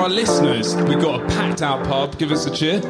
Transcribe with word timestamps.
our 0.00 0.08
listeners, 0.08 0.74
we've 0.76 1.00
got 1.00 1.20
a 1.20 1.26
packed 1.28 1.60
out 1.60 1.84
pub. 1.86 2.18
Give 2.18 2.32
us 2.32 2.46
a 2.46 2.50
cheer. 2.50 2.80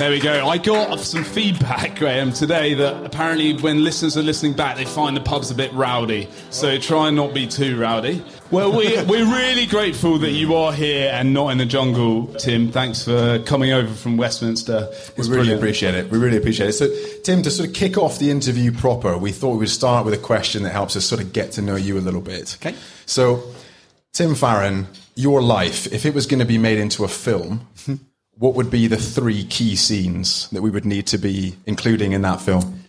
There 0.00 0.10
we 0.10 0.18
go. 0.18 0.48
I 0.48 0.56
got 0.56 0.98
some 1.00 1.24
feedback, 1.24 1.96
Graham, 1.98 2.32
today 2.32 2.72
that 2.72 3.04
apparently 3.04 3.52
when 3.58 3.84
listeners 3.84 4.16
are 4.16 4.22
listening 4.22 4.54
back, 4.54 4.78
they 4.78 4.86
find 4.86 5.14
the 5.14 5.20
pub's 5.20 5.50
a 5.50 5.54
bit 5.54 5.70
rowdy. 5.74 6.26
So 6.48 6.78
try 6.78 7.08
and 7.08 7.16
not 7.18 7.34
be 7.34 7.46
too 7.46 7.78
rowdy. 7.78 8.24
Well, 8.50 8.74
we, 8.74 8.86
we're 9.04 9.26
really 9.26 9.66
grateful 9.66 10.16
that 10.20 10.30
you 10.30 10.54
are 10.54 10.72
here 10.72 11.10
and 11.12 11.34
not 11.34 11.50
in 11.50 11.58
the 11.58 11.66
jungle, 11.66 12.28
Tim. 12.28 12.72
Thanks 12.72 13.04
for 13.04 13.40
coming 13.40 13.74
over 13.74 13.92
from 13.92 14.16
Westminster. 14.16 14.88
We 15.18 15.24
really 15.24 15.28
brilliant. 15.28 15.60
appreciate 15.60 15.94
it. 15.94 16.10
We 16.10 16.16
really 16.16 16.38
appreciate 16.38 16.70
it. 16.70 16.72
So, 16.72 16.88
Tim, 17.22 17.42
to 17.42 17.50
sort 17.50 17.68
of 17.68 17.74
kick 17.74 17.98
off 17.98 18.18
the 18.18 18.30
interview 18.30 18.72
proper, 18.72 19.18
we 19.18 19.32
thought 19.32 19.52
we 19.52 19.58
would 19.58 19.68
start 19.68 20.06
with 20.06 20.14
a 20.14 20.22
question 20.22 20.62
that 20.62 20.70
helps 20.70 20.96
us 20.96 21.04
sort 21.04 21.20
of 21.20 21.34
get 21.34 21.52
to 21.52 21.62
know 21.62 21.76
you 21.76 21.98
a 21.98 22.00
little 22.00 22.22
bit. 22.22 22.56
Okay. 22.58 22.74
So, 23.04 23.42
Tim 24.12 24.34
Farron, 24.34 24.88
your 25.14 25.40
life, 25.42 25.86
if 25.92 26.04
it 26.04 26.14
was 26.14 26.26
going 26.26 26.40
to 26.40 26.46
be 26.46 26.58
made 26.58 26.78
into 26.78 27.04
a 27.04 27.08
film, 27.08 27.66
what 28.36 28.54
would 28.54 28.70
be 28.70 28.86
the 28.86 28.96
three 28.96 29.44
key 29.44 29.76
scenes 29.76 30.48
that 30.50 30.62
we 30.62 30.70
would 30.70 30.84
need 30.84 31.06
to 31.08 31.18
be 31.18 31.56
including 31.66 32.12
in 32.12 32.22
that 32.22 32.40
film? 32.40 32.80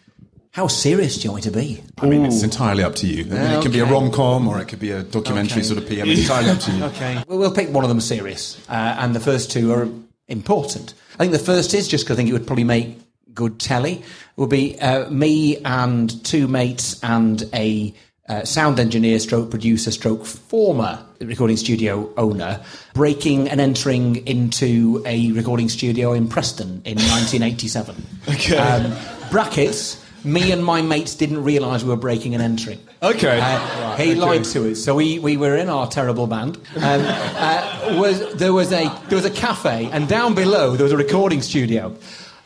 How 0.53 0.67
serious 0.67 1.15
do 1.17 1.23
you 1.25 1.31
want 1.31 1.45
me 1.45 1.51
to 1.51 1.57
be? 1.57 1.83
I 1.99 2.07
mean, 2.07 2.25
it's 2.25 2.43
entirely 2.43 2.83
up 2.83 2.95
to 2.95 3.07
you. 3.07 3.23
I 3.23 3.27
mean, 3.27 3.51
it 3.51 3.61
can 3.61 3.71
be 3.71 3.79
a 3.79 3.85
rom 3.85 4.11
com 4.11 4.47
or 4.47 4.59
it 4.59 4.67
could 4.67 4.79
be 4.79 4.91
a 4.91 5.03
documentary 5.03 5.59
Okay. 5.59 5.67
sort 5.67 5.81
of 5.81 5.87
PM. 5.87 6.09
It's 6.09 6.21
entirely 6.21 6.49
up 6.49 6.59
to 6.59 6.71
you. 6.71 6.83
Okay. 6.91 7.23
Well, 7.27 7.37
we'll 7.39 7.53
pick 7.53 7.69
one 7.69 7.85
of 7.85 7.89
them 7.89 8.01
serious, 8.01 8.59
uh, 8.67 8.73
and 8.99 9.15
the 9.15 9.21
first 9.21 9.49
two 9.51 9.71
are 9.71 9.87
important. 10.27 10.93
I 11.13 11.17
think 11.19 11.31
the 11.31 11.39
first 11.39 11.73
is 11.73 11.87
just 11.87 12.03
because 12.03 12.15
I 12.15 12.17
think 12.17 12.29
it 12.29 12.33
would 12.33 12.47
probably 12.47 12.65
make 12.65 12.97
good 13.33 13.59
telly. 13.59 13.93
It 13.93 14.03
would 14.35 14.49
be 14.49 14.77
uh, 14.79 15.09
me 15.09 15.57
and 15.63 16.23
two 16.25 16.49
mates 16.49 17.01
and 17.01 17.43
a 17.53 17.93
uh, 18.27 18.43
sound 18.43 18.77
engineer, 18.79 19.19
stroke 19.19 19.49
producer, 19.49 19.91
stroke 19.91 20.25
former 20.25 21.05
recording 21.25 21.57
studio 21.57 22.09
owner, 22.17 22.61
breaking 22.93 23.49
and 23.49 23.61
entering 23.61 24.25
into 24.27 25.01
a 25.05 25.31
recording 25.31 25.69
studio 25.69 26.13
in 26.13 26.27
Preston 26.27 26.81
in 26.85 26.95
1987. 26.97 27.95
Okay. 28.29 28.57
Um, 28.57 28.93
brackets. 29.29 29.97
Me 30.23 30.51
and 30.51 30.63
my 30.63 30.83
mates 30.83 31.15
didn't 31.15 31.43
realise 31.43 31.81
we 31.81 31.89
were 31.89 31.95
breaking 31.95 32.35
and 32.35 32.43
entering. 32.43 32.77
Okay. 33.01 33.39
Uh, 33.41 33.95
he 33.97 34.13
lied 34.13 34.43
to 34.43 34.69
us. 34.69 34.83
So 34.83 34.93
we, 34.93 35.17
we 35.17 35.35
were 35.35 35.55
in 35.57 35.67
our 35.67 35.87
terrible 35.87 36.27
band. 36.27 36.57
Um, 36.75 37.01
uh, 37.07 37.97
was 37.99 38.31
there 38.35 38.53
was 38.53 38.71
a 38.71 38.83
there 39.07 39.15
was 39.15 39.25
a 39.25 39.31
cafe, 39.31 39.89
and 39.91 40.07
down 40.07 40.35
below 40.35 40.75
there 40.75 40.83
was 40.83 40.93
a 40.93 40.97
recording 40.97 41.41
studio. 41.41 41.95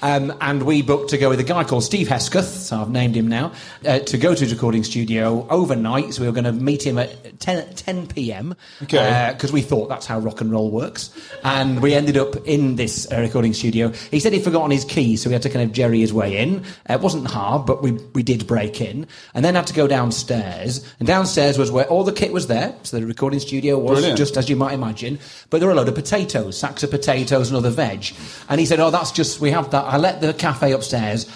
Um, 0.01 0.33
and 0.41 0.63
we 0.63 0.81
booked 0.81 1.09
to 1.11 1.17
go 1.17 1.29
with 1.29 1.39
a 1.39 1.43
guy 1.43 1.63
called 1.63 1.83
Steve 1.83 2.07
Hesketh, 2.07 2.45
so 2.45 2.81
I've 2.81 2.89
named 2.89 3.15
him 3.15 3.27
now, 3.27 3.51
uh, 3.87 3.99
to 3.99 4.17
go 4.17 4.35
to 4.35 4.39
his 4.39 4.53
recording 4.53 4.83
studio 4.83 5.47
overnight. 5.49 6.13
So 6.13 6.21
we 6.21 6.27
were 6.27 6.33
going 6.33 6.45
to 6.45 6.51
meet 6.51 6.85
him 6.85 6.97
at 6.97 7.39
10, 7.39 7.73
10 7.75 8.07
p.m. 8.07 8.55
Okay. 8.83 9.31
Because 9.33 9.51
we 9.51 9.61
thought 9.61 9.89
that's 9.89 10.05
how 10.05 10.19
rock 10.19 10.41
and 10.41 10.51
roll 10.51 10.69
works. 10.69 11.09
And 11.43 11.81
we 11.81 11.93
ended 11.93 12.17
up 12.17 12.35
in 12.45 12.75
this 12.75 13.11
uh, 13.11 13.19
recording 13.19 13.53
studio. 13.53 13.89
He 13.89 14.19
said 14.19 14.33
he'd 14.33 14.43
forgotten 14.43 14.71
his 14.71 14.85
keys, 14.85 15.23
so 15.23 15.29
we 15.29 15.33
had 15.33 15.41
to 15.43 15.49
kind 15.49 15.63
of 15.67 15.71
jerry 15.73 15.99
his 15.99 16.13
way 16.13 16.37
in. 16.37 16.63
Uh, 16.89 16.93
it 16.93 17.01
wasn't 17.01 17.27
hard, 17.27 17.65
but 17.65 17.81
we, 17.81 17.93
we 18.13 18.23
did 18.23 18.45
break 18.47 18.81
in. 18.81 19.07
And 19.33 19.45
then 19.45 19.55
had 19.55 19.67
to 19.67 19.73
go 19.73 19.87
downstairs. 19.87 20.85
And 20.99 21.07
downstairs 21.07 21.57
was 21.57 21.71
where 21.71 21.85
all 21.85 22.03
the 22.03 22.11
kit 22.11 22.33
was 22.33 22.47
there. 22.47 22.75
So 22.83 22.99
the 22.99 23.05
recording 23.05 23.39
studio 23.39 23.79
was 23.79 23.99
Brilliant. 23.99 24.17
just 24.17 24.37
as 24.37 24.49
you 24.49 24.55
might 24.55 24.73
imagine. 24.73 25.19
But 25.49 25.59
there 25.59 25.67
were 25.67 25.73
a 25.73 25.77
load 25.77 25.87
of 25.87 25.95
potatoes, 25.95 26.57
sacks 26.57 26.83
of 26.83 26.91
potatoes 26.91 27.49
and 27.49 27.57
other 27.57 27.69
veg. 27.69 28.13
And 28.49 28.59
he 28.59 28.65
said, 28.65 28.79
Oh, 28.79 28.91
that's 28.91 29.11
just, 29.11 29.39
we 29.39 29.51
have 29.51 29.71
that. 29.71 29.84
I 29.85 29.97
let 29.97 30.21
the 30.21 30.33
cafe 30.33 30.71
upstairs 30.71 31.27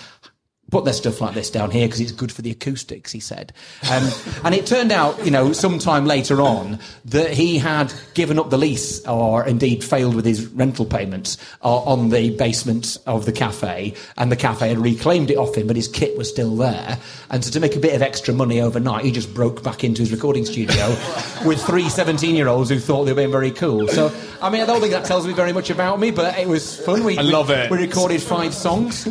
put 0.69 0.85
their 0.85 0.93
stuff 0.93 1.21
like 1.21 1.33
this 1.33 1.49
down 1.49 1.71
here 1.71 1.87
because 1.87 1.99
it's 1.99 2.11
good 2.11 2.31
for 2.31 2.41
the 2.41 2.51
acoustics, 2.51 3.11
he 3.11 3.19
said. 3.19 3.53
Um, 3.91 4.09
and 4.43 4.55
it 4.55 4.65
turned 4.65 4.91
out, 4.91 5.23
you 5.25 5.31
know, 5.31 5.53
sometime 5.53 6.05
later 6.05 6.41
on 6.41 6.79
that 7.05 7.31
he 7.31 7.57
had 7.57 7.93
given 8.13 8.39
up 8.39 8.49
the 8.49 8.57
lease 8.57 9.05
or 9.07 9.45
indeed 9.45 9.83
failed 9.83 10.15
with 10.15 10.25
his 10.25 10.45
rental 10.47 10.85
payments 10.85 11.37
uh, 11.63 11.77
on 11.83 12.09
the 12.09 12.31
basement 12.37 12.97
of 13.05 13.25
the 13.25 13.31
cafe 13.31 13.93
and 14.17 14.31
the 14.31 14.35
cafe 14.35 14.69
had 14.69 14.77
reclaimed 14.77 15.31
it 15.31 15.37
off 15.37 15.55
him, 15.55 15.67
but 15.67 15.75
his 15.75 15.87
kit 15.87 16.17
was 16.17 16.29
still 16.29 16.55
there. 16.55 16.97
And 17.29 17.43
so 17.43 17.51
to 17.51 17.59
make 17.59 17.75
a 17.75 17.79
bit 17.79 17.95
of 17.95 18.01
extra 18.01 18.33
money 18.33 18.61
overnight, 18.61 19.05
he 19.05 19.11
just 19.11 19.33
broke 19.33 19.63
back 19.63 19.83
into 19.83 20.01
his 20.01 20.11
recording 20.11 20.45
studio 20.45 20.89
with 21.45 21.61
three 21.63 21.89
17 21.89 22.35
year 22.35 22.47
olds 22.47 22.69
who 22.69 22.79
thought 22.79 23.05
they 23.05 23.11
were 23.11 23.17
being 23.17 23.31
very 23.31 23.51
cool. 23.51 23.87
So, 23.87 24.13
I 24.41 24.49
mean, 24.49 24.61
I 24.61 24.65
don't 24.65 24.81
think 24.81 24.93
that 24.93 25.05
tells 25.05 25.25
me 25.25 25.33
very 25.33 25.53
much 25.53 25.69
about 25.69 25.99
me, 25.99 26.11
but 26.11 26.37
it 26.37 26.47
was 26.47 26.79
fun. 26.85 27.03
We, 27.03 27.17
I 27.17 27.21
love 27.21 27.49
it. 27.49 27.71
We 27.71 27.77
recorded 27.77 28.21
five 28.21 28.53
songs. 28.53 29.07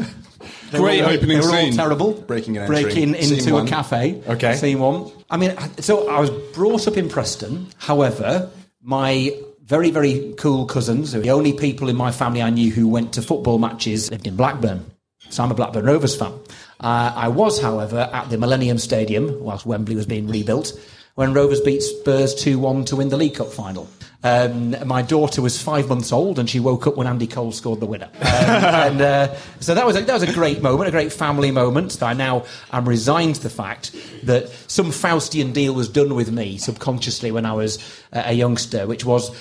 They 0.71 0.79
Great 0.79 1.03
all- 1.03 1.11
opening 1.11 1.39
they 1.41 1.47
were 1.47 1.51
scene. 1.53 1.71
all 1.73 1.77
terrible. 1.77 2.13
Breaking 2.13 2.57
and 2.57 2.65
entering. 2.67 2.85
Breaking 2.85 3.15
into 3.15 3.57
a 3.57 3.67
cafe. 3.67 4.21
Okay. 4.29 4.55
Scene 4.57 4.79
one. 4.79 5.11
I 5.31 5.37
mean, 5.37 5.55
so 5.81 6.09
I 6.09 6.21
was 6.21 6.31
brought 6.55 6.87
up 6.89 6.97
in 6.97 7.09
Preston. 7.09 7.69
However, 7.79 8.51
my 8.83 9.33
very, 9.65 9.91
very 9.91 10.35
cool 10.39 10.65
cousins, 10.67 11.13
who 11.13 11.19
were 11.19 11.23
the 11.25 11.31
only 11.31 11.53
people 11.53 11.89
in 11.89 11.97
my 11.97 12.11
family 12.11 12.41
I 12.43 12.51
knew 12.51 12.71
who 12.73 12.89
went 12.89 13.13
to 13.15 13.23
football 13.23 13.59
matches, 13.59 14.11
lived 14.11 14.27
in 14.27 14.37
Blackburn. 14.37 14.91
So 15.31 15.43
I'm 15.43 15.51
a 15.51 15.55
Blackburn 15.55 15.85
Rovers 15.85 16.17
fan. 16.17 16.33
Uh, 16.81 17.13
I 17.15 17.29
was, 17.29 17.61
however, 17.61 18.09
at 18.13 18.31
the 18.31 18.39
Millennium 18.39 18.79
Stadium 18.79 19.41
whilst 19.43 19.67
Wembley 19.67 19.95
was 19.95 20.07
being 20.07 20.27
rebuilt 20.29 20.73
when 21.19 21.35
Rovers 21.35 21.61
beat 21.61 21.83
Spurs 21.83 22.33
2 22.33 22.61
1 22.61 22.85
to 22.85 22.95
win 22.95 23.09
the 23.09 23.17
League 23.17 23.35
Cup 23.35 23.49
final. 23.49 23.89
Um, 24.23 24.77
my 24.87 25.03
daughter 25.03 25.43
was 25.43 25.61
five 25.61 25.89
months 25.89 26.13
old 26.13 26.39
and 26.39 26.49
she 26.49 26.61
woke 26.61 26.87
up 26.87 26.97
when 26.97 27.09
Andy 27.09 27.27
Cole 27.27 27.51
scored 27.51 27.81
the 27.81 27.87
winner. 27.87 28.09
Um, 28.15 28.23
and 28.25 29.01
uh, 29.01 29.35
so 29.59 29.75
that 29.75 29.85
was, 29.85 29.97
a, 29.97 30.03
that 30.03 30.13
was 30.13 30.23
a 30.23 30.33
great 30.33 30.63
moment, 30.63 30.87
a 30.87 30.93
great 30.93 31.13
family 31.13 31.51
moment. 31.51 32.01
I 32.05 32.13
now 32.13 32.45
am 32.71 32.89
resigned 32.89 33.35
to 33.35 33.43
the 33.43 33.51
fact 33.51 33.97
that 34.23 34.49
some 34.69 34.93
Faustian 34.93 35.53
deal 35.53 35.75
was 35.75 35.89
done 35.89 36.15
with 36.15 36.31
me 36.31 36.57
subconsciously 36.57 37.33
when 37.33 37.45
I 37.47 37.53
was 37.53 37.79
uh, 38.13 38.23
a 38.27 38.33
youngster, 38.33 38.87
which 38.87 39.05
was 39.05 39.35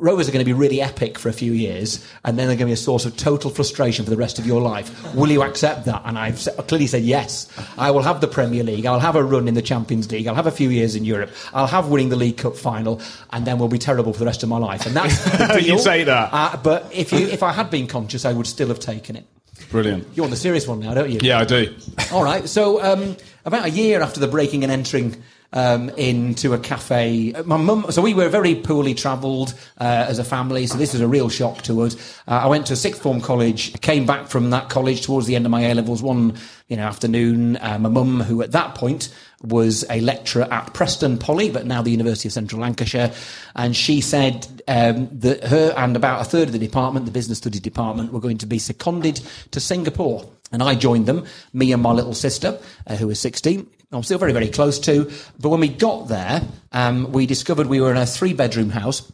Rovers 0.00 0.28
are 0.28 0.32
going 0.32 0.44
to 0.44 0.48
be 0.48 0.54
really 0.54 0.80
epic 0.80 1.18
for 1.18 1.28
a 1.28 1.32
few 1.32 1.52
years, 1.52 2.04
and 2.24 2.38
then 2.38 2.46
they're 2.48 2.56
going 2.56 2.66
to 2.66 2.66
be 2.66 2.72
a 2.72 2.76
source 2.76 3.04
of 3.04 3.16
total 3.16 3.50
frustration 3.50 4.04
for 4.04 4.10
the 4.10 4.16
rest 4.16 4.38
of 4.38 4.46
your 4.46 4.60
life. 4.60 5.14
Will 5.14 5.30
you 5.30 5.42
accept 5.42 5.84
that? 5.84 6.02
And 6.04 6.18
I've 6.18 6.38
clearly 6.66 6.86
said 6.86 7.02
yes. 7.02 7.48
I 7.76 7.90
will 7.90 8.02
have 8.02 8.20
the 8.20 8.26
Premier 8.26 8.64
League. 8.64 8.86
I'll 8.86 8.98
have 8.98 9.14
a 9.14 9.22
run 9.22 9.46
in 9.46 9.54
the 9.54 9.62
Champions 9.62 10.10
League. 10.10 10.26
I'll 10.26 10.34
have 10.34 10.46
a 10.46 10.50
few 10.50 10.70
years 10.70 10.96
in 10.96 11.04
Europe. 11.04 11.30
I'll 11.52 11.66
have 11.66 11.88
winning 11.88 12.08
the 12.08 12.16
League 12.16 12.38
Cup 12.38 12.56
final, 12.56 13.00
and 13.30 13.46
then 13.46 13.58
we'll 13.58 13.68
be 13.68 13.78
terrible 13.78 14.12
for 14.12 14.18
the 14.18 14.26
rest 14.26 14.42
of 14.42 14.48
my 14.48 14.58
life. 14.58 14.86
And 14.86 14.96
that's 14.96 15.22
the 15.24 15.62
You 15.70 15.78
say 15.78 16.04
that. 16.04 16.30
Uh, 16.32 16.56
but 16.56 16.90
if 16.92 17.12
you, 17.12 17.28
if 17.28 17.42
I 17.42 17.52
had 17.52 17.70
been 17.70 17.86
conscious, 17.86 18.24
I 18.24 18.32
would 18.32 18.46
still 18.46 18.68
have 18.68 18.80
taken 18.80 19.16
it. 19.16 19.26
Brilliant. 19.70 20.08
You 20.14 20.22
want 20.22 20.30
the 20.30 20.36
serious 20.36 20.66
one 20.66 20.80
now, 20.80 20.94
don't 20.94 21.10
you? 21.10 21.20
Yeah, 21.22 21.38
I 21.38 21.44
do. 21.44 21.74
All 22.12 22.24
right. 22.24 22.48
So, 22.48 22.82
um, 22.82 23.16
about 23.44 23.66
a 23.66 23.70
year 23.70 24.00
after 24.00 24.18
the 24.18 24.28
breaking 24.28 24.64
and 24.64 24.72
entering 24.72 25.22
um, 25.52 25.88
into 25.90 26.52
a 26.54 26.58
cafe, 26.58 27.32
uh, 27.32 27.42
my 27.44 27.56
mum. 27.56 27.86
So 27.90 28.02
we 28.02 28.14
were 28.14 28.28
very 28.28 28.54
poorly 28.54 28.94
travelled 28.94 29.54
uh, 29.80 30.06
as 30.08 30.18
a 30.18 30.24
family. 30.24 30.66
So 30.66 30.78
this 30.78 30.92
was 30.92 31.00
a 31.00 31.08
real 31.08 31.28
shock 31.28 31.62
to 31.62 31.82
us. 31.82 31.96
Uh, 32.28 32.40
I 32.42 32.46
went 32.46 32.66
to 32.66 32.76
sixth 32.76 33.02
form 33.02 33.20
college. 33.20 33.78
Came 33.80 34.06
back 34.06 34.28
from 34.28 34.50
that 34.50 34.68
college 34.68 35.02
towards 35.02 35.26
the 35.26 35.36
end 35.36 35.46
of 35.46 35.50
my 35.50 35.62
A 35.62 35.74
levels 35.74 36.02
one, 36.02 36.36
you 36.68 36.76
know, 36.76 36.84
afternoon. 36.84 37.56
Uh, 37.56 37.78
my 37.78 37.88
mum, 37.88 38.20
who 38.20 38.42
at 38.42 38.52
that 38.52 38.74
point 38.74 39.12
was 39.42 39.84
a 39.88 40.00
lecturer 40.00 40.46
at 40.50 40.72
Preston 40.74 41.16
Poly, 41.16 41.50
but 41.50 41.66
now 41.66 41.80
the 41.80 41.90
University 41.90 42.28
of 42.28 42.32
Central 42.32 42.60
Lancashire, 42.60 43.12
and 43.56 43.74
she 43.74 44.02
said 44.02 44.46
um, 44.68 45.08
that 45.20 45.44
her 45.44 45.72
and 45.76 45.96
about 45.96 46.20
a 46.20 46.24
third 46.24 46.48
of 46.48 46.52
the 46.52 46.58
department, 46.58 47.06
the 47.06 47.12
business 47.12 47.38
studies 47.38 47.60
department, 47.60 48.12
were 48.12 48.20
going 48.20 48.38
to 48.38 48.46
be 48.46 48.58
seconded 48.58 49.20
to 49.50 49.60
Singapore. 49.60 50.28
And 50.52 50.62
I 50.62 50.74
joined 50.74 51.06
them, 51.06 51.26
me 51.52 51.72
and 51.72 51.82
my 51.82 51.92
little 51.92 52.12
sister, 52.12 52.58
uh, 52.86 52.96
who 52.96 53.06
was 53.06 53.20
16. 53.20 53.66
I'm 53.92 54.02
still 54.04 54.18
very, 54.18 54.32
very 54.32 54.48
close 54.48 54.78
to. 54.80 55.10
But 55.40 55.48
when 55.48 55.60
we 55.60 55.68
got 55.68 56.08
there, 56.08 56.42
um, 56.72 57.10
we 57.12 57.26
discovered 57.26 57.66
we 57.66 57.80
were 57.80 57.90
in 57.90 57.96
a 57.96 58.06
three 58.06 58.32
bedroom 58.32 58.70
house. 58.70 59.10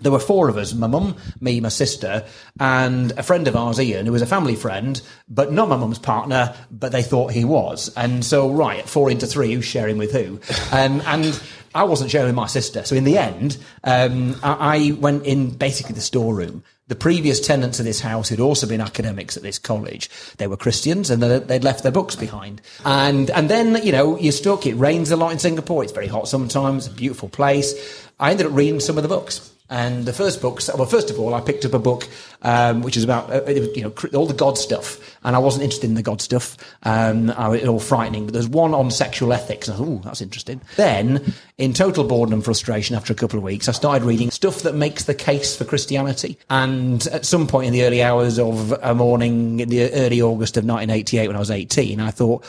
There 0.00 0.12
were 0.12 0.20
four 0.20 0.48
of 0.48 0.56
us 0.56 0.74
my 0.74 0.86
mum, 0.86 1.16
me, 1.40 1.60
my 1.60 1.68
sister, 1.68 2.24
and 2.60 3.12
a 3.12 3.22
friend 3.22 3.48
of 3.48 3.56
ours, 3.56 3.80
Ian, 3.80 4.06
who 4.06 4.12
was 4.12 4.22
a 4.22 4.26
family 4.26 4.54
friend, 4.54 5.00
but 5.28 5.52
not 5.52 5.68
my 5.68 5.76
mum's 5.76 5.98
partner, 5.98 6.54
but 6.70 6.92
they 6.92 7.02
thought 7.02 7.32
he 7.32 7.44
was. 7.44 7.92
And 7.96 8.24
so, 8.24 8.50
right, 8.50 8.88
four 8.88 9.10
into 9.10 9.26
three, 9.26 9.54
who's 9.54 9.64
sharing 9.64 9.98
with 9.98 10.12
who? 10.12 10.40
Um, 10.70 11.02
and 11.06 11.40
I 11.74 11.84
wasn't 11.84 12.10
sharing 12.10 12.26
with 12.26 12.36
my 12.36 12.46
sister. 12.46 12.84
So, 12.84 12.94
in 12.94 13.04
the 13.04 13.18
end, 13.18 13.58
um, 13.82 14.36
I, 14.42 14.76
I 14.76 14.90
went 14.92 15.26
in 15.26 15.50
basically 15.50 15.94
the 15.94 16.00
storeroom. 16.00 16.62
The 16.88 16.96
previous 16.96 17.38
tenants 17.38 17.78
of 17.78 17.84
this 17.84 18.00
house 18.00 18.30
had 18.30 18.40
also 18.40 18.66
been 18.66 18.80
academics 18.80 19.36
at 19.36 19.42
this 19.42 19.58
college. 19.58 20.08
They 20.38 20.46
were 20.46 20.56
Christians 20.56 21.10
and 21.10 21.22
they- 21.22 21.38
they'd 21.38 21.64
left 21.64 21.82
their 21.82 21.92
books 21.92 22.16
behind. 22.16 22.62
And, 22.84 23.30
and 23.30 23.50
then, 23.50 23.78
you 23.84 23.92
know, 23.92 24.18
you're 24.18 24.32
stuck. 24.32 24.66
It 24.66 24.74
rains 24.74 25.10
a 25.10 25.16
lot 25.16 25.32
in 25.32 25.38
Singapore. 25.38 25.82
It's 25.84 25.92
very 25.92 26.08
hot 26.08 26.28
sometimes. 26.28 26.86
A 26.86 26.90
beautiful 26.90 27.28
place. 27.28 27.74
I 28.18 28.30
ended 28.30 28.46
up 28.46 28.52
reading 28.54 28.80
some 28.80 28.96
of 28.96 29.02
the 29.02 29.08
books. 29.08 29.50
And 29.70 30.06
the 30.06 30.12
first 30.12 30.40
books, 30.40 30.70
well, 30.74 30.86
first 30.86 31.10
of 31.10 31.20
all, 31.20 31.34
I 31.34 31.40
picked 31.40 31.64
up 31.64 31.74
a 31.74 31.78
book 31.78 32.08
um, 32.42 32.82
which 32.82 32.96
is 32.96 33.04
about 33.04 33.30
uh, 33.30 33.50
you 33.50 33.82
know 33.82 33.92
all 34.14 34.26
the 34.26 34.34
God 34.34 34.56
stuff, 34.56 35.16
and 35.24 35.34
I 35.36 35.38
wasn't 35.38 35.64
interested 35.64 35.88
in 35.88 35.94
the 35.94 36.02
God 36.02 36.22
stuff. 36.22 36.56
Um, 36.84 37.30
I, 37.30 37.60
all 37.66 37.80
frightening. 37.80 38.24
But 38.24 38.34
there's 38.34 38.48
one 38.48 38.74
on 38.74 38.90
sexual 38.90 39.32
ethics, 39.32 39.68
oh, 39.68 40.00
that's 40.04 40.22
interesting. 40.22 40.60
Then, 40.76 41.34
in 41.58 41.74
total 41.74 42.04
boredom 42.04 42.34
and 42.34 42.44
frustration, 42.44 42.96
after 42.96 43.12
a 43.12 43.16
couple 43.16 43.38
of 43.38 43.42
weeks, 43.42 43.68
I 43.68 43.72
started 43.72 44.06
reading 44.06 44.30
stuff 44.30 44.62
that 44.62 44.74
makes 44.74 45.04
the 45.04 45.14
case 45.14 45.56
for 45.56 45.64
Christianity. 45.64 46.38
And 46.48 47.06
at 47.08 47.26
some 47.26 47.46
point 47.46 47.66
in 47.66 47.72
the 47.72 47.84
early 47.84 48.02
hours 48.02 48.38
of 48.38 48.72
a 48.82 48.94
morning 48.94 49.60
in 49.60 49.68
the 49.68 49.92
early 49.92 50.22
August 50.22 50.56
of 50.56 50.64
1988, 50.64 51.26
when 51.26 51.36
I 51.36 51.40
was 51.40 51.50
18, 51.50 52.00
I 52.00 52.10
thought 52.10 52.44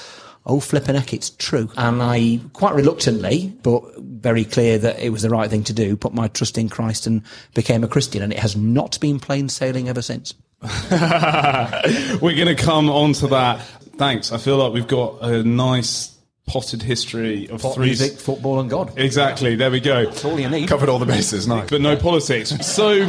oh 0.45 0.60
flippin' 0.60 0.95
heck, 0.95 1.13
it's 1.13 1.30
true. 1.30 1.69
And 1.77 2.01
I 2.01 2.39
quite 2.54 2.74
reluctantly, 2.74 3.54
but 3.62 3.83
very 4.21 4.45
clear 4.45 4.77
that 4.77 5.00
it 5.00 5.10
was 5.10 5.21
the 5.21 5.30
right 5.30 5.50
thing 5.50 5.63
to 5.66 5.74
do, 5.74 5.95
put 5.95 6.13
my 6.13 6.27
trust 6.27 6.57
in 6.57 6.69
Christ 6.69 7.07
and 7.07 7.21
became 7.54 7.83
a 7.83 7.88
Christian. 7.88 8.21
And 8.21 8.31
it 8.33 8.39
has 8.39 8.56
not 8.56 9.00
been 9.00 9.19
plain 9.19 9.50
sailing 9.50 9.89
ever 9.89 10.01
since. 10.01 10.33
We're 10.62 12.36
going 12.36 12.48
to 12.48 12.56
come 12.56 12.89
on 12.89 13.13
to 13.13 13.27
that. 13.27 13.62
Thanks. 13.98 14.31
I 14.31 14.38
feel 14.38 14.57
like 14.57 14.74
we've 14.74 14.88
got 14.88 15.21
a 15.24 15.44
nice 15.44 16.16
potted 16.48 16.81
history 16.81 17.48
of 17.50 17.62
Pop 17.62 17.75
three. 17.75 17.88
music, 17.88 18.13
football, 18.19 18.60
and 18.60 18.69
God. 18.69 18.98
Exactly. 18.98 19.56
There 19.56 19.69
we 19.71 19.80
go. 19.80 20.06
That's 20.06 20.25
all 20.25 20.39
you 20.39 20.50
need. 20.50 20.68
Covered 20.68 20.89
all 20.89 21.00
the 21.00 21.06
bases, 21.06 21.48
nice. 21.48 21.69
But 21.69 21.81
no 21.81 21.95
politics. 21.95 22.50
So. 22.65 23.06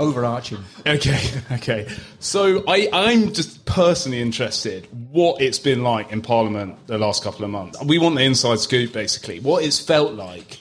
Overarching. 0.00 0.58
Okay, 0.86 1.20
okay. 1.52 1.86
So 2.18 2.64
I, 2.66 2.88
I'm 2.92 3.32
just 3.32 3.64
personally 3.66 4.20
interested 4.20 4.88
what 5.10 5.40
it's 5.40 5.58
been 5.58 5.82
like 5.82 6.10
in 6.10 6.22
Parliament 6.22 6.74
the 6.86 6.98
last 6.98 7.22
couple 7.22 7.44
of 7.44 7.50
months. 7.50 7.82
We 7.84 7.98
want 7.98 8.16
the 8.16 8.22
inside 8.22 8.60
scoop, 8.60 8.92
basically. 8.92 9.40
What 9.40 9.62
it's 9.62 9.78
felt 9.78 10.14
like. 10.14 10.58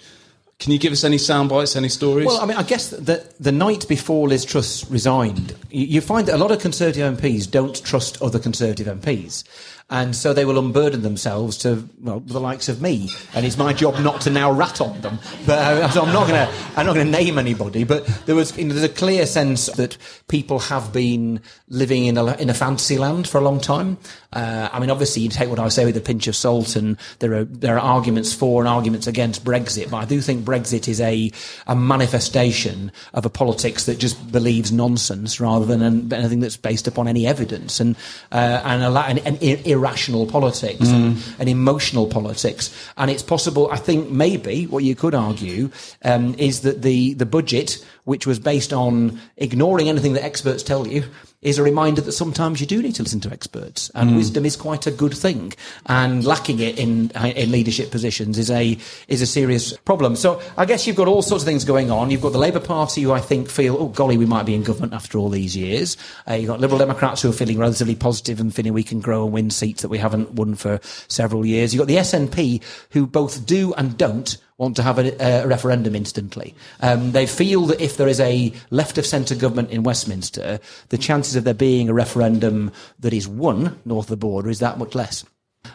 Can 0.59 0.73
you 0.73 0.77
give 0.77 0.91
us 0.91 1.05
any 1.05 1.17
sound 1.17 1.47
bites, 1.47 1.77
any 1.77 1.87
stories? 1.87 2.27
Well, 2.27 2.41
I 2.41 2.45
mean, 2.45 2.57
I 2.57 2.63
guess 2.63 2.89
that 2.89 3.37
the 3.39 3.53
night 3.53 3.87
before 3.87 4.27
Liz 4.27 4.43
Truss 4.43 4.91
resigned, 4.91 5.55
you, 5.71 5.85
you 5.85 6.01
find 6.01 6.27
that 6.27 6.35
a 6.35 6.37
lot 6.37 6.51
of 6.51 6.59
Conservative 6.59 7.17
MPs 7.17 7.49
don't 7.49 7.81
trust 7.85 8.21
other 8.21 8.39
Conservative 8.39 8.87
MPs. 8.87 9.45
And 9.91 10.15
so 10.15 10.33
they 10.33 10.45
will 10.45 10.59
unburden 10.59 11.01
themselves 11.01 11.57
to 11.59 11.87
well, 12.01 12.19
the 12.19 12.39
likes 12.39 12.69
of 12.69 12.81
me, 12.81 13.09
and 13.33 13.45
it's 13.45 13.57
my 13.57 13.73
job 13.73 13.99
not 13.99 14.21
to 14.21 14.29
now 14.29 14.51
rat 14.51 14.81
on 14.81 15.01
them. 15.01 15.17
But 15.47 15.59
uh, 15.59 15.89
so 15.89 16.03
I'm 16.03 16.13
not 16.13 16.27
going 16.27 16.45
to 16.47 16.53
I'm 16.75 16.85
not 16.85 16.93
going 16.93 17.07
to 17.07 17.11
name 17.11 17.39
anybody. 17.39 17.83
But 17.83 18.05
there 18.25 18.35
was 18.35 18.55
you 18.57 18.65
know, 18.65 18.73
there's 18.73 18.89
a 18.89 18.93
clear 18.93 19.25
sense 19.25 19.65
that 19.65 19.97
people 20.27 20.59
have 20.59 20.93
been 20.93 21.41
living 21.69 22.05
in 22.05 22.17
a 22.17 22.35
in 22.35 22.49
a 22.49 22.53
fantasy 22.53 22.97
land 22.97 23.27
for 23.27 23.39
a 23.39 23.41
long 23.41 23.59
time. 23.59 23.97
Uh, 24.31 24.69
I 24.71 24.79
mean, 24.79 24.91
obviously, 24.91 25.23
you 25.23 25.29
take 25.29 25.49
what 25.49 25.57
I 25.57 25.69
say 25.69 25.85
with 25.85 25.97
a 25.97 26.01
pinch 26.01 26.27
of 26.27 26.35
salt, 26.35 26.75
and 26.75 26.97
there 27.17 27.33
are 27.33 27.43
there 27.45 27.77
are 27.77 27.79
arguments 27.79 28.31
for 28.31 28.61
and 28.61 28.69
arguments 28.69 29.07
against 29.07 29.43
Brexit. 29.43 29.89
But 29.89 29.97
I 29.97 30.05
do 30.05 30.21
think 30.21 30.45
Brexit 30.45 30.87
is 30.87 31.01
a 31.01 31.31
a 31.65 31.75
manifestation 31.75 32.91
of 33.13 33.25
a 33.25 33.29
politics 33.29 33.85
that 33.85 33.97
just 33.97 34.31
believes 34.31 34.71
nonsense 34.71 35.39
rather 35.39 35.65
than 35.65 36.13
anything 36.13 36.41
that's 36.41 36.57
based 36.57 36.87
upon 36.87 37.07
any 37.07 37.25
evidence 37.25 37.79
and 37.79 37.95
uh, 38.31 38.61
and, 38.63 38.83
a, 38.83 38.99
and, 38.99 39.19
and 39.19 39.41
irrational 39.79 40.25
politics 40.27 40.81
mm. 40.81 40.93
and, 40.93 41.35
and, 41.39 41.49
emotional 41.49 42.07
politics. 42.07 42.73
And 42.97 43.09
it's 43.09 43.23
possible, 43.23 43.69
I 43.71 43.77
think, 43.77 44.09
maybe 44.09 44.67
what 44.67 44.83
you 44.83 44.95
could 44.95 45.15
argue 45.15 45.69
um, 46.03 46.35
is 46.37 46.61
that 46.61 46.81
the 46.81 47.13
the 47.13 47.25
budget, 47.25 47.85
which 48.03 48.27
was 48.27 48.39
based 48.39 48.73
on 48.73 49.19
ignoring 49.37 49.89
anything 49.89 50.13
that 50.13 50.23
experts 50.23 50.63
tell 50.63 50.87
you 50.87 51.03
is 51.41 51.57
a 51.57 51.63
reminder 51.63 52.01
that 52.01 52.11
sometimes 52.11 52.59
you 52.59 52.67
do 52.67 52.81
need 52.81 52.95
to 52.95 53.03
listen 53.03 53.19
to 53.21 53.31
experts, 53.31 53.89
and 53.95 54.11
mm. 54.11 54.15
wisdom 54.17 54.45
is 54.45 54.55
quite 54.55 54.85
a 54.87 54.91
good 54.91 55.13
thing. 55.13 55.53
And 55.85 56.25
lacking 56.25 56.59
it 56.59 56.77
in 56.77 57.11
in 57.11 57.51
leadership 57.51 57.91
positions 57.91 58.37
is 58.37 58.51
a 58.51 58.77
is 59.07 59.21
a 59.21 59.25
serious 59.25 59.75
problem. 59.77 60.15
So 60.15 60.41
I 60.57 60.65
guess 60.65 60.85
you've 60.85 60.97
got 60.97 61.07
all 61.07 61.21
sorts 61.21 61.43
of 61.43 61.47
things 61.47 61.63
going 61.63 61.91
on. 61.91 62.11
You've 62.11 62.21
got 62.21 62.33
the 62.33 62.39
Labour 62.39 62.59
Party, 62.59 63.01
who 63.01 63.11
I 63.11 63.21
think 63.21 63.49
feel, 63.49 63.77
oh 63.79 63.87
golly, 63.87 64.17
we 64.17 64.25
might 64.25 64.45
be 64.45 64.53
in 64.53 64.63
government 64.63 64.93
after 64.93 65.17
all 65.17 65.29
these 65.29 65.55
years. 65.55 65.95
Uh, 66.27 66.33
you've 66.33 66.47
got 66.49 66.59
Liberal 66.59 66.79
Democrats 66.79 67.21
who 67.21 67.29
are 67.29 67.33
feeling 67.33 67.57
relatively 67.57 67.95
positive 67.95 68.39
and 68.39 68.53
feeling 68.53 68.73
we 68.73 68.83
can 68.83 68.99
grow 68.99 69.23
and 69.23 69.33
win 69.33 69.49
seats 69.49 69.81
that 69.81 69.89
we 69.89 69.97
haven't 69.97 70.33
won 70.33 70.55
for 70.55 70.79
several 71.07 71.45
years. 71.45 71.73
You've 71.73 71.79
got 71.79 71.87
the 71.87 71.95
SNP, 71.95 72.61
who 72.91 73.07
both 73.07 73.45
do 73.45 73.73
and 73.75 73.97
don't 73.97 74.37
want 74.59 74.75
to 74.75 74.83
have 74.83 74.99
a, 74.99 75.15
a 75.19 75.47
referendum 75.47 75.95
instantly. 75.95 76.53
Um, 76.81 77.13
they 77.13 77.25
feel 77.25 77.65
that 77.67 77.81
if 77.81 77.97
there 77.97 78.09
is 78.09 78.19
a 78.19 78.53
left 78.69 78.97
of 78.97 79.05
centre 79.05 79.35
government 79.35 79.71
in 79.71 79.83
Westminster, 79.83 80.59
the 80.89 80.97
chances 80.97 81.35
of 81.35 81.45
there 81.45 81.53
being 81.53 81.89
a 81.89 81.93
referendum 81.93 82.71
that 82.99 83.13
is 83.13 83.27
won 83.27 83.79
north 83.85 84.07
of 84.07 84.09
the 84.09 84.17
border 84.17 84.49
is 84.49 84.59
that 84.59 84.77
much 84.77 84.93
less. 84.93 85.25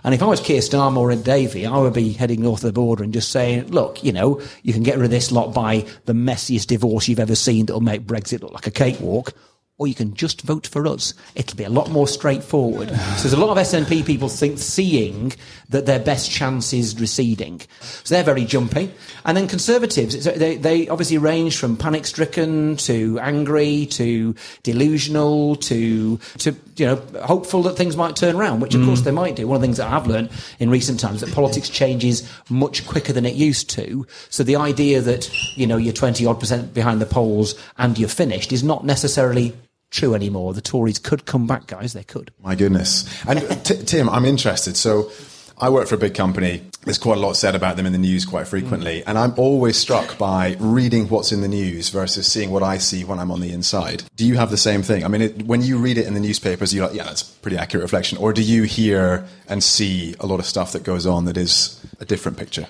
And 0.03 0.15
if 0.15 0.23
I 0.23 0.27
was 0.27 0.41
Keir 0.41 0.61
Starmer 0.61 0.99
or 0.99 1.15
Davey, 1.15 1.67
I 1.67 1.79
would 1.79 1.93
be 1.93 2.13
heading 2.13 2.43
north 2.43 2.63
of 2.63 2.69
the 2.69 2.73
border 2.73 3.03
and 3.03 3.13
just 3.13 3.31
saying, 3.31 3.69
look, 3.69 4.03
you 4.05 4.13
know, 4.13 4.41
you 4.63 4.73
can 4.73 4.83
get 4.83 4.97
rid 4.97 5.05
of 5.05 5.11
this 5.11 5.33
lot 5.33 5.55
by 5.55 5.87
the 6.05 6.13
messiest 6.13 6.69
divorce 6.69 7.09
you've 7.09 7.21
ever 7.21 7.35
seen 7.35 7.67
that'll 7.67 7.81
make 7.81 8.07
Brexit 8.07 8.43
look 8.43 8.53
like 8.53 8.67
a 8.67 8.71
cakewalk, 8.71 9.35
or 9.77 9.89
you 9.89 9.95
can 9.95 10.15
just 10.15 10.43
vote 10.43 10.69
for 10.69 10.87
us. 10.87 11.15
It'll 11.35 11.57
be 11.57 11.65
a 11.65 11.69
lot 11.69 11.91
more 11.91 12.07
straightforward. 12.07 12.91
So 12.91 13.23
there's 13.23 13.33
a 13.33 13.37
lot 13.37 13.51
of 13.51 13.59
SNP 13.59 14.07
people 14.07 14.29
think 14.29 14.59
seeing 14.59 15.33
that 15.71 15.85
their 15.85 15.99
best 15.99 16.31
chance 16.31 16.73
is 16.73 17.01
receding. 17.01 17.61
So 17.81 18.15
they're 18.15 18.23
very 18.23 18.45
jumpy. 18.45 18.93
And 19.25 19.37
then 19.37 19.49
Conservatives, 19.49 20.25
they, 20.25 20.57
they 20.57 20.89
obviously 20.89 21.19
range 21.19 21.57
from 21.57 21.77
panic 21.77 22.07
stricken 22.07 22.77
to 22.77 23.19
angry 23.19 23.87
to 23.87 24.37
delusional 24.63 25.57
to, 25.57 26.19
to, 26.39 26.55
you 26.77 26.87
know, 26.87 26.97
hopeful 27.25 27.65
that 27.65 27.77
things 27.77 27.97
might 27.97 28.15
turn 28.15 28.37
around, 28.37 28.61
which 28.61 28.77
of 28.77 28.83
mm. 28.83 28.87
course 28.87 29.01
they 29.01 29.11
might 29.11 29.35
do. 29.35 29.49
One 29.49 29.57
of 29.57 29.61
the 29.61 29.67
things 29.67 29.79
that 29.79 29.93
I've 29.93 30.07
learned 30.07 30.31
in 30.61 30.71
recent 30.71 31.01
times 31.01 31.21
that 31.21 31.35
politics 31.35 31.69
changes 31.69 32.31
much 32.49 32.87
quicker 32.87 33.13
than 33.13 33.27
it 33.27 33.35
used 33.35 33.71
to. 33.71 34.07
So 34.31 34.45
the 34.45 34.55
idea 34.55 35.01
that, 35.01 35.29
you 35.57 35.67
know, 35.67 35.79
you're 35.79 35.93
20 35.93 36.25
odd 36.27 36.39
percent 36.39 36.73
behind 36.75 37.01
the 37.01 37.07
polls 37.07 37.57
and 37.77 37.99
you're 37.99 38.09
finished 38.09 38.53
is 38.53 38.63
not 38.63 38.85
necessarily 38.85 39.53
true 39.95 40.15
anymore. 40.15 40.53
The 40.53 40.61
Tories 40.61 40.99
could 40.99 41.25
come 41.25 41.47
back, 41.47 41.67
guys. 41.67 41.93
They 41.93 42.05
could. 42.05 42.33
My 42.43 42.55
goodness. 42.55 43.09
And 43.27 43.41
t- 43.65 43.83
Tim, 43.85 44.09
I'm 44.09 44.25
interested. 44.25 44.77
So 44.77 45.11
I 45.57 45.71
work 45.71 45.87
for 45.87 45.95
a 45.95 45.99
big 45.99 46.15
company. 46.15 46.63
There's 46.83 46.99
quite 46.99 47.17
a 47.17 47.21
lot 47.21 47.35
said 47.35 47.55
about 47.55 47.77
them 47.77 47.87
in 47.87 47.93
the 47.93 47.99
news 47.99 48.25
quite 48.25 48.49
frequently. 48.49 49.01
Mm. 49.01 49.05
And 49.07 49.19
I'm 49.19 49.35
always 49.37 49.77
struck 49.77 50.19
by 50.19 50.57
reading 50.59 51.09
what's 51.09 51.33
in 51.33 51.41
the 51.41 51.49
news 51.49 51.91
versus 51.91 52.27
seeing 52.27 52.51
what 52.51 52.63
I 52.63 52.79
see 52.79 53.05
when 53.05 53.19
I'm 53.19 53.31
on 53.31 53.41
the 53.41 53.53
inside. 53.53 54.03
Do 54.17 54.27
you 54.27 54.35
have 54.35 54.51
the 54.51 54.57
same 54.57 54.83
thing? 54.83 55.05
I 55.05 55.09
mean, 55.09 55.23
it, 55.23 55.43
when 55.45 55.63
you 55.63 55.79
read 55.79 55.97
it 55.97 56.07
in 56.07 56.15
the 56.15 56.21
newspapers, 56.21 56.75
you're 56.75 56.87
like, 56.87 56.97
yeah, 56.97 57.05
that's 57.05 57.23
a 57.23 57.41
pretty 57.41 57.57
accurate 57.57 57.83
reflection. 57.83 58.19
Or 58.19 58.33
do 58.33 58.43
you 58.43 58.65
hear 58.65 59.25
and 59.49 59.63
see 59.63 60.17
a 60.19 60.27
lot 60.27 60.41
of 60.41 60.47
stuff 60.47 60.73
that 60.73 60.83
goes 60.83 61.07
on 61.07 61.25
that 61.27 61.37
is 61.37 61.81
a 62.01 62.05
different 62.05 62.37
picture? 62.37 62.67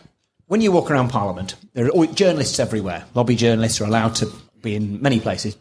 When 0.47 0.61
you 0.61 0.73
walk 0.73 0.91
around 0.91 1.09
Parliament, 1.09 1.55
there 1.73 1.87
are 1.87 2.07
journalists 2.09 2.61
everywhere. 2.61 3.07
Lobby 3.15 3.35
journalists 3.35 3.81
are 3.81 3.85
allowed 3.85 4.15
to 4.17 4.31
be 4.61 4.77
in 4.77 5.01
many 5.01 5.21
places 5.21 5.57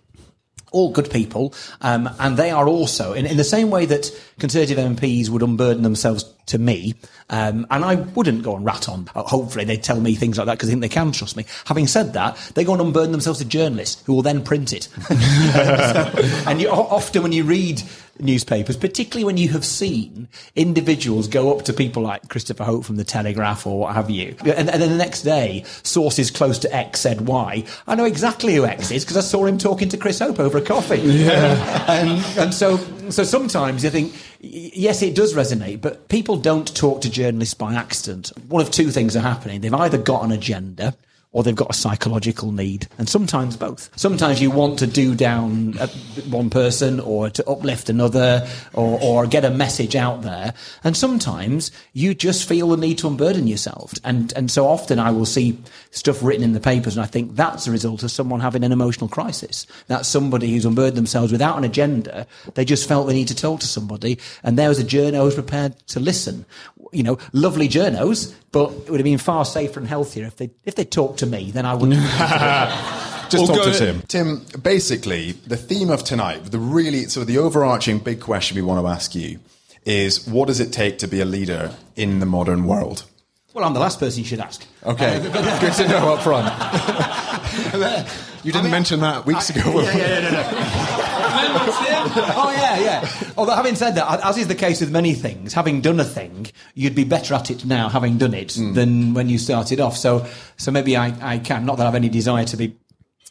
all 0.73 0.91
good 0.91 1.09
people, 1.09 1.53
um, 1.81 2.09
and 2.19 2.35
they 2.35 2.51
are 2.51 2.67
also, 2.67 3.13
in, 3.13 3.25
in, 3.25 3.37
the 3.37 3.43
same 3.43 3.69
way 3.69 3.85
that 3.85 4.11
Conservative 4.39 4.77
MPs 4.77 5.29
would 5.29 5.41
unburden 5.41 5.83
themselves 5.83 6.23
to 6.47 6.57
me, 6.57 6.95
um, 7.29 7.65
and 7.69 7.85
I 7.85 7.95
wouldn't 7.95 8.43
go 8.43 8.55
and 8.55 8.65
rat 8.65 8.89
on. 8.89 9.09
Uh, 9.15 9.23
hopefully, 9.23 9.65
they 9.65 9.77
tell 9.77 9.99
me 9.99 10.15
things 10.15 10.37
like 10.37 10.47
that 10.47 10.53
because 10.53 10.69
they 10.69 10.73
think 10.73 10.81
they 10.81 10.89
can 10.89 11.11
trust 11.11 11.37
me. 11.37 11.45
Having 11.65 11.87
said 11.87 12.13
that, 12.13 12.37
they 12.55 12.63
go 12.63 12.73
and 12.73 12.81
unburden 12.81 13.11
themselves 13.11 13.39
to 13.39 13.45
journalists 13.45 14.03
who 14.05 14.13
will 14.13 14.21
then 14.21 14.43
print 14.43 14.73
it. 14.73 14.83
so, 15.07 16.11
and 16.47 16.61
you, 16.61 16.69
often 16.69 17.23
when 17.23 17.31
you 17.31 17.43
read 17.43 17.81
newspapers, 18.19 18.77
particularly 18.77 19.23
when 19.23 19.37
you 19.37 19.49
have 19.49 19.65
seen 19.65 20.27
individuals 20.55 21.27
go 21.27 21.55
up 21.55 21.65
to 21.65 21.73
people 21.73 22.03
like 22.03 22.27
Christopher 22.29 22.63
Hope 22.63 22.85
from 22.85 22.97
the 22.97 23.03
Telegraph 23.03 23.65
or 23.65 23.79
what 23.79 23.95
have 23.95 24.09
you, 24.09 24.35
and, 24.41 24.69
and 24.69 24.81
then 24.81 24.89
the 24.89 24.97
next 24.97 25.23
day, 25.23 25.63
sources 25.83 26.29
close 26.29 26.59
to 26.59 26.75
X 26.75 26.99
said 27.01 27.21
Y. 27.21 27.63
I 27.87 27.95
know 27.95 28.05
exactly 28.05 28.55
who 28.55 28.65
X 28.65 28.91
is 28.91 29.03
because 29.03 29.17
I 29.17 29.21
saw 29.21 29.45
him 29.45 29.57
talking 29.57 29.89
to 29.89 29.97
Chris 29.97 30.19
Hope 30.19 30.39
over 30.39 30.57
a 30.57 30.61
coffee. 30.61 30.99
Yeah. 30.99 31.85
and, 31.87 32.37
and 32.37 32.53
so, 32.53 32.77
so 33.09 33.23
sometimes 33.23 33.83
you 33.83 33.89
think, 33.89 34.13
yes, 34.39 35.01
it 35.01 35.15
does 35.15 35.33
resonate, 35.33 35.81
but 35.81 36.07
people 36.09 36.37
don't 36.37 36.75
talk 36.75 37.01
to 37.01 37.09
journalists 37.09 37.53
by 37.53 37.73
accident. 37.73 38.31
One 38.47 38.61
of 38.61 38.71
two 38.71 38.91
things 38.91 39.15
are 39.15 39.21
happening. 39.21 39.61
They've 39.61 39.73
either 39.73 39.97
got 39.97 40.23
an 40.23 40.31
agenda 40.31 40.95
or 41.33 41.43
they've 41.43 41.55
got 41.55 41.71
a 41.71 41.73
psychological 41.73 42.51
need, 42.51 42.87
and 42.99 43.09
sometimes 43.09 43.57
both. 43.57 43.89
Sometimes 43.95 44.39
you 44.39 44.51
want 44.51 44.79
to 44.79 44.87
do 44.87 45.15
down 45.15 45.75
uh, 45.79 45.87
one 46.29 46.51
person 46.51 46.99
or 46.99 47.29
to 47.31 47.49
uplift 47.49 47.89
another 47.89 48.47
or, 48.73 48.99
or 49.01 49.25
get 49.25 49.43
a 49.43 49.49
message 49.49 49.95
out 49.95 50.21
there, 50.21 50.53
and 50.83 50.95
sometimes 50.95 51.71
you 51.91 52.13
just 52.13 52.47
feel 52.47 52.69
the 52.69 52.77
need 52.77 52.99
to 52.99 53.07
unburden 53.07 53.47
yourself. 53.47 53.93
And 54.03 54.31
and 54.35 54.49
so 54.49 54.67
often 54.67 54.99
I 54.99 55.09
will 55.09 55.25
see 55.25 55.57
stuff 55.93 56.21
written 56.21 56.43
in 56.43 56.53
the 56.53 56.59
papers, 56.59 56.97
and 56.97 57.03
I 57.03 57.07
think 57.07 57.35
that's 57.35 57.67
a 57.67 57.71
result 57.71 58.03
of 58.03 58.11
someone 58.11 58.39
having 58.39 58.63
an 58.63 58.71
emotional 58.71 59.07
crisis. 59.07 59.65
That's 59.87 60.07
somebody 60.07 60.51
who's 60.51 60.65
unburdened 60.65 60.97
themselves 60.97 61.31
without 61.31 61.57
an 61.57 61.63
agenda. 61.63 62.27
They 62.55 62.65
just 62.65 62.87
felt 62.87 63.07
they 63.07 63.13
need 63.13 63.29
to 63.29 63.35
talk 63.35 63.61
to 63.61 63.67
somebody, 63.67 64.19
and 64.43 64.57
there 64.57 64.69
was 64.69 64.79
a 64.79 64.83
journo 64.83 65.23
who's 65.23 65.35
prepared 65.35 65.77
to 65.87 65.99
listen 65.99 66.45
you 66.93 67.03
know, 67.03 67.17
lovely 67.33 67.67
journos, 67.67 68.33
but 68.51 68.71
it 68.71 68.89
would 68.89 68.99
have 68.99 69.03
been 69.03 69.17
far 69.17 69.43
safer 69.43 69.79
and 69.79 69.89
healthier 69.89 70.25
if 70.25 70.37
they 70.37 70.51
if 70.63 70.75
they 70.75 70.85
talked 70.85 71.19
to 71.19 71.25
me. 71.25 71.51
Then 71.51 71.65
I 71.65 71.73
wouldn't. 71.73 71.99
Just 73.29 73.47
we'll 73.47 73.57
talk 73.57 73.73
to 73.73 73.79
Tim. 73.79 74.01
Tim, 74.03 74.45
basically, 74.61 75.31
the 75.31 75.57
theme 75.57 75.89
of 75.89 76.03
tonight, 76.03 76.51
the 76.51 76.59
really 76.59 77.05
sort 77.05 77.23
of 77.23 77.27
the 77.27 77.39
overarching 77.39 77.97
big 77.97 78.19
question 78.19 78.55
we 78.55 78.61
want 78.61 78.79
to 78.79 78.87
ask 78.87 79.15
you 79.15 79.39
is: 79.85 80.27
What 80.27 80.47
does 80.47 80.59
it 80.59 80.71
take 80.71 80.99
to 80.99 81.07
be 81.07 81.19
a 81.19 81.25
leader 81.25 81.75
in 81.95 82.19
the 82.19 82.25
modern 82.25 82.65
world? 82.65 83.05
Well, 83.53 83.65
I'm 83.65 83.73
the 83.73 83.79
last 83.79 83.99
person 83.99 84.19
you 84.19 84.25
should 84.25 84.39
ask. 84.39 84.65
Okay, 84.83 85.17
uh, 85.17 85.59
good 85.59 85.73
to 85.73 85.87
know 85.87 86.15
up 86.15 86.23
front. 86.23 86.47
you 88.43 88.51
didn't 88.51 88.61
I 88.61 88.61
mean, 88.63 88.71
mention 88.71 88.99
that 89.01 89.27
weeks 89.27 89.51
I, 89.51 89.59
ago. 89.59 89.81
Yeah, 89.81 89.95
yeah, 89.95 90.07
yeah, 90.07 90.19
no, 90.21 90.31
no. 90.31 90.43
oh 92.35 92.51
yeah, 92.57 92.79
yeah. 92.79 93.09
Although 93.37 93.53
having 93.53 93.75
said 93.75 93.91
that, 93.91 94.25
as 94.25 94.39
is 94.39 94.47
the 94.47 94.55
case 94.55 94.81
with 94.81 94.91
many 94.91 95.13
things, 95.13 95.53
having 95.53 95.81
done 95.81 95.99
a 95.99 96.03
thing, 96.03 96.47
you'd 96.73 96.95
be 96.95 97.03
better 97.03 97.35
at 97.35 97.51
it 97.51 97.63
now, 97.63 97.89
having 97.89 98.17
done 98.17 98.33
it, 98.33 98.49
mm. 98.49 98.73
than 98.73 99.13
when 99.13 99.29
you 99.29 99.37
started 99.37 99.79
off. 99.79 99.97
So, 99.97 100.25
so 100.57 100.71
maybe 100.71 100.97
I, 100.97 101.13
I 101.21 101.37
can. 101.37 101.63
Not 101.63 101.77
that 101.77 101.83
I 101.83 101.85
have 101.85 101.95
any 101.95 102.09
desire 102.09 102.45
to 102.45 102.57
be 102.57 102.75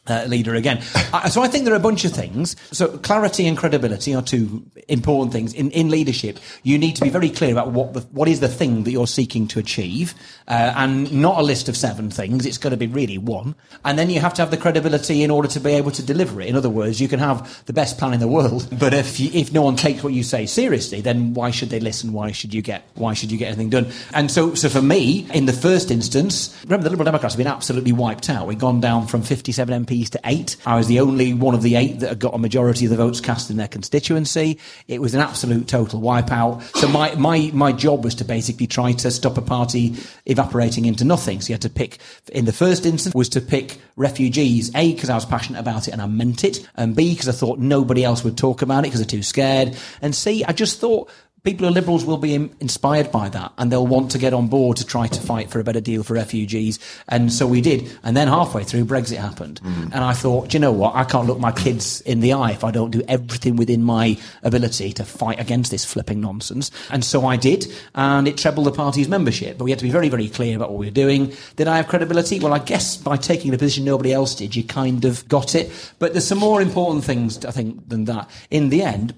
uh, 0.07 0.25
leader 0.27 0.55
again. 0.55 0.81
so 1.29 1.41
I 1.41 1.47
think 1.47 1.65
there 1.65 1.73
are 1.73 1.77
a 1.77 1.79
bunch 1.79 2.03
of 2.05 2.11
things. 2.11 2.55
So 2.71 2.97
clarity 2.97 3.47
and 3.47 3.57
credibility 3.57 4.13
are 4.13 4.21
two 4.21 4.65
important 4.87 5.31
things 5.31 5.53
in, 5.53 5.71
in 5.71 5.89
leadership. 5.89 6.39
You 6.63 6.77
need 6.77 6.95
to 6.97 7.03
be 7.03 7.09
very 7.09 7.29
clear 7.29 7.51
about 7.51 7.71
what 7.71 7.93
the, 7.93 8.01
what 8.11 8.27
is 8.27 8.39
the 8.39 8.47
thing 8.47 8.83
that 8.83 8.91
you're 8.91 9.07
seeking 9.07 9.47
to 9.49 9.59
achieve, 9.59 10.13
uh, 10.47 10.73
and 10.75 11.11
not 11.11 11.39
a 11.39 11.41
list 11.41 11.69
of 11.69 11.77
seven 11.77 12.09
things. 12.09 12.45
It's 12.45 12.57
going 12.57 12.71
to 12.71 12.77
be 12.77 12.87
really 12.87 13.17
one, 13.17 13.55
and 13.85 13.97
then 13.97 14.09
you 14.09 14.19
have 14.19 14.33
to 14.35 14.41
have 14.41 14.51
the 14.51 14.57
credibility 14.57 15.23
in 15.23 15.31
order 15.31 15.47
to 15.49 15.59
be 15.59 15.71
able 15.71 15.91
to 15.91 16.03
deliver 16.03 16.41
it. 16.41 16.47
In 16.47 16.55
other 16.55 16.69
words, 16.69 16.99
you 16.99 17.07
can 17.07 17.19
have 17.19 17.65
the 17.65 17.73
best 17.73 17.97
plan 17.97 18.13
in 18.13 18.19
the 18.19 18.27
world, 18.27 18.67
but 18.79 18.93
if 18.93 19.19
you, 19.19 19.29
if 19.33 19.53
no 19.53 19.61
one 19.61 19.75
takes 19.75 20.03
what 20.03 20.13
you 20.13 20.23
say 20.23 20.45
seriously, 20.45 21.01
then 21.01 21.33
why 21.33 21.51
should 21.51 21.69
they 21.69 21.79
listen? 21.79 22.11
Why 22.11 22.31
should 22.31 22.53
you 22.53 22.61
get 22.61 22.83
why 22.95 23.13
should 23.13 23.31
you 23.31 23.37
get 23.37 23.47
anything 23.47 23.69
done? 23.69 23.91
And 24.13 24.29
so 24.29 24.53
so 24.55 24.67
for 24.67 24.81
me, 24.81 25.27
in 25.33 25.45
the 25.45 25.53
first 25.53 25.91
instance, 25.91 26.57
remember 26.63 26.83
the 26.83 26.89
Liberal 26.89 27.05
Democrats 27.05 27.35
have 27.35 27.37
been 27.37 27.47
absolutely 27.47 27.93
wiped 27.93 28.29
out. 28.29 28.47
We've 28.47 28.59
gone 28.59 28.81
down 28.81 29.07
from 29.07 29.21
57 29.21 29.85
MPs 29.85 29.92
to 29.93 30.19
eight. 30.25 30.55
I 30.65 30.75
was 30.75 30.87
the 30.87 30.99
only 30.99 31.33
one 31.33 31.53
of 31.53 31.61
the 31.61 31.75
eight 31.75 31.99
that 31.99 32.09
had 32.09 32.19
got 32.19 32.33
a 32.33 32.37
majority 32.37 32.85
of 32.85 32.91
the 32.91 32.97
votes 32.97 33.21
cast 33.21 33.49
in 33.49 33.57
their 33.57 33.67
constituency. 33.67 34.59
It 34.87 35.01
was 35.01 35.13
an 35.13 35.21
absolute 35.21 35.67
total 35.67 36.01
wipeout. 36.01 36.63
So 36.77 36.87
my, 36.87 37.13
my, 37.15 37.51
my 37.53 37.71
job 37.71 38.03
was 38.03 38.15
to 38.15 38.25
basically 38.25 38.67
try 38.67 38.93
to 38.93 39.11
stop 39.11 39.37
a 39.37 39.41
party 39.41 39.95
evaporating 40.25 40.85
into 40.85 41.05
nothing. 41.05 41.41
So 41.41 41.49
you 41.49 41.53
had 41.53 41.61
to 41.61 41.69
pick, 41.69 41.99
in 42.31 42.45
the 42.45 42.53
first 42.53 42.85
instance, 42.85 43.13
was 43.13 43.29
to 43.29 43.41
pick 43.41 43.79
refugees. 43.95 44.71
A, 44.75 44.93
because 44.93 45.09
I 45.09 45.15
was 45.15 45.25
passionate 45.25 45.59
about 45.59 45.87
it 45.87 45.91
and 45.91 46.01
I 46.01 46.07
meant 46.07 46.43
it. 46.43 46.67
And 46.75 46.95
B, 46.95 47.13
because 47.13 47.29
I 47.29 47.33
thought 47.33 47.59
nobody 47.59 48.03
else 48.03 48.23
would 48.23 48.37
talk 48.37 48.61
about 48.61 48.79
it 48.79 48.87
because 48.87 48.99
they're 48.99 49.07
too 49.07 49.23
scared. 49.23 49.77
And 50.01 50.15
C, 50.15 50.43
I 50.43 50.53
just 50.53 50.79
thought 50.79 51.09
people 51.43 51.65
who 51.65 51.71
are 51.71 51.73
liberals 51.73 52.05
will 52.05 52.17
be 52.17 52.33
inspired 52.33 53.11
by 53.11 53.27
that 53.27 53.51
and 53.57 53.69
they'll 53.69 53.85
want 53.85 54.11
to 54.11 54.17
get 54.17 54.33
on 54.33 54.47
board 54.47 54.77
to 54.77 54.85
try 54.85 55.07
to 55.07 55.19
fight 55.19 55.49
for 55.49 55.59
a 55.59 55.63
better 55.63 55.81
deal 55.81 56.01
for 56.01 56.13
refugees. 56.13 56.79
And 57.09 57.33
so 57.33 57.45
we 57.45 57.59
did. 57.59 57.91
And 58.01 58.15
then 58.15 58.29
halfway 58.29 58.63
through, 58.63 58.85
Brexit 58.85 59.17
happened. 59.17 59.59
Mm. 59.61 59.83
And 59.85 59.95
I 59.95 60.13
thought, 60.13 60.49
do 60.49 60.55
you 60.55 60.61
know 60.61 60.71
what? 60.71 60.95
I 60.95 61.03
can't 61.03 61.27
look 61.27 61.39
my 61.39 61.51
kids 61.51 61.99
in 62.01 62.21
the 62.21 62.31
eye 62.31 62.51
if 62.51 62.63
I 62.63 62.71
don't 62.71 62.91
do 62.91 63.01
everything 63.09 63.57
within 63.57 63.83
my 63.83 64.17
ability 64.41 64.93
to 64.93 65.03
fight 65.03 65.37
against 65.37 65.69
this 65.69 65.83
flipping 65.83 66.21
nonsense. 66.21 66.71
And 66.89 67.03
so 67.03 67.25
I 67.25 67.35
did. 67.35 67.67
And 67.93 68.25
it 68.25 68.37
trebled 68.37 68.67
the 68.67 68.71
party's 68.71 69.09
membership. 69.09 69.57
But 69.57 69.65
we 69.65 69.71
had 69.71 69.79
to 69.79 69.85
be 69.85 69.91
very, 69.91 70.07
very 70.07 70.29
clear 70.29 70.55
about 70.55 70.71
what 70.71 70.79
we 70.79 70.85
were 70.85 70.91
doing. 70.91 71.33
Did 71.57 71.67
I 71.67 71.75
have 71.75 71.89
credibility? 71.89 72.39
Well, 72.39 72.53
I 72.53 72.59
guess 72.59 72.95
by 72.95 73.17
taking 73.17 73.51
the 73.51 73.57
position 73.57 73.83
nobody 73.83 74.13
else 74.13 74.33
did, 74.33 74.55
you 74.55 74.63
kind 74.63 75.03
of 75.03 75.27
got 75.27 75.55
it. 75.55 75.91
But 75.99 76.13
there's 76.13 76.27
some 76.27 76.37
more 76.37 76.61
important 76.61 77.03
things, 77.03 77.43
I 77.43 77.51
think, 77.51 77.89
than 77.89 78.05
that. 78.05 78.29
In 78.49 78.69
the 78.69 78.81
end, 78.81 79.15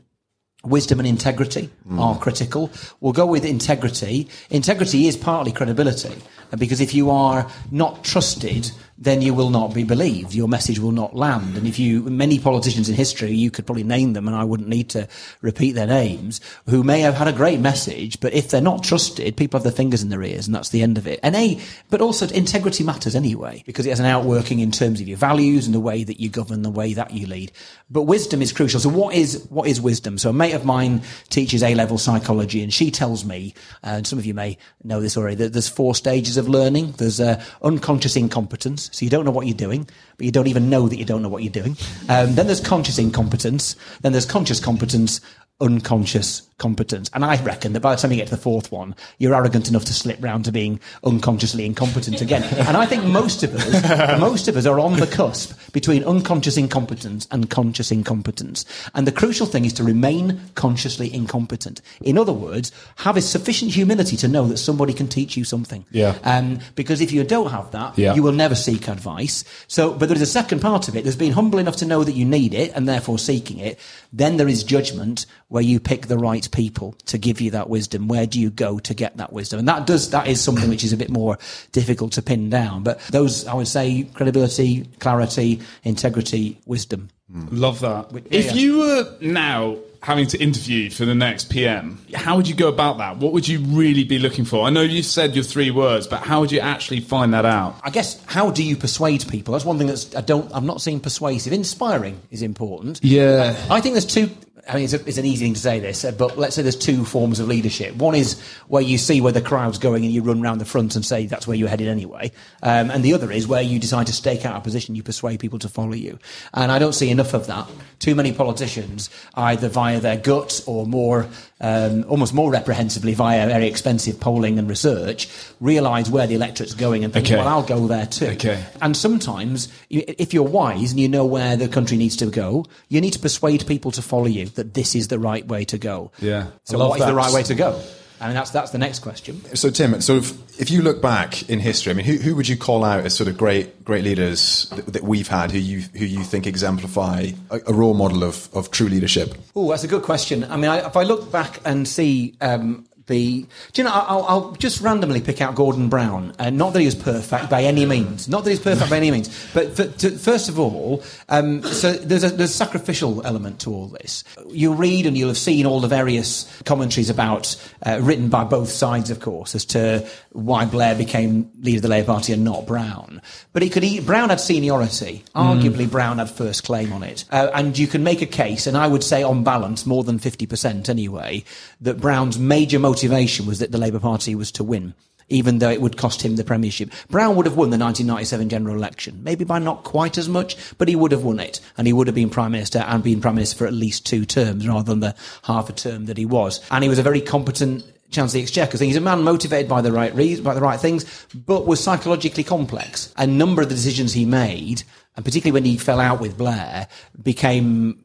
wisdom 0.66 1.00
and 1.00 1.08
integrity 1.08 1.70
mm. 1.88 2.00
are 2.00 2.18
critical. 2.18 2.72
We'll 3.00 3.14
go 3.14 3.26
with 3.26 3.46
integrity. 3.46 4.28
Integrity 4.50 5.08
is 5.08 5.18
partly 5.18 5.52
credibility 5.52 6.16
because 6.58 6.82
if 6.82 6.94
you 6.94 7.10
are 7.10 7.50
not 7.72 8.04
trusted, 8.04 8.72
then 8.98 9.22
you 9.22 9.34
will 9.34 9.50
not 9.50 9.74
be 9.74 9.84
believed. 9.84 10.34
Your 10.34 10.48
message 10.48 10.80
will 10.80 10.94
not 10.94 11.16
land. 11.16 11.58
And 11.58 11.68
if 11.68 11.78
you, 11.78 12.04
many 12.04 12.40
politicians 12.40 12.88
in 12.88 12.96
history, 12.96 13.34
you 13.34 13.52
could 13.52 13.66
probably 13.66 13.84
name 13.84 14.14
them 14.14 14.28
and 14.28 14.36
I 14.36 14.46
wouldn't 14.46 14.70
need 14.70 14.90
to 14.92 15.08
repeat 15.42 15.74
their 15.74 15.86
names, 15.86 16.40
who 16.70 16.82
may 16.82 17.02
have 17.02 17.16
had 17.16 17.28
a 17.28 17.34
great 17.34 17.60
message, 17.60 18.22
but 18.22 18.34
if 18.34 18.50
they're 18.50 18.62
not 18.62 18.84
trusted, 18.84 19.36
people 19.36 19.58
have 19.60 19.64
their 19.64 19.74
fingers 19.74 20.02
in 20.02 20.10
their 20.10 20.24
ears 20.24 20.48
and 20.48 20.56
that's 20.56 20.70
the 20.70 20.82
end 20.82 20.98
of 20.98 21.08
it. 21.08 21.20
And 21.24 21.36
A, 21.36 21.60
but 21.90 22.00
also 22.00 22.28
integrity 22.30 22.86
matters 22.86 23.16
anyway, 23.16 23.64
because 23.66 23.86
it 23.86 23.90
has 23.90 24.00
an 24.00 24.06
outworking 24.06 24.60
in 24.60 24.72
terms 24.72 25.02
of 25.02 25.08
your 25.10 25.18
values 25.18 25.66
and 25.66 25.76
the 25.76 25.80
way 25.82 26.06
that 26.06 26.22
you 26.22 26.30
govern, 26.30 26.62
the 26.62 26.70
way 26.70 26.94
that 26.94 27.12
you 27.12 27.28
lead. 27.28 27.52
But 27.90 28.04
wisdom 28.04 28.42
is 28.42 28.54
crucial. 28.54 28.80
So 28.80 28.90
what 28.90 29.14
is, 29.14 29.46
what 29.50 29.68
is 29.68 29.82
wisdom? 29.82 30.18
So 30.18 30.30
a 30.30 30.34
mate 30.34 30.54
of 30.54 30.64
mine 30.64 31.02
teaches 31.30 31.64
A-level 31.64 31.98
psychology 31.98 32.64
and 32.64 32.74
she 32.74 32.92
tells 32.92 33.26
me, 33.26 33.54
and 33.84 34.08
some 34.08 34.20
of 34.20 34.26
you 34.26 34.34
may 34.34 34.58
know 34.84 35.02
this 35.02 35.18
already, 35.18 35.36
that 35.36 35.52
there's 35.52 35.68
four 35.68 35.96
stages 35.96 36.38
of 36.38 36.48
learning. 36.48 36.94
There's 36.94 37.20
uh, 37.20 37.44
unconscious 37.62 38.16
incompetence. 38.16 38.85
So 38.92 39.06
you 39.06 39.10
don't 39.10 39.26
know 39.26 39.32
what 39.32 39.48
you're 39.48 39.56
doing, 39.56 39.88
but 40.18 40.26
you 40.26 40.32
don't 40.32 40.48
even 40.48 40.70
know 40.70 40.88
that 40.88 40.98
you 40.98 41.06
don't 41.06 41.22
know 41.22 41.30
what 41.30 41.44
you're 41.44 41.52
doing. 41.52 41.78
Um, 42.10 42.36
then 42.36 42.48
there's 42.48 42.62
conscious 42.62 42.98
incompetence. 42.98 43.76
Then 44.02 44.12
there's 44.12 44.26
conscious 44.26 44.60
competence, 44.60 45.22
unconscious 45.62 46.50
competence. 46.58 47.10
And 47.14 47.26
I 47.26 47.42
reckon 47.44 47.74
that 47.74 47.82
by 47.82 47.94
the 47.96 48.02
time 48.02 48.12
you 48.12 48.18
get 48.18 48.28
to 48.28 48.36
the 48.36 48.42
fourth 48.42 48.72
one, 48.72 48.96
you're 49.18 49.36
arrogant 49.36 49.68
enough 49.68 49.86
to 49.86 49.94
slip 49.94 50.22
round 50.24 50.46
to 50.46 50.52
being 50.52 50.80
unconsciously 51.04 51.66
incompetent 51.66 52.22
again. 52.22 52.44
and 52.68 52.78
I 52.78 52.86
think 52.86 53.04
most 53.04 53.44
of 53.44 53.54
us, 53.56 54.20
most 54.20 54.48
of 54.48 54.56
us 54.56 54.66
are 54.66 54.80
on 54.80 54.98
the 54.98 55.08
cusp 55.08 55.74
between 55.74 56.04
unconscious 56.06 56.56
incompetence 56.56 57.28
and 57.32 57.50
conscious 57.50 57.92
incompetence. 57.92 58.66
And 58.94 59.06
the 59.06 59.12
crucial 59.12 59.46
thing 59.46 59.66
is 59.66 59.74
to 59.74 59.84
remain 59.84 60.40
consciously 60.56 61.14
incompetent. 61.14 61.82
In 62.02 62.18
other 62.18 62.34
words, 62.34 62.72
have 62.98 63.18
a 63.18 63.22
sufficient 63.22 63.72
humility 63.72 64.16
to 64.18 64.28
know 64.28 64.48
that 64.48 64.58
somebody 64.58 64.94
can 64.94 65.08
teach 65.08 65.36
you 65.36 65.44
something. 65.44 65.86
Yeah. 65.92 66.18
Um, 66.24 66.60
because 66.76 67.02
if 67.02 67.12
you 67.12 67.24
don't 67.26 67.52
have 67.52 67.72
that, 67.72 67.98
yeah. 67.98 68.14
you 68.14 68.24
will 68.24 68.32
never 68.32 68.56
seek 68.56 68.88
advice. 68.88 69.44
So, 69.68 69.94
but 69.94 70.08
there 70.08 70.16
is 70.16 70.22
a 70.22 70.26
second 70.26 70.62
part 70.62 70.88
of 70.88 70.96
it. 70.96 71.04
There's 71.04 71.18
being 71.18 71.34
humble 71.34 71.60
enough 71.60 71.76
to 71.78 71.86
know 71.86 72.06
that 72.06 72.14
you 72.14 72.26
need 72.26 72.54
it 72.54 72.72
and 72.76 72.88
therefore 72.88 73.20
seeking 73.20 73.60
it. 73.60 73.78
Then 74.16 74.38
there 74.38 74.48
is 74.48 74.64
judgment 74.64 75.26
where 75.50 75.62
you 75.62 75.78
pick 75.82 76.08
the 76.08 76.18
right 76.18 76.50
people 76.52 76.94
to 77.08 77.18
give 77.18 77.42
you 77.42 77.52
that 77.52 77.70
wisdom. 77.70 78.08
Where 78.08 78.26
do 78.26 78.40
you 78.40 78.50
go 78.50 78.80
to 78.80 78.94
get 78.94 79.18
that 79.18 79.34
wisdom? 79.34 79.60
And 79.60 79.68
that 79.68 79.86
does, 79.86 80.12
that 80.12 80.28
is 80.28 80.40
something 80.40 80.70
which 80.70 80.86
is 80.86 80.94
a 80.94 80.98
bit 80.98 81.10
more 81.10 81.38
difficult 81.74 82.14
to 82.14 82.22
pin 82.22 82.50
down. 82.50 82.84
But 82.84 83.02
those, 83.08 83.46
I 83.46 83.54
would 83.54 83.68
say, 83.68 84.04
credibility, 84.14 84.86
clarity, 85.00 85.60
integrity, 85.84 86.62
wisdom. 86.66 87.10
Love 87.52 87.82
that. 87.82 88.10
If 88.32 88.56
you 88.56 88.80
were 88.80 89.18
now 89.20 89.80
having 90.06 90.28
to 90.28 90.38
interview 90.38 90.88
for 90.92 91.04
the 91.04 91.16
next 91.16 91.50
PM, 91.50 91.98
how 92.14 92.36
would 92.36 92.48
you 92.48 92.54
go 92.54 92.68
about 92.68 93.00
that? 93.00 93.18
What 93.18 93.34
would 93.34 93.48
you 93.48 93.60
really 93.60 94.04
be 94.04 94.20
looking 94.20 94.46
for? 94.46 94.64
I 94.64 94.70
know 94.70 94.82
you've 94.82 95.04
said 95.04 95.34
your 95.34 95.44
three 95.44 95.72
words, 95.72 96.06
but 96.06 96.22
how 96.22 96.42
would 96.42 96.52
you 96.52 96.60
actually 96.60 97.00
find 97.00 97.34
that 97.34 97.44
out? 97.44 97.76
I 97.82 97.90
guess 97.90 98.24
how 98.28 98.52
do 98.52 98.64
you 98.64 98.76
persuade 98.76 99.28
people? 99.28 99.54
That's 99.54 99.66
one 99.66 99.80
thing 99.80 99.88
that's 99.88 100.16
I 100.16 100.22
don't 100.22 100.48
I'm 100.54 100.68
not 100.68 100.80
seeing 100.80 101.00
persuasive. 101.00 101.54
Inspiring 101.54 102.22
is 102.30 102.44
important. 102.44 103.00
Yeah. 103.04 103.56
I 103.72 103.82
think 103.82 103.96
there's 103.96 104.06
two 104.06 104.30
I 104.68 104.76
mean, 104.76 104.84
it's, 104.86 104.94
a, 104.94 105.08
it's, 105.08 105.18
an 105.20 105.26
easy 105.26 105.46
thing 105.46 105.54
to 105.54 105.60
say 105.60 105.80
this, 105.80 106.06
but 106.18 106.40
let's 106.40 106.56
say 106.56 106.64
there's 106.64 106.76
two 106.76 107.06
forms 107.06 107.40
of 107.40 107.48
leadership. 107.48 107.96
One 107.96 108.16
is 108.16 108.42
where 108.68 108.82
you 108.82 108.98
see 108.98 109.22
where 109.22 109.32
the 109.32 109.42
crowd's 109.42 109.78
going 109.78 110.04
and 110.04 110.12
you 110.12 110.24
run 110.24 110.44
around 110.44 110.58
the 110.58 110.66
front 110.66 110.96
and 110.96 111.06
say 111.06 111.28
that's 111.28 111.46
where 111.46 111.56
you're 111.56 111.70
headed 111.70 111.88
anyway. 111.88 112.32
Um, 112.64 112.90
and 112.90 113.04
the 113.04 113.14
other 113.14 113.32
is 113.32 113.48
where 113.48 113.62
you 113.62 113.78
decide 113.78 114.08
to 114.08 114.14
stake 114.14 114.44
out 114.44 114.56
a 114.56 114.62
position, 114.62 114.96
you 114.96 115.04
persuade 115.04 115.40
people 115.40 115.60
to 115.60 115.70
follow 115.70 115.94
you. 115.94 116.18
And 116.54 116.72
I 116.72 116.80
don't 116.80 116.94
see 116.94 117.12
enough 117.12 117.36
of 117.36 117.46
that. 117.46 117.68
Too 118.00 118.16
many 118.16 118.32
politicians, 118.32 119.12
either 119.36 119.70
via 119.70 120.00
their 120.00 120.18
guts 120.18 120.68
or 120.68 120.88
more, 120.88 121.28
um, 121.62 122.04
almost 122.08 122.34
more 122.34 122.52
reprehensibly 122.52 123.14
via 123.14 123.48
very 123.48 123.68
expensive 123.68 124.20
polling 124.20 124.58
and 124.58 124.68
research, 124.68 125.30
realise 125.62 126.10
where 126.10 126.26
the 126.26 126.36
electorate's 126.36 126.74
going 126.74 127.04
and 127.04 127.14
think, 127.14 127.28
okay. 127.28 127.36
well, 127.38 127.48
I'll 127.48 127.64
go 127.64 127.88
there 127.88 128.08
too. 128.08 128.28
Okay. 128.30 128.64
And 128.82 128.98
sometimes, 128.98 129.72
if 129.90 130.34
you're 130.34 130.44
wise 130.44 130.92
and 130.92 131.00
you 131.00 131.08
know 131.08 131.26
where 131.26 131.56
the 131.56 131.68
country 131.68 131.98
needs 131.98 132.16
to 132.18 132.26
go, 132.26 132.66
you 132.90 133.00
need 133.00 133.14
to 133.14 133.20
persuade 133.20 133.68
people 133.68 133.92
to 133.92 134.02
follow 134.02 134.26
you 134.26 134.48
that 134.56 134.74
this 134.74 134.96
is 134.96 135.08
the 135.08 135.20
right 135.20 135.46
way 135.48 135.66
to 135.66 135.78
go. 135.78 136.12
Yeah. 136.20 136.48
So 136.64 136.78
what 136.78 137.00
that. 137.00 137.06
is 137.06 137.10
the 137.10 137.16
right 137.16 137.34
way 137.34 137.44
to 137.44 137.56
go? 137.56 137.82
I 138.20 138.28
mean, 138.28 138.36
that's 138.36 138.52
that's 138.52 138.72
the 138.72 138.78
next 138.78 139.00
question. 139.00 139.44
So, 139.56 139.70
Tim, 139.70 140.00
sort 140.00 140.20
of, 140.20 140.60
if 140.60 140.72
you 140.72 140.82
look 140.82 141.02
back 141.02 141.50
in 141.50 141.60
history, 141.60 141.92
I 141.92 141.96
mean, 141.96 142.06
who, 142.06 142.16
who 142.16 142.36
would 142.36 142.48
you 142.48 142.56
call 142.56 142.86
out 142.86 143.06
as 143.06 143.14
sort 143.14 143.28
of 143.28 143.38
great 143.38 143.84
great 143.84 144.06
leaders 144.06 144.70
that, 144.70 144.86
that 144.94 145.04
we've 145.04 145.28
had 145.28 145.52
who 145.52 145.60
you 145.60 145.82
who 145.94 146.06
you 146.06 146.24
think 146.24 146.48
exemplify 146.48 147.32
a, 147.50 147.60
a 147.68 147.74
role 147.74 147.94
model 147.94 148.24
of, 148.24 148.50
of 148.54 148.72
true 148.72 148.88
leadership? 148.88 149.36
Oh, 149.54 149.70
that's 149.70 149.84
a 149.84 149.88
good 149.88 150.04
question. 150.04 150.46
I 150.46 150.56
mean, 150.56 150.72
I, 150.72 150.88
if 150.88 150.96
I 150.96 151.04
look 151.04 151.30
back 151.30 151.60
and 151.66 151.86
see 151.86 152.36
um, 152.40 152.88
the. 153.08 153.46
Do 153.74 153.82
you 153.82 153.84
know? 153.84 153.92
I'll, 153.94 154.26
I'll 154.28 154.52
just 154.54 154.82
randomly 154.82 155.22
pick 155.22 155.42
out 155.42 155.56
Gordon 155.56 155.90
Brown. 155.90 156.34
Uh, 156.40 156.50
not 156.50 156.74
that 156.74 156.80
he 156.80 156.86
was 156.86 156.96
perfect 156.96 157.50
by 157.50 157.64
any 157.64 157.86
means. 157.86 158.28
Not 158.28 158.44
that 158.44 158.50
he's 158.50 158.60
perfect 158.60 158.90
by 158.90 158.98
any 158.98 159.12
means. 159.12 159.30
But 159.54 159.76
for, 159.76 159.86
to, 159.86 160.12
first 160.12 160.50
of 160.50 160.60
all, 160.60 161.04
um, 161.30 161.64
so 161.64 161.94
there's 161.94 162.24
a, 162.24 162.30
there's 162.30 162.52
a 162.52 162.54
sacrificial 162.54 163.26
element 163.26 163.60
to 163.62 163.74
all 163.74 163.88
this. 163.88 164.24
You 164.50 164.74
read 164.74 165.06
and 165.06 165.18
you'll 165.18 165.30
have 165.30 165.38
seen 165.38 165.66
all 165.66 165.80
the 165.80 165.88
various 165.88 166.52
commentaries 166.64 167.10
about 167.10 167.56
uh, 167.86 168.00
written 168.02 168.30
by 168.30 168.44
both 168.44 168.70
sides, 168.70 169.10
of 169.10 169.20
course, 169.20 169.56
as 169.56 169.66
to 169.66 170.08
why 170.36 170.66
Blair 170.66 170.96
became 170.96 171.50
leader 171.62 171.78
of 171.78 171.82
the 171.84 171.88
Labour 171.88 172.08
Party 172.08 172.34
and 172.34 172.44
not 172.44 172.68
Brown. 172.68 173.22
But 173.54 173.64
he 173.64 173.70
could. 173.70 174.06
Brown 174.06 174.30
had 174.30 174.40
seniority. 174.40 175.24
Arguably, 175.34 175.88
mm. 175.88 175.92
Brown 175.92 176.18
had 176.18 176.30
first 176.30 176.64
claim 176.64 176.92
on 176.92 177.04
it, 177.04 177.24
uh, 177.32 177.50
and 177.54 177.78
you 177.78 177.88
can 177.88 178.04
make 178.04 178.22
a 178.22 178.28
case. 178.28 178.68
And 178.68 178.78
I 178.78 178.88
would 178.88 179.04
say, 179.04 179.24
on 179.24 179.44
balance, 179.44 179.86
more 179.86 180.04
than 180.04 180.20
fifty 180.20 180.46
percent 180.46 180.90
anyway, 180.90 181.44
that 181.82 182.00
Brown's 182.00 182.38
major 182.38 182.80
motivation 182.80 183.46
was 183.46 183.60
that 183.60 183.72
the 183.72 183.78
Labour 183.78 184.00
Party 184.00 184.36
was 184.36 184.52
to 184.54 184.64
win 184.64 184.94
even 185.30 185.60
though 185.60 185.70
it 185.70 185.82
would 185.82 185.98
cost 185.98 186.22
him 186.22 186.36
the 186.36 186.44
premiership. 186.44 186.92
Brown 187.10 187.36
would 187.36 187.46
have 187.46 187.58
won 187.58 187.72
the 187.72 187.78
1997 187.78 188.50
general 188.50 188.76
election, 188.76 189.24
maybe 189.24 189.44
by 189.44 189.60
not 189.60 189.84
quite 189.84 190.18
as 190.18 190.30
much, 190.30 190.56
but 190.78 190.88
he 190.88 190.96
would 190.96 191.12
have 191.12 191.24
won 191.24 191.40
it, 191.40 191.60
and 191.78 191.88
he 191.88 191.94
would 191.94 192.08
have 192.08 192.16
been 192.16 192.30
prime 192.30 192.52
minister 192.52 192.80
and 192.80 193.04
been 193.04 193.22
prime 193.22 193.36
minister 193.36 193.58
for 193.58 193.68
at 193.68 193.74
least 193.74 194.06
two 194.06 194.26
terms 194.26 194.68
rather 194.68 194.84
than 194.84 195.00
the 195.00 195.16
half 195.44 195.70
a 195.70 195.74
term 195.74 196.06
that 196.06 196.18
he 196.18 196.26
was. 196.26 196.62
And 196.70 196.84
he 196.84 196.90
was 196.90 197.00
a 197.00 197.04
very 197.04 197.22
competent 197.22 197.84
Chancellor 198.16 198.42
Exchequer. 198.42 198.78
So 198.78 198.86
he's 198.86 198.96
a 198.96 199.02
man 199.02 199.24
motivated 199.24 199.70
by 199.70 199.82
the 199.82 199.92
right 199.92 200.14
reasons, 200.16 200.44
by 200.44 200.54
the 200.54 200.62
right 200.62 200.80
things, 200.80 201.06
but 201.34 201.68
was 201.68 201.84
psychologically 201.84 202.44
complex. 202.44 203.14
A 203.18 203.28
number 203.28 203.62
of 203.62 203.70
the 203.70 203.76
decisions 203.76 204.14
he 204.14 204.26
made, 204.26 204.84
and 205.16 205.24
particularly 205.24 205.54
when 205.54 205.66
he 205.66 205.78
fell 205.78 206.00
out 206.00 206.20
with 206.20 206.38
Blair, 206.38 206.88
became 207.22 208.00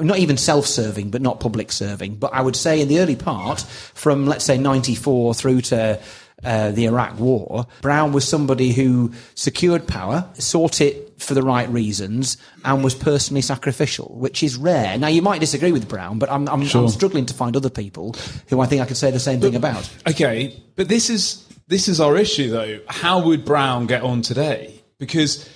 not 0.00 0.18
even 0.18 0.36
self-serving, 0.36 1.10
but 1.10 1.22
not 1.22 1.40
public 1.40 1.72
serving. 1.72 2.16
But 2.16 2.32
I 2.34 2.42
would 2.42 2.56
say 2.56 2.80
in 2.80 2.88
the 2.88 3.00
early 3.00 3.16
part, 3.16 3.60
from 3.60 4.26
let's 4.26 4.44
say 4.44 4.58
94 4.58 5.34
through 5.34 5.62
to 5.62 6.00
uh, 6.44 6.70
the 6.70 6.84
Iraq 6.84 7.18
War, 7.18 7.66
Brown 7.80 8.12
was 8.12 8.26
somebody 8.28 8.72
who 8.72 9.12
secured 9.34 9.86
power, 9.86 10.28
sought 10.34 10.80
it 10.80 11.20
for 11.20 11.32
the 11.34 11.42
right 11.42 11.68
reasons, 11.70 12.36
and 12.64 12.84
was 12.84 12.94
personally 12.94 13.40
sacrificial, 13.40 14.14
which 14.16 14.42
is 14.42 14.56
rare. 14.56 14.98
Now, 14.98 15.08
you 15.08 15.22
might 15.22 15.40
disagree 15.40 15.72
with 15.72 15.88
Brown, 15.88 16.18
but 16.18 16.30
I'm, 16.30 16.46
I'm, 16.48 16.64
Sure. 16.66 16.82
I'm 16.82 16.88
struggling 16.88 17.24
to 17.26 17.34
find 17.34 17.56
other 17.56 17.70
people 17.70 18.14
who 18.48 18.60
I 18.60 18.66
think 18.66 18.82
I 18.82 18.84
could 18.84 18.98
say 18.98 19.10
the 19.10 19.18
same 19.18 19.40
thing 19.40 19.56
about. 19.56 19.88
Okay, 20.08 20.62
but 20.76 20.88
this 20.88 21.08
is 21.08 21.46
this 21.68 21.88
is 21.88 22.00
our 22.00 22.16
issue 22.16 22.50
though. 22.50 22.80
How 22.88 23.20
would 23.24 23.44
Brown 23.44 23.86
get 23.86 24.02
on 24.02 24.22
today? 24.22 24.82
Because 24.98 25.48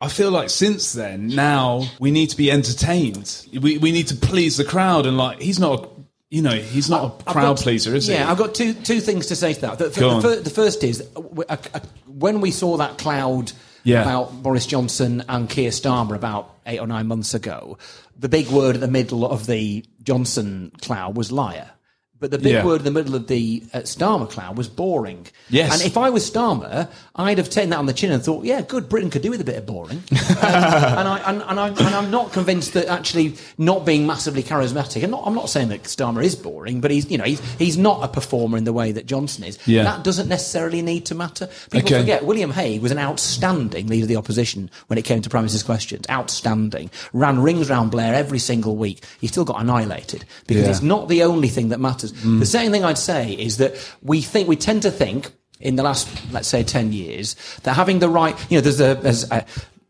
I 0.00 0.08
feel 0.08 0.30
like 0.30 0.50
since 0.50 0.92
then, 0.92 1.28
now 1.28 1.84
we 2.00 2.10
need 2.10 2.30
to 2.30 2.36
be 2.36 2.50
entertained. 2.50 3.46
We 3.60 3.78
we 3.78 3.92
need 3.92 4.08
to 4.08 4.16
please 4.16 4.56
the 4.56 4.64
crowd, 4.64 5.06
and 5.06 5.16
like 5.16 5.40
he's 5.40 5.58
not, 5.60 5.84
a, 5.84 5.88
you 6.30 6.42
know, 6.42 6.50
he's 6.54 6.90
not 6.90 7.02
a 7.02 7.28
I've 7.28 7.34
crowd 7.34 7.56
got- 7.56 7.62
pleaser, 7.64 7.94
is 7.94 8.06
he? 8.06 8.14
yeah, 8.14 8.30
I've 8.30 8.38
got 8.38 8.54
two 8.54 8.74
two 8.74 9.00
things 9.00 9.26
to 9.26 9.36
say 9.36 9.54
to 9.54 9.60
that. 9.62 9.78
The, 9.78 9.88
the, 9.88 10.20
the 10.20 10.40
the 10.44 10.50
first 10.50 10.82
is 10.84 11.00
uh, 11.16 11.20
uh, 11.48 11.56
uh, 11.74 11.80
when 12.06 12.40
we 12.40 12.50
saw 12.50 12.76
that 12.78 12.98
cloud 12.98 13.52
Yeah. 13.84 14.02
about 14.02 14.42
Boris 14.42 14.66
Johnson 14.66 15.22
and 15.28 15.48
Keir 15.48 15.70
Starmer 15.70 16.14
about 16.16 16.54
eight 16.66 16.80
or 16.80 16.86
nine 16.86 17.06
months 17.06 17.34
ago. 17.34 17.78
The 18.18 18.28
big 18.28 18.48
word 18.48 18.74
at 18.76 18.80
the 18.80 18.88
middle 18.88 19.26
of 19.30 19.46
the 19.46 19.84
Johnson 20.02 20.72
cloud 20.80 21.16
was 21.16 21.30
liar. 21.30 21.70
But 22.24 22.30
the 22.30 22.38
big 22.38 22.52
Yeah. 22.54 22.64
word 22.64 22.76
in 22.80 22.84
the 22.84 22.90
middle 22.90 23.14
of 23.14 23.26
the 23.26 23.62
uh, 23.74 23.80
Starmer 23.80 24.30
cloud 24.30 24.56
was 24.56 24.66
boring. 24.66 25.26
Yes. 25.50 25.74
And 25.74 25.82
if 25.82 25.98
I 25.98 26.08
was 26.08 26.24
Starmer, 26.30 26.88
I'd 27.14 27.36
have 27.36 27.50
taken 27.50 27.68
that 27.68 27.78
on 27.78 27.84
the 27.84 27.92
chin 27.92 28.10
and 28.12 28.22
thought, 28.24 28.46
yeah, 28.46 28.62
good, 28.62 28.88
Britain 28.88 29.10
could 29.10 29.20
do 29.20 29.28
with 29.30 29.42
a 29.42 29.44
bit 29.44 29.56
of 29.56 29.66
boring. 29.66 30.02
Um, 30.34 30.52
and, 30.52 31.08
I, 31.08 31.18
and, 31.30 31.42
and, 31.42 31.60
I, 31.60 31.68
and 31.68 31.94
I'm 31.94 32.10
not 32.10 32.32
convinced 32.32 32.72
that 32.74 32.86
actually 32.86 33.36
not 33.58 33.84
being 33.86 34.06
massively 34.06 34.42
charismatic, 34.42 35.02
and 35.02 35.10
not, 35.10 35.22
I'm 35.26 35.34
not 35.34 35.48
saying 35.50 35.68
that 35.68 35.82
Starmer 35.84 36.22
is 36.24 36.34
boring, 36.34 36.80
but 36.80 36.90
he's, 36.90 37.10
you 37.10 37.18
know, 37.18 37.24
he's, 37.24 37.40
he's 37.56 37.76
not 37.78 38.02
a 38.04 38.08
performer 38.08 38.56
in 38.58 38.64
the 38.64 38.72
way 38.72 38.92
that 38.92 39.06
Johnson 39.06 39.44
is. 39.44 39.58
Yeah. 39.66 39.84
That 39.84 40.02
doesn't 40.04 40.28
necessarily 40.28 40.80
need 40.82 41.04
to 41.06 41.14
matter. 41.14 41.48
People 41.70 41.88
Okay. 41.88 42.00
forget 42.00 42.24
William 42.24 42.50
Hague 42.52 42.80
was 42.82 42.90
an 42.90 42.98
outstanding 42.98 43.86
leader 43.88 44.04
of 44.04 44.08
the 44.08 44.16
opposition 44.16 44.70
when 44.86 44.98
it 44.98 45.04
came 45.04 45.20
to 45.22 45.28
Prime 45.30 45.42
Minister's 45.42 45.62
questions. 45.62 46.06
Outstanding. 46.10 46.90
Ran 47.12 47.40
rings 47.40 47.68
round 47.68 47.90
Blair 47.90 48.14
every 48.14 48.38
single 48.38 48.76
week. 48.76 49.04
He 49.20 49.26
still 49.26 49.44
got 49.44 49.60
annihilated 49.60 50.24
because 50.46 50.64
Yeah. 50.64 50.70
it's 50.70 50.82
not 50.82 51.08
the 51.08 51.22
only 51.22 51.48
thing 51.48 51.68
that 51.70 51.80
matters. 51.80 52.12
Mm. 52.22 52.40
The 52.40 52.46
second 52.46 52.72
thing 52.72 52.84
I'd 52.84 52.98
say 52.98 53.32
is 53.32 53.58
that 53.58 53.74
we 54.02 54.20
think, 54.20 54.48
we 54.48 54.56
tend 54.56 54.82
to 54.82 54.90
think 54.90 55.32
in 55.60 55.76
the 55.76 55.82
last, 55.82 56.08
let's 56.32 56.48
say, 56.48 56.62
10 56.62 56.92
years, 56.92 57.36
that 57.62 57.74
having 57.74 57.98
the 57.98 58.08
right, 58.08 58.38
you 58.50 58.58
know, 58.58 58.60
there's 58.60 58.80
a, 58.80 58.94
there's 58.94 59.30
a 59.30 59.44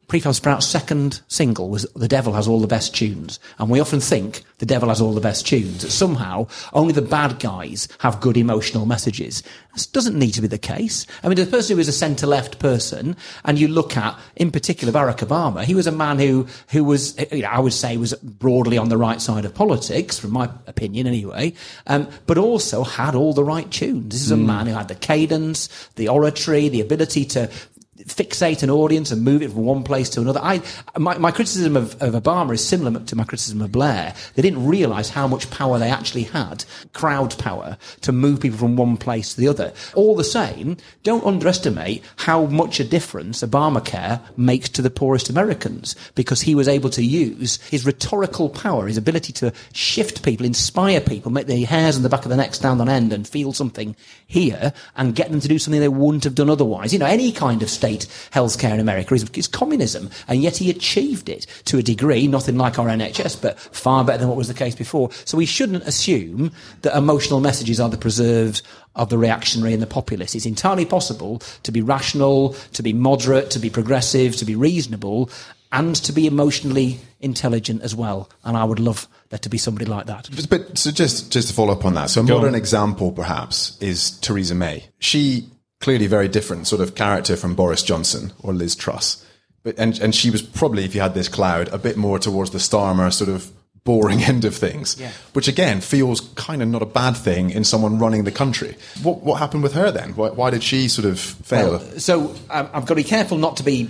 Prefab 0.09 0.35
Sprout's 0.35 0.67
second 0.67 1.23
single 1.29 1.71
was 1.71 1.85
The 1.95 2.09
Devil 2.09 2.35
Has 2.35 2.47
All 2.47 2.61
the 2.61 2.67
Best 2.67 2.95
Tunes. 2.95 3.41
And 3.59 3.71
we 3.71 3.81
often 3.81 4.01
think 4.01 4.43
The 4.59 4.67
Devil 4.67 4.89
Has 4.91 5.01
All 5.01 5.13
the 5.13 5.21
Best 5.21 5.47
Tunes. 5.47 5.83
That 5.83 5.91
somehow 5.91 6.47
only 6.73 6.93
the 6.93 7.03
bad 7.03 7.41
guys 7.41 7.89
have 8.01 8.21
good 8.21 8.37
emotional 8.37 8.87
messages. 8.87 9.43
This 9.73 9.87
doesn't 9.87 10.19
need 10.19 10.33
to 10.33 10.43
be 10.43 10.47
the 10.47 10.59
case. 10.59 11.07
I 11.23 11.29
mean, 11.29 11.37
the 11.37 11.47
person 11.47 11.77
who 11.77 11.81
is 11.81 11.89
a 11.89 11.93
centre 11.93 12.27
left 12.27 12.59
person, 12.59 13.17
and 13.45 13.59
you 13.59 13.67
look 13.67 13.97
at, 13.97 14.19
in 14.37 14.51
particular, 14.51 14.93
Barack 14.93 15.19
Obama, 15.19 15.65
he 15.65 15.75
was 15.75 15.87
a 15.87 15.93
man 15.93 16.19
who, 16.19 16.47
who 16.69 16.85
was, 16.85 17.19
you 17.33 17.43
know, 17.43 17.49
I 17.49 17.59
would 17.59 17.73
say, 17.73 17.97
was 17.97 18.15
broadly 18.15 18.79
on 18.79 18.89
the 18.89 18.97
right 18.97 19.21
side 19.21 19.45
of 19.45 19.55
politics, 19.55 20.19
from 20.19 20.33
my 20.33 20.49
opinion 20.67 21.07
anyway, 21.07 21.55
um, 21.87 22.09
but 22.27 22.39
also 22.39 22.85
had 22.85 23.15
all 23.15 23.33
the 23.33 23.43
right 23.43 23.71
tunes. 23.71 24.15
This 24.15 24.23
is 24.23 24.31
a 24.31 24.37
man 24.37 24.67
who 24.67 24.75
had 24.75 24.89
the 24.89 24.95
cadence, 24.95 25.69
the 25.97 26.09
oratory, 26.09 26.69
the 26.69 26.81
ability 26.81 27.25
to 27.25 27.51
fixate 27.99 28.63
an 28.63 28.71
audience 28.71 29.11
and 29.11 29.23
move 29.23 29.43
it 29.43 29.53
from 29.53 29.65
one 29.65 29.83
place 29.83 30.09
to 30.11 30.21
another. 30.21 30.41
I, 30.43 30.63
my, 30.99 31.17
my 31.19 31.31
criticism 31.31 31.77
of, 31.77 32.01
of 32.03 32.21
Obama 32.21 32.55
is 32.55 32.67
similar 32.67 33.01
to 33.01 33.17
my 33.17 33.25
criticism 33.25 33.63
of 33.63 33.73
Blair. 33.73 34.15
They 34.35 34.43
didn't 34.43 34.67
realise 34.67 35.09
how 35.09 35.29
much 35.29 35.51
power 35.51 35.79
they 35.79 35.91
actually 35.91 36.25
had, 36.25 36.65
crowd 36.93 37.39
power, 37.39 37.79
to 38.03 38.13
move 38.13 38.41
people 38.41 38.59
from 38.59 38.77
one 38.77 38.97
place 38.97 39.35
to 39.35 39.41
the 39.41 39.49
other. 39.49 39.73
All 39.95 40.17
the 40.17 40.25
same, 40.25 40.77
don't 41.03 41.25
underestimate 41.25 42.03
how 42.17 42.47
much 42.47 42.81
a 42.81 42.85
difference 42.85 43.43
Obamacare 43.43 44.21
makes 44.37 44.69
to 44.71 44.83
the 44.83 44.91
poorest 44.91 45.31
Americans 45.31 45.95
because 46.15 46.41
he 46.41 46.55
was 46.55 46.69
able 46.69 46.91
to 46.91 47.05
use 47.05 47.57
his 47.63 47.87
rhetorical 47.87 48.49
power, 48.49 48.87
his 48.87 48.97
ability 48.97 49.33
to 49.35 49.53
shift 49.73 50.25
people, 50.25 50.47
inspire 50.47 51.01
people, 51.01 51.31
make 51.31 51.47
the 51.47 51.63
hairs 51.65 51.97
on 51.97 52.03
the 52.03 52.09
back 52.09 52.25
of 52.25 52.31
the 52.31 52.37
neck 52.37 52.55
stand 52.55 52.81
on 52.81 52.89
end 52.89 53.13
and 53.13 53.29
feel 53.29 53.53
something 53.53 53.95
here 54.27 54.73
and 54.97 55.15
get 55.15 55.31
them 55.31 55.41
to 55.41 55.49
do 55.49 55.59
something 55.59 55.81
they 55.81 55.89
wouldn't 55.89 56.25
have 56.25 56.35
done 56.35 56.51
otherwise. 56.51 56.93
You 56.93 56.99
know, 56.99 57.07
any 57.07 57.31
kind 57.31 57.63
of 57.63 57.71
state 57.71 57.94
healthcare 58.31 58.73
in 58.75 58.81
America 58.81 59.15
is, 59.15 59.29
is 59.31 59.49
communism, 59.49 60.11
and 60.29 60.43
yet 60.43 60.57
he 60.57 60.71
achieved 60.71 61.29
it 61.29 61.47
to 61.67 61.79
a 61.79 61.83
degree, 61.83 62.27
nothing 62.27 62.57
like 62.57 62.79
our 62.79 62.87
NHS, 62.87 63.41
but 63.41 63.59
far 63.59 64.05
better 64.05 64.19
than 64.19 64.29
what 64.29 64.37
was 64.37 64.49
the 64.49 64.55
case 64.55 64.75
before. 64.75 65.11
So 65.25 65.37
we 65.37 65.47
shouldn't 65.47 65.85
assume 65.85 66.53
that 66.83 66.97
emotional 66.97 67.41
messages 67.41 67.81
are 67.81 67.89
the 67.89 67.97
preserves 67.97 68.63
of 68.95 69.09
the 69.09 69.19
reactionary 69.19 69.73
and 69.73 69.83
the 69.83 69.87
populist. 69.87 70.35
It's 70.35 70.47
entirely 70.47 70.85
possible 70.85 71.41
to 71.65 71.73
be 71.73 71.81
rational, 71.81 72.55
to 72.75 72.83
be 72.83 72.93
moderate, 72.93 73.51
to 73.51 73.59
be 73.59 73.71
progressive, 73.71 74.37
to 74.37 74.45
be 74.45 74.55
reasonable, 74.55 75.31
and 75.73 75.97
to 75.97 76.13
be 76.13 76.27
emotionally 76.27 77.01
intelligent 77.21 77.83
as 77.83 77.95
well. 77.95 78.31
And 78.45 78.57
I 78.57 78.65
would 78.65 78.79
love 78.79 79.09
there 79.31 79.39
to 79.41 79.49
be 79.49 79.59
somebody 79.59 79.87
like 79.87 80.07
that. 80.07 80.29
But, 80.35 80.49
but 80.49 80.79
so 80.79 80.93
just 80.93 81.33
just 81.33 81.49
to 81.49 81.55
follow 81.55 81.73
up 81.73 81.85
on 81.85 81.95
that, 81.95 82.11
so 82.11 82.23
a 82.23 82.25
Go 82.25 82.35
modern 82.35 82.51
on. 82.51 82.55
example 82.55 83.11
perhaps 83.11 83.77
is 83.81 84.13
Theresa 84.21 84.55
May. 84.55 84.85
She 85.01 85.49
clearly 85.85 86.07
very 86.09 86.29
different 86.29 86.67
sort 86.67 86.81
of 86.83 86.95
character 86.95 87.37
from 87.37 87.55
Boris 87.55 87.83
Johnson 87.83 88.33
or 88.43 88.53
Liz 88.55 88.75
Truss, 88.75 89.25
but 89.63 89.75
and 89.79 89.99
and 90.01 90.15
she 90.15 90.31
was 90.31 90.43
probably, 90.43 90.85
if 90.85 90.95
you 90.95 91.01
had 91.03 91.15
this 91.15 91.29
cloud, 91.29 91.69
a 91.73 91.79
bit 91.79 91.97
more 91.97 92.19
towards 92.19 92.51
the 92.51 92.59
Starmer 92.59 93.13
sort 93.13 93.31
of 93.31 93.51
boring 93.85 94.23
end 94.31 94.45
of 94.47 94.55
things, 94.57 94.97
Yeah. 94.99 95.11
which 95.35 95.47
again 95.49 95.81
feels 95.83 96.21
kind 96.37 96.63
of 96.63 96.69
not 96.69 96.83
a 96.83 96.87
bad 97.03 97.17
thing 97.17 97.51
in 97.51 97.65
someone 97.65 97.99
running 97.99 98.25
the 98.25 98.33
country. 98.33 98.77
What 99.03 99.23
what 99.23 99.39
happened 99.39 99.63
with 99.63 99.75
her 99.75 99.91
then? 99.91 100.15
Why, 100.17 100.31
why 100.31 100.51
did 100.51 100.63
she 100.63 100.89
sort 100.89 101.07
of 101.07 101.21
fail? 101.21 101.79
So 101.99 102.35
um, 102.51 102.69
I've 102.73 102.87
got 102.87 102.95
to 102.97 103.05
be 103.05 103.05
careful 103.05 103.37
not 103.39 103.57
to 103.59 103.63
be 103.63 103.89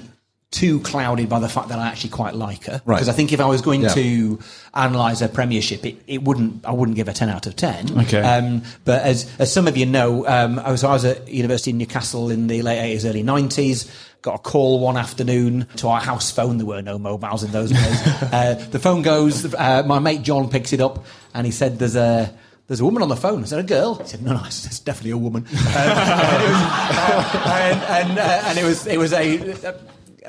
too 0.55 0.79
clouded 0.81 1.29
by 1.29 1.41
the 1.41 1.49
fact 1.49 1.69
that 1.69 1.79
I 1.79 1.89
actually 1.89 2.11
quite 2.11 2.35
like 2.35 2.65
her. 2.67 2.81
Right. 2.85 2.95
Because 2.97 3.09
I 3.09 3.13
think 3.13 3.33
if 3.33 3.41
I 3.41 3.47
was 3.47 3.61
going 3.61 3.83
Yeah. 3.83 3.89
to 3.89 4.39
analyse 4.73 5.21
her 5.21 5.29
premiership, 5.29 5.85
it, 5.85 5.97
it 6.07 6.23
wouldn't. 6.23 6.65
I 6.65 6.71
wouldn't 6.71 6.97
give 6.97 7.09
her 7.09 7.13
ten 7.13 7.29
out 7.29 7.47
of 7.47 7.57
ten. 7.57 7.99
Okay. 8.03 8.21
Um, 8.23 8.63
but 8.85 9.03
as 9.03 9.31
as 9.39 9.53
some 9.53 9.67
of 9.67 9.77
you 9.77 9.87
know, 9.87 10.27
um, 10.27 10.59
I 10.61 10.71
was 10.71 10.85
I 10.85 10.93
was 10.93 11.05
at 11.05 11.29
university 11.29 11.71
in 11.73 11.79
Newcastle 11.79 12.31
in 12.31 12.47
the 12.47 12.63
late 12.63 12.79
eighties, 12.81 13.05
early 13.05 13.23
nineties. 13.23 13.91
Got 14.23 14.37
a 14.37 14.39
call 14.39 14.81
one 14.81 14.97
afternoon 14.97 15.67
to 15.77 15.89
our 15.89 16.01
house 16.01 16.31
phone. 16.31 16.57
There 16.57 16.67
were 16.67 16.81
no 16.81 16.99
mobiles 16.99 17.43
in 17.45 17.51
those 17.53 17.71
days. 17.71 18.07
uh, 18.33 18.55
the 18.71 18.79
phone 18.79 19.03
goes. 19.03 19.53
Uh, 19.55 19.83
my 19.85 19.99
mate 19.99 20.23
John 20.23 20.49
picks 20.49 20.73
it 20.73 20.81
up, 20.81 21.05
and 21.35 21.45
he 21.45 21.53
said, 21.53 21.79
"There's 21.79 21.97
a." 21.97 22.33
There's 22.67 22.81
a 22.81 22.85
woman 22.87 23.03
on 23.03 23.11
the 23.11 23.17
phone. 23.17 23.43
I 23.43 23.45
said, 23.45 23.59
a 23.59 23.63
girl? 23.63 23.97
He 23.97 24.09
said, 24.09 24.23
no, 24.23 24.33
no, 24.33 24.43
it's, 24.47 24.65
it's 24.65 24.79
definitely 24.79 25.11
a 25.11 25.19
woman. 25.19 25.45
Um, 25.53 25.55
and, 25.77 26.43
it 26.43 26.49
was, 26.49 26.63
uh, 26.65 27.43
and, 27.47 27.83
and, 28.11 28.19
uh, 28.19 28.43
and 28.47 28.59
it 28.59 28.65
was, 28.65 28.87
it 28.87 28.97
was 28.97 29.13
a, 29.13 29.37
a 29.69 29.75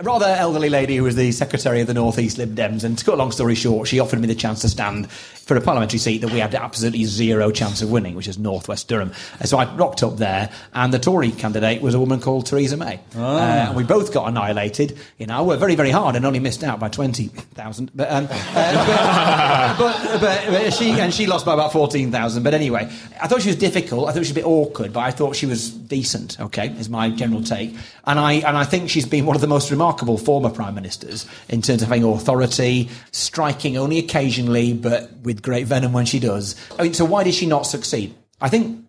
rather 0.03 0.25
elderly 0.25 0.69
lady 0.69 0.97
who 0.97 1.03
was 1.03 1.15
the 1.15 1.31
secretary 1.31 1.81
of 1.81 1.87
the 1.87 1.93
North 1.93 2.19
East 2.19 2.37
Lib 2.37 2.55
Dems. 2.55 2.83
And 2.83 2.97
to 2.97 3.05
cut 3.05 3.13
a 3.13 3.17
long 3.17 3.31
story 3.31 3.55
short, 3.55 3.87
she 3.87 3.99
offered 3.99 4.19
me 4.19 4.27
the 4.27 4.35
chance 4.35 4.61
to 4.61 4.69
stand 4.69 5.09
for 5.45 5.55
a 5.55 5.61
parliamentary 5.61 5.99
seat 5.99 6.21
that 6.21 6.31
we 6.31 6.39
had 6.39 6.55
absolutely 6.55 7.05
zero 7.05 7.51
chance 7.51 7.81
of 7.83 7.91
winning, 7.91 8.15
which 8.15 8.27
is 8.27 8.39
Northwest 8.39 8.87
Durham. 8.87 9.11
And 9.39 9.47
so 9.47 9.59
I 9.59 9.71
rocked 9.75 10.01
up 10.01 10.17
there, 10.17 10.49
and 10.73 10.91
the 10.91 10.97
Tory 10.97 11.31
candidate 11.31 11.83
was 11.83 11.93
a 11.93 11.99
woman 11.99 12.19
called 12.19 12.47
Theresa 12.47 12.77
May. 12.77 12.99
Uh, 13.15 13.37
and 13.67 13.75
we 13.75 13.83
both 13.83 14.11
got 14.11 14.27
annihilated. 14.27 14.97
You 15.19 15.27
know, 15.27 15.37
I 15.37 15.41
worked 15.41 15.59
very, 15.59 15.75
very 15.75 15.91
hard 15.91 16.15
and 16.15 16.25
only 16.25 16.39
missed 16.39 16.63
out 16.63 16.79
by 16.79 16.89
20,000. 16.89 17.91
But, 17.93 18.11
um, 18.11 18.27
uh, 18.31 19.77
but, 19.77 20.01
but, 20.19 20.19
but, 20.19 20.45
but 20.49 20.73
she, 20.73 20.91
and 20.91 21.13
she 21.13 21.27
lost 21.27 21.45
by 21.45 21.53
about 21.53 21.71
14,000. 21.71 22.41
But 22.41 22.55
anyway, 22.55 22.91
I 23.21 23.27
thought 23.27 23.43
she 23.43 23.49
was 23.49 23.57
difficult. 23.57 24.09
I 24.09 24.13
thought 24.13 24.15
she 24.15 24.19
was 24.21 24.31
a 24.31 24.35
bit 24.35 24.47
awkward, 24.47 24.93
but 24.93 25.01
I 25.01 25.11
thought 25.11 25.35
she 25.35 25.45
was 25.45 25.69
decent, 25.69 26.39
okay, 26.39 26.69
is 26.69 26.89
my 26.89 27.11
general 27.11 27.43
take. 27.43 27.75
And 28.05 28.19
I, 28.19 28.33
and 28.33 28.57
I 28.57 28.63
think 28.63 28.89
she's 28.89 29.05
been 29.05 29.27
one 29.27 29.35
of 29.35 29.41
the 29.41 29.47
most 29.47 29.69
remarkable 29.69 30.17
former 30.17 30.49
prime 30.49 30.73
ministers 30.73 31.27
in 31.49 31.61
terms 31.61 31.83
of 31.83 31.89
having 31.89 32.03
authority, 32.03 32.89
striking 33.11 33.77
only 33.77 33.99
occasionally, 33.99 34.73
but 34.73 35.11
with 35.21 35.34
great 35.41 35.67
venom 35.67 35.93
when 35.93 36.05
she 36.05 36.19
does. 36.19 36.55
I 36.77 36.83
mean, 36.83 36.93
so 36.93 37.05
why 37.05 37.23
did 37.23 37.33
she 37.33 37.45
not 37.45 37.63
succeed? 37.63 38.15
I 38.41 38.49
think 38.49 38.85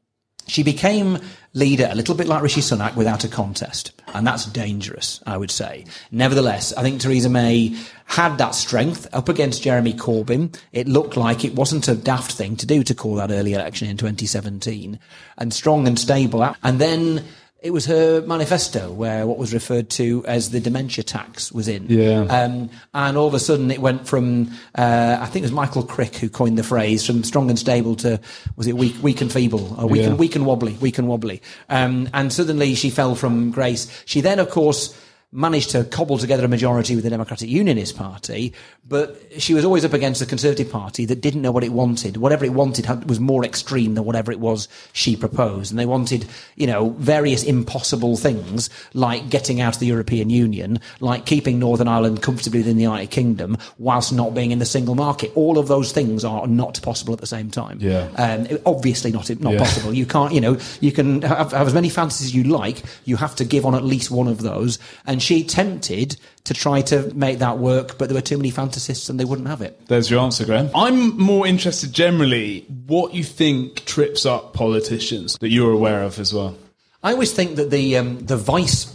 she 0.47 0.63
became 0.63 1.19
leader 1.55 1.89
a 1.91 1.95
little 1.95 2.15
bit 2.15 2.29
like 2.29 2.43
Rishi 2.43 2.61
Sunak 2.61 2.97
without 2.97 3.25
a 3.25 3.29
contest. 3.29 3.93
And 4.15 4.27
that's 4.27 4.45
dangerous, 4.45 5.21
I 5.27 5.37
would 5.37 5.51
say. 5.51 5.87
Nevertheless, 6.11 6.73
I 6.75 6.83
think 6.83 7.01
Theresa 7.01 7.29
May 7.29 7.77
had 8.05 8.37
that 8.39 8.55
strength 8.55 9.09
up 9.13 9.29
against 9.29 9.63
Jeremy 9.63 9.95
Corbyn. 9.95 10.57
It 10.73 10.87
looked 10.87 11.17
like 11.17 11.45
it 11.45 11.55
wasn't 11.55 11.89
a 11.89 11.95
daft 11.95 12.33
thing 12.33 12.57
to 12.57 12.67
do 12.67 12.83
to 12.85 12.95
call 12.95 13.17
that 13.17 13.31
early 13.31 13.55
election 13.55 13.89
in 13.89 13.97
2017 13.97 14.99
and 15.39 15.53
strong 15.53 15.89
and 15.89 15.99
stable. 15.99 16.55
And 16.63 16.79
then 16.79 17.25
it 17.63 17.73
was 17.73 17.87
her 17.87 18.21
manifesto 18.23 18.93
where 18.93 19.27
what 19.27 19.39
was 19.39 19.53
referred 19.55 19.89
to 19.91 20.25
as 20.27 20.51
the 20.51 20.61
dementia 20.61 21.03
tax 21.03 21.51
was 21.51 21.69
in. 21.69 21.87
Yeah. 21.89 22.21
Um, 22.21 22.71
and 22.95 23.17
all 23.17 23.27
of 23.27 23.35
a 23.35 23.41
sudden 23.41 23.71
it 23.71 23.81
went 23.81 24.07
from, 24.07 24.51
uh, 24.77 25.19
I 25.21 25.27
think 25.27 25.43
it 25.43 25.47
was 25.47 25.53
Michael 25.53 25.83
Crick 25.83 26.17
who 26.17 26.29
coined 26.29 26.59
the 26.59 26.63
phrase, 26.63 27.05
from 27.05 27.25
strong 27.25 27.49
and 27.49 27.59
stable 27.59 27.97
to, 27.97 28.21
was 28.57 28.67
it 28.67 28.77
weak, 28.77 28.95
weak 29.03 29.21
and 29.21 29.33
feeble? 29.33 29.75
Or 29.81 29.89
weak, 29.89 30.03
Yeah. 30.03 30.09
and, 30.09 30.19
weak 30.19 30.37
and 30.37 30.45
wobbly, 30.47 30.75
weak 30.75 30.99
and 30.99 31.09
wobbly. 31.09 31.41
Um, 31.69 32.09
and 32.13 32.33
suddenly 32.33 32.75
she 32.75 32.91
fell 32.91 33.15
from 33.15 33.51
grace. 33.51 33.89
She 34.05 34.21
then, 34.21 34.39
of 34.39 34.51
course, 34.51 34.95
managed 35.37 35.71
to 35.71 35.85
cobble 35.85 36.17
together 36.17 36.47
a 36.47 36.49
majority 36.49 36.95
with 36.95 37.05
the 37.05 37.11
Democratic 37.11 37.49
Unionist 37.51 37.95
Party, 37.95 38.55
but 38.89 39.21
she 39.37 39.53
was 39.53 39.67
always 39.67 39.85
up 39.85 39.93
against 39.93 40.19
the 40.21 40.27
Conservative 40.27 40.71
Party 40.71 41.05
that 41.05 41.21
didn't 41.21 41.43
know 41.43 41.53
what 41.53 41.63
it 41.63 41.73
wanted. 41.73 42.17
Whatever 42.17 42.47
it 42.47 42.55
wanted 42.55 42.87
had, 42.87 43.07
was 43.07 43.21
more 43.21 43.45
extreme 43.45 43.95
than 43.95 44.05
whatever 44.07 44.33
it 44.33 44.41
was 44.41 44.67
she 44.95 45.15
proposed. 45.15 45.71
And 45.71 45.79
they 45.79 45.85
wanted, 45.85 46.27
you 46.55 46.67
know, 46.67 46.89
various 46.99 47.45
impossible 47.45 48.17
things 48.17 48.71
like 48.95 49.29
getting 49.29 49.61
out 49.61 49.75
of 49.75 49.81
the 49.81 49.87
European 49.87 50.31
Union, 50.31 50.81
like 51.01 51.27
keeping 51.27 51.59
Northern 51.59 51.87
Ireland 51.87 52.23
comfortably 52.23 52.61
within 52.61 52.77
the 52.77 52.85
United 52.85 53.11
Kingdom 53.11 53.59
whilst 53.79 54.15
not 54.15 54.33
being 54.33 54.53
in 54.53 54.59
the 54.59 54.65
single 54.65 54.95
market. 54.95 55.33
All 55.35 55.59
of 55.59 55.69
those 55.69 55.93
things 55.93 56.25
are 56.25 56.47
not 56.47 56.81
possible 56.81 57.13
at 57.13 57.21
the 57.21 57.27
same 57.27 57.51
time. 57.51 57.79
Yeah. 57.81 58.09
Um, 58.17 58.59
obviously 58.65 59.13
not, 59.13 59.29
not 59.41 59.53
Yeah. 59.53 59.59
possible. 59.59 59.93
You 59.93 60.07
can't, 60.07 60.33
you 60.33 60.41
know, 60.41 60.57
you 60.81 60.93
can 60.93 61.21
have, 61.21 61.53
have 61.53 61.67
as 61.67 61.75
many 61.75 61.91
fantasies 61.91 62.29
as 62.29 62.35
you 62.35 62.45
like. 62.45 62.83
You 63.05 63.17
have 63.17 63.37
to 63.37 63.45
give 63.45 63.67
on 63.67 63.75
at 63.75 63.85
least 63.85 64.11
one 64.11 64.29
of 64.29 64.41
those. 64.41 64.79
And 65.07 65.21
she 65.27 65.41
attempted 65.43 66.17
to 66.45 66.55
try 66.55 66.81
to 66.93 66.97
make 67.15 67.39
that 67.41 67.59
work, 67.59 67.99
but 67.99 68.09
there 68.09 68.15
were 68.21 68.29
too 68.33 68.37
many 68.39 68.53
fantasists 68.53 69.11
and 69.11 69.19
they 69.19 69.25
wouldn't 69.25 69.49
have 69.49 69.63
it. 69.63 69.73
There's 69.89 70.09
your 70.11 70.21
answer, 70.21 70.45
Graham. 70.45 70.71
I'm 70.75 71.19
more 71.19 71.47
interested 71.47 71.93
generally 71.93 72.65
what 72.87 73.15
you 73.15 73.25
think 73.25 73.85
trips 73.85 74.25
up 74.25 74.53
politicians 74.55 75.37
that 75.41 75.49
you're 75.49 75.73
aware 75.73 76.03
of 76.03 76.19
as 76.19 76.33
well. 76.33 76.57
I 77.03 77.13
always 77.13 77.33
think 77.33 77.57
that 77.57 77.71
the 77.71 77.97
um, 77.99 78.19
the 78.33 78.37
vice 78.37 78.93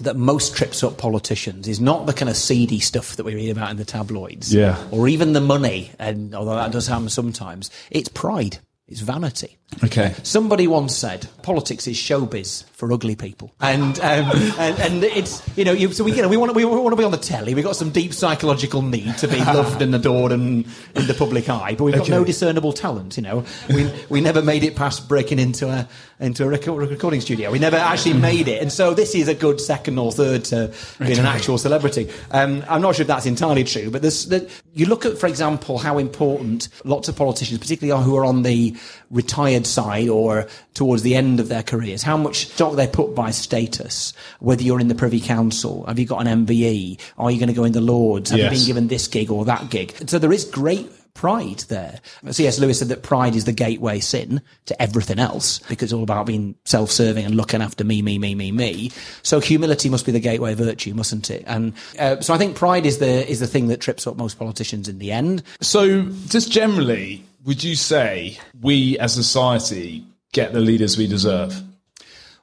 that 0.00 0.16
most 0.16 0.54
trips 0.56 0.84
up 0.84 0.96
politicians 0.96 1.66
is 1.66 1.80
not 1.80 2.06
the 2.06 2.12
kind 2.12 2.28
of 2.28 2.36
seedy 2.36 2.78
stuff 2.78 3.16
that 3.16 3.24
we 3.24 3.34
read 3.34 3.50
about 3.50 3.70
in 3.70 3.76
the 3.76 3.84
tabloids, 3.84 4.54
Yeah. 4.54 4.76
or 4.92 5.08
even 5.08 5.32
the 5.32 5.40
money. 5.40 5.90
And 5.98 6.34
although 6.36 6.54
that 6.54 6.70
does 6.72 6.86
happen 6.86 7.08
sometimes, 7.08 7.70
it's 7.90 8.08
pride, 8.08 8.58
it's 8.86 9.00
vanity. 9.00 9.57
Okay. 9.84 10.14
Somebody 10.22 10.66
once 10.66 10.96
said, 10.96 11.28
"Politics 11.42 11.86
is 11.86 11.96
showbiz 11.96 12.64
for 12.72 12.90
ugly 12.92 13.14
people," 13.14 13.52
and 13.60 13.98
um, 14.00 14.30
and, 14.58 14.78
and 14.80 15.04
it's 15.04 15.42
you 15.56 15.64
know 15.64 15.72
you, 15.72 15.92
so 15.92 16.04
we 16.04 16.12
you 16.12 16.22
know 16.22 16.28
we 16.28 16.36
want 16.36 16.50
to, 16.50 16.56
we 16.56 16.64
want 16.64 16.90
to 16.90 16.96
be 16.96 17.04
on 17.04 17.12
the 17.12 17.18
telly. 17.18 17.54
We've 17.54 17.64
got 17.64 17.76
some 17.76 17.90
deep 17.90 18.12
psychological 18.12 18.82
need 18.82 19.16
to 19.18 19.28
be 19.28 19.38
loved 19.44 19.80
and 19.82 19.94
adored 19.94 20.32
and 20.32 20.66
in 20.96 21.06
the 21.06 21.14
public 21.14 21.48
eye, 21.48 21.74
but 21.76 21.84
we've 21.84 21.94
got 21.94 22.08
no 22.08 22.24
discernible 22.24 22.72
talent. 22.72 23.16
You 23.16 23.22
know, 23.22 23.44
we 23.68 23.90
we 24.08 24.20
never 24.20 24.42
made 24.42 24.64
it 24.64 24.74
past 24.74 25.06
breaking 25.06 25.38
into 25.38 25.68
a 25.68 25.86
into 26.18 26.44
a 26.44 26.48
record, 26.48 26.90
recording 26.90 27.20
studio. 27.20 27.52
We 27.52 27.58
never 27.58 27.76
actually 27.76 28.14
made 28.14 28.48
it, 28.48 28.60
and 28.60 28.72
so 28.72 28.94
this 28.94 29.14
is 29.14 29.28
a 29.28 29.34
good 29.34 29.60
second 29.60 29.98
or 29.98 30.10
third 30.10 30.44
to 30.46 30.72
being 30.98 31.18
an 31.18 31.26
actual 31.26 31.58
celebrity. 31.58 32.10
Um, 32.30 32.64
I'm 32.68 32.82
not 32.82 32.96
sure 32.96 33.02
if 33.02 33.08
that's 33.08 33.26
entirely 33.26 33.64
true, 33.64 33.90
but 33.90 34.02
there's, 34.02 34.26
there, 34.26 34.46
you 34.74 34.86
look 34.86 35.06
at, 35.06 35.18
for 35.18 35.26
example, 35.26 35.78
how 35.78 35.98
important 35.98 36.68
lots 36.84 37.08
of 37.08 37.16
politicians, 37.16 37.58
particularly 37.58 38.02
who 38.02 38.16
are 38.16 38.24
on 38.24 38.42
the 38.42 38.76
retired 39.10 39.57
side 39.66 40.08
or 40.08 40.46
towards 40.74 41.02
the 41.02 41.14
end 41.14 41.40
of 41.40 41.48
their 41.48 41.62
careers, 41.62 42.02
how 42.02 42.16
much 42.16 42.46
stock 42.46 42.76
they 42.76 42.86
put 42.86 43.14
by 43.14 43.30
status, 43.30 44.12
whether 44.40 44.62
you're 44.62 44.80
in 44.80 44.88
the 44.88 44.94
Privy 44.94 45.20
Council, 45.20 45.84
have 45.86 45.98
you 45.98 46.06
got 46.06 46.26
an 46.26 46.46
MBE, 46.46 47.00
are 47.18 47.30
you 47.30 47.38
going 47.38 47.48
to 47.48 47.54
go 47.54 47.64
in 47.64 47.72
the 47.72 47.80
Lords, 47.80 48.30
have 48.30 48.38
Yes. 48.38 48.52
you 48.52 48.58
been 48.58 48.66
given 48.66 48.88
this 48.88 49.06
gig 49.08 49.30
or 49.30 49.44
that 49.46 49.70
gig? 49.70 49.94
So 50.06 50.18
there 50.18 50.32
is 50.32 50.44
great 50.44 50.90
pride 51.14 51.58
there. 51.68 51.98
C.S. 52.30 52.60
Lewis 52.60 52.78
said 52.78 52.88
that 52.88 53.02
pride 53.02 53.34
is 53.34 53.44
the 53.44 53.52
gateway 53.52 53.98
sin 53.98 54.40
to 54.66 54.80
everything 54.80 55.18
else 55.18 55.58
because 55.68 55.86
it's 55.86 55.92
all 55.92 56.04
about 56.04 56.26
being 56.26 56.54
self-serving 56.64 57.24
and 57.24 57.34
looking 57.34 57.60
after 57.60 57.82
me, 57.82 58.02
me, 58.02 58.18
me, 58.18 58.36
me, 58.36 58.52
me. 58.52 58.92
So 59.24 59.40
humility 59.40 59.88
must 59.88 60.06
be 60.06 60.12
the 60.12 60.20
gateway 60.20 60.54
virtue, 60.54 60.94
mustn't 60.94 61.28
it? 61.28 61.42
And 61.48 61.72
uh, 61.98 62.20
so 62.20 62.34
I 62.34 62.38
think 62.38 62.54
pride 62.54 62.86
is 62.86 62.98
the 62.98 63.28
is 63.28 63.40
the 63.40 63.48
thing 63.48 63.66
that 63.66 63.80
trips 63.80 64.06
up 64.06 64.16
most 64.16 64.38
politicians 64.38 64.88
in 64.88 65.00
the 65.00 65.10
end. 65.10 65.42
So, 65.60 66.02
just 66.28 66.52
generally, 66.52 67.24
would 67.44 67.62
you 67.62 67.76
say 67.76 68.38
we 68.60 68.98
as 68.98 69.16
a 69.16 69.22
society 69.22 70.04
get 70.32 70.52
the 70.52 70.60
leaders 70.60 70.96
we 70.98 71.06
deserve? 71.06 71.62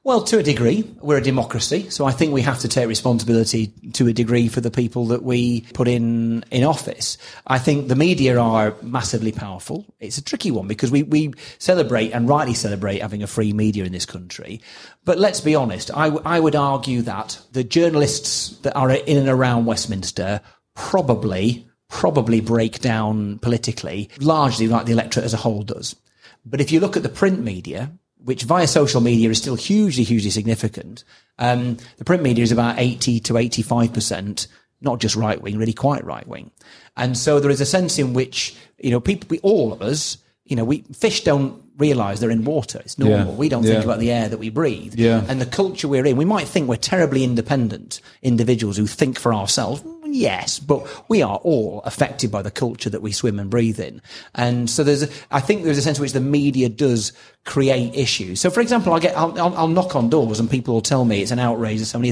Well, 0.06 0.22
to 0.26 0.38
a 0.38 0.44
degree, 0.44 0.84
we're 1.02 1.18
a 1.18 1.22
democracy, 1.22 1.90
so 1.90 2.06
I 2.06 2.12
think 2.12 2.32
we 2.32 2.44
have 2.44 2.60
to 2.60 2.68
take 2.68 2.88
responsibility 2.88 3.74
to 3.94 4.08
a 4.08 4.14
degree 4.14 4.50
for 4.50 4.62
the 4.62 4.70
people 4.70 5.08
that 5.08 5.24
we 5.24 5.62
put 5.74 5.88
in 5.88 6.46
in 6.52 6.64
office. 6.64 7.18
I 7.48 7.58
think 7.58 7.88
the 7.88 7.96
media 7.96 8.38
are 8.38 8.76
massively 8.84 9.32
powerful. 9.32 9.84
It's 10.00 10.20
a 10.20 10.24
tricky 10.24 10.52
one 10.52 10.68
because 10.68 10.92
we 10.92 11.02
we 11.02 11.34
celebrate 11.58 12.12
and 12.12 12.30
rightly 12.30 12.54
celebrate 12.54 13.02
having 13.02 13.24
a 13.24 13.28
free 13.28 13.52
media 13.52 13.84
in 13.84 13.94
this 13.94 14.06
country. 14.06 14.62
But 15.06 15.18
let's 15.18 15.42
be 15.42 15.56
honest, 15.56 15.90
I, 15.92 16.10
w- 16.10 16.22
I 16.24 16.40
would 16.40 16.56
argue 16.56 17.02
that 17.02 17.40
the 17.54 17.64
journalists 17.64 18.60
that 18.60 18.76
are 18.76 18.92
in 18.92 19.18
and 19.18 19.28
around 19.28 19.66
Westminster 19.66 20.40
probably 20.76 21.68
probably 21.96 22.42
break 22.42 22.82
down 22.82 23.40
politically 23.40 24.10
largely 24.20 24.68
like 24.68 24.86
the 24.86 24.92
electorate 24.92 25.26
as 25.26 25.34
a 25.34 25.38
whole 25.38 25.64
does. 25.64 25.96
But 26.46 26.60
if 26.60 26.70
you 26.70 26.82
look 26.82 26.98
at 26.98 27.04
the 27.04 27.10
print 27.10 27.40
media, 27.42 27.90
which 28.18 28.44
via 28.44 28.68
social 28.68 29.00
media 29.00 29.30
is 29.30 29.38
still 29.38 29.56
hugely, 29.56 30.04
hugely 30.04 30.30
significant, 30.30 31.06
um, 31.40 31.78
the 31.98 32.04
print 32.04 32.22
media 32.22 32.44
is 32.44 32.52
about 32.52 32.78
80 32.78 33.22
to 33.22 33.34
85%, 33.34 34.48
not 34.82 35.00
just 35.00 35.16
right 35.16 35.42
wing, 35.42 35.58
really 35.58 35.74
quite 35.74 36.04
right 36.04 36.28
wing. 36.28 36.52
And 36.98 37.18
so 37.18 37.40
there 37.40 37.50
is 37.50 37.62
a 37.62 37.66
sense 37.66 37.98
in 37.98 38.14
which, 38.14 38.56
you 38.78 38.92
know, 38.92 39.00
people, 39.00 39.28
we, 39.30 39.40
all 39.40 39.72
of 39.72 39.82
us, 39.82 40.18
you 40.44 40.58
know, 40.58 40.66
we, 40.66 40.82
fish 40.94 41.24
don't 41.24 41.62
realize 41.78 42.20
they're 42.20 42.30
in 42.30 42.46
water. 42.46 42.80
It's 42.80 43.00
normal. 43.00 43.34
Yeah. 43.34 43.40
We 43.40 43.50
don't 43.50 43.64
Yeah. 43.64 43.72
think 43.74 43.86
about 43.86 44.00
the 44.00 44.12
air 44.12 44.30
that 44.30 44.38
we 44.38 44.50
breathe. 44.50 44.96
Yeah. 44.98 45.24
And 45.28 45.42
the 45.42 45.46
culture 45.46 45.88
we're 45.88 46.06
in, 46.06 46.16
we 46.18 46.26
might 46.26 46.48
think 46.48 46.68
we're 46.70 46.76
terribly 46.78 47.24
independent 47.24 48.00
individuals 48.22 48.78
who 48.78 48.86
think 48.88 49.18
for 49.20 49.34
ourselves. 49.34 49.82
Yes, 50.16 50.60
but 50.60 50.88
we 51.10 51.22
are 51.22 51.36
all 51.44 51.82
affected 51.82 52.32
by 52.32 52.42
the 52.42 52.50
culture 52.50 52.90
that 52.90 53.02
we 53.02 53.12
swim 53.12 53.38
and 53.38 53.50
breathe 53.50 53.82
in. 53.82 54.02
And 54.34 54.70
so 54.70 54.82
there's, 54.82 55.04
a, 55.04 55.10
I 55.30 55.42
think 55.42 55.64
there's 55.66 55.78
a 55.78 55.82
sense 55.82 55.98
in 55.98 56.02
which 56.02 56.14
the 56.14 56.22
media 56.22 56.70
does 56.70 57.12
create 57.46 57.96
issues. 57.96 58.42
So, 58.42 58.50
for 58.50 58.60
example, 58.60 58.94
I 58.94 59.00
get, 59.00 59.16
I'll, 59.16 59.40
I'll, 59.40 59.56
I'll 59.56 59.68
knock 59.68 59.96
on 59.96 60.10
doors 60.10 60.40
and 60.40 60.50
people 60.50 60.74
will 60.74 60.82
tell 60.82 61.06
me 61.06 61.22
it's 61.22 61.32
an 61.32 61.40
outrage 61.40 61.78
there's 61.78 61.90
so 61.90 62.00
many 62.00 62.10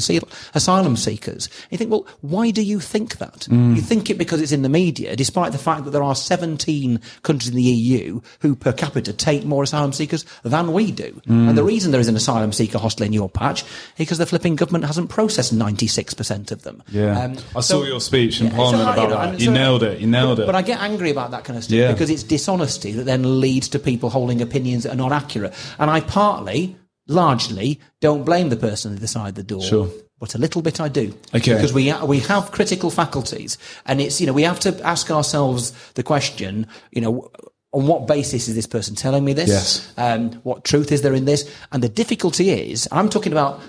asylum 0.54 0.96
seekers. 0.96 1.50
You 1.72 1.78
think, 1.78 1.90
well, 1.92 2.06
why 2.22 2.52
do 2.52 2.62
you 2.62 2.80
think 2.80 3.18
that? 3.18 3.48
You 3.50 3.82
think 3.82 4.10
it 4.10 4.18
because 4.18 4.42
it's 4.42 4.52
in 4.52 4.62
the 4.62 4.70
media, 4.70 5.16
despite 5.16 5.52
the 5.52 5.58
fact 5.58 5.86
that 5.86 5.92
there 5.92 6.04
are 6.04 6.16
17 6.16 7.00
countries 7.24 7.50
in 7.50 7.56
the 7.56 7.64
EU 7.64 8.22
who 8.40 8.56
per 8.56 8.72
capita 8.72 9.12
take 9.12 9.44
more 9.44 9.64
asylum 9.64 9.92
seekers 9.92 10.26
than 10.44 10.72
we 10.72 10.92
do. 10.92 11.20
And 11.26 11.58
the 11.58 11.64
reason 11.64 11.92
there 11.92 12.02
is 12.02 12.08
an 12.08 12.16
asylum 12.16 12.54
seeker 12.54 12.78
hostel 12.78 13.06
in 13.06 13.14
your 13.14 13.30
patch 13.30 13.64
is 13.64 13.70
because 13.98 14.18
the 14.20 14.26
flipping 14.26 14.56
government 14.56 14.86
hasn't 14.86 15.10
processed 15.10 15.56
96% 15.56 16.52
of 16.52 16.64
them. 16.64 16.84
Um, 16.96 17.38
I 17.56 17.62
so- 17.62 17.82
saw 17.82 17.84
your 17.84 18.00
speech 18.00 18.40
in 18.40 18.48
yeah, 18.48 18.56
Parliament 18.56 18.84
so 18.86 18.94
about 18.94 19.10
know, 19.10 19.32
that. 19.32 19.40
You 19.40 19.48
so- 19.48 19.54
nailed 19.54 19.84
it. 19.84 20.00
You 20.00 20.08
nailed 20.08 20.38
but, 20.38 20.44
it. 20.44 20.46
But 20.46 20.56
I 20.56 20.62
get 20.62 20.80
angry 20.80 21.10
about 21.10 21.32
that 21.32 21.44
kind 21.44 21.58
of 21.58 21.64
stuff 21.64 21.76
Yeah. 21.76 21.92
because 21.92 22.10
it's 22.10 22.24
dishonesty 22.24 22.92
that 22.92 23.06
then 23.06 23.42
leads 23.42 23.68
to 23.70 23.80
people 23.80 24.10
holding 24.10 24.42
opinions 24.42 24.84
that 24.84 24.94
are 24.94 24.96
not 24.96 25.12
accurate. 25.24 25.54
And 25.80 25.90
I 25.90 26.02
partly, 26.02 26.76
largely, 27.08 27.80
don't 28.02 28.24
blame 28.24 28.50
the 28.50 28.58
person 28.58 28.94
at 28.94 29.00
the 29.00 29.08
side 29.08 29.30
of 29.30 29.36
the 29.36 29.44
door. 29.44 29.64
Sure. 29.64 29.90
But 30.20 30.36
a 30.36 30.38
little 30.38 30.62
bit 30.62 30.80
I 30.80 30.88
do. 30.88 31.14
Okay. 31.34 31.56
Because 31.56 31.74
we, 31.74 31.92
we 32.06 32.20
have 32.20 32.52
critical 32.52 32.90
faculties. 32.90 33.58
And 33.86 34.00
it's, 34.00 34.22
you 34.22 34.28
know, 34.28 34.34
we 34.34 34.44
have 34.44 34.60
to 34.62 34.80
ask 34.84 35.12
ourselves 35.12 35.74
the 35.96 36.04
question, 36.04 36.68
you 36.92 37.02
know, 37.02 37.30
on 37.74 37.88
what 37.88 38.08
basis 38.08 38.48
is 38.48 38.56
this 38.56 38.68
person 38.68 38.96
telling 38.96 39.26
me 39.26 39.34
this? 39.34 39.50
Yes. 39.50 39.94
Um, 39.98 40.32
what 40.44 40.64
truth 40.64 40.92
is 40.92 41.02
there 41.02 41.14
in 41.14 41.26
this? 41.26 41.44
And 41.72 41.84
the 41.84 41.90
difficulty 41.90 42.52
is, 42.52 42.88
I'm 42.92 43.10
talking 43.10 43.34
about, 43.34 43.60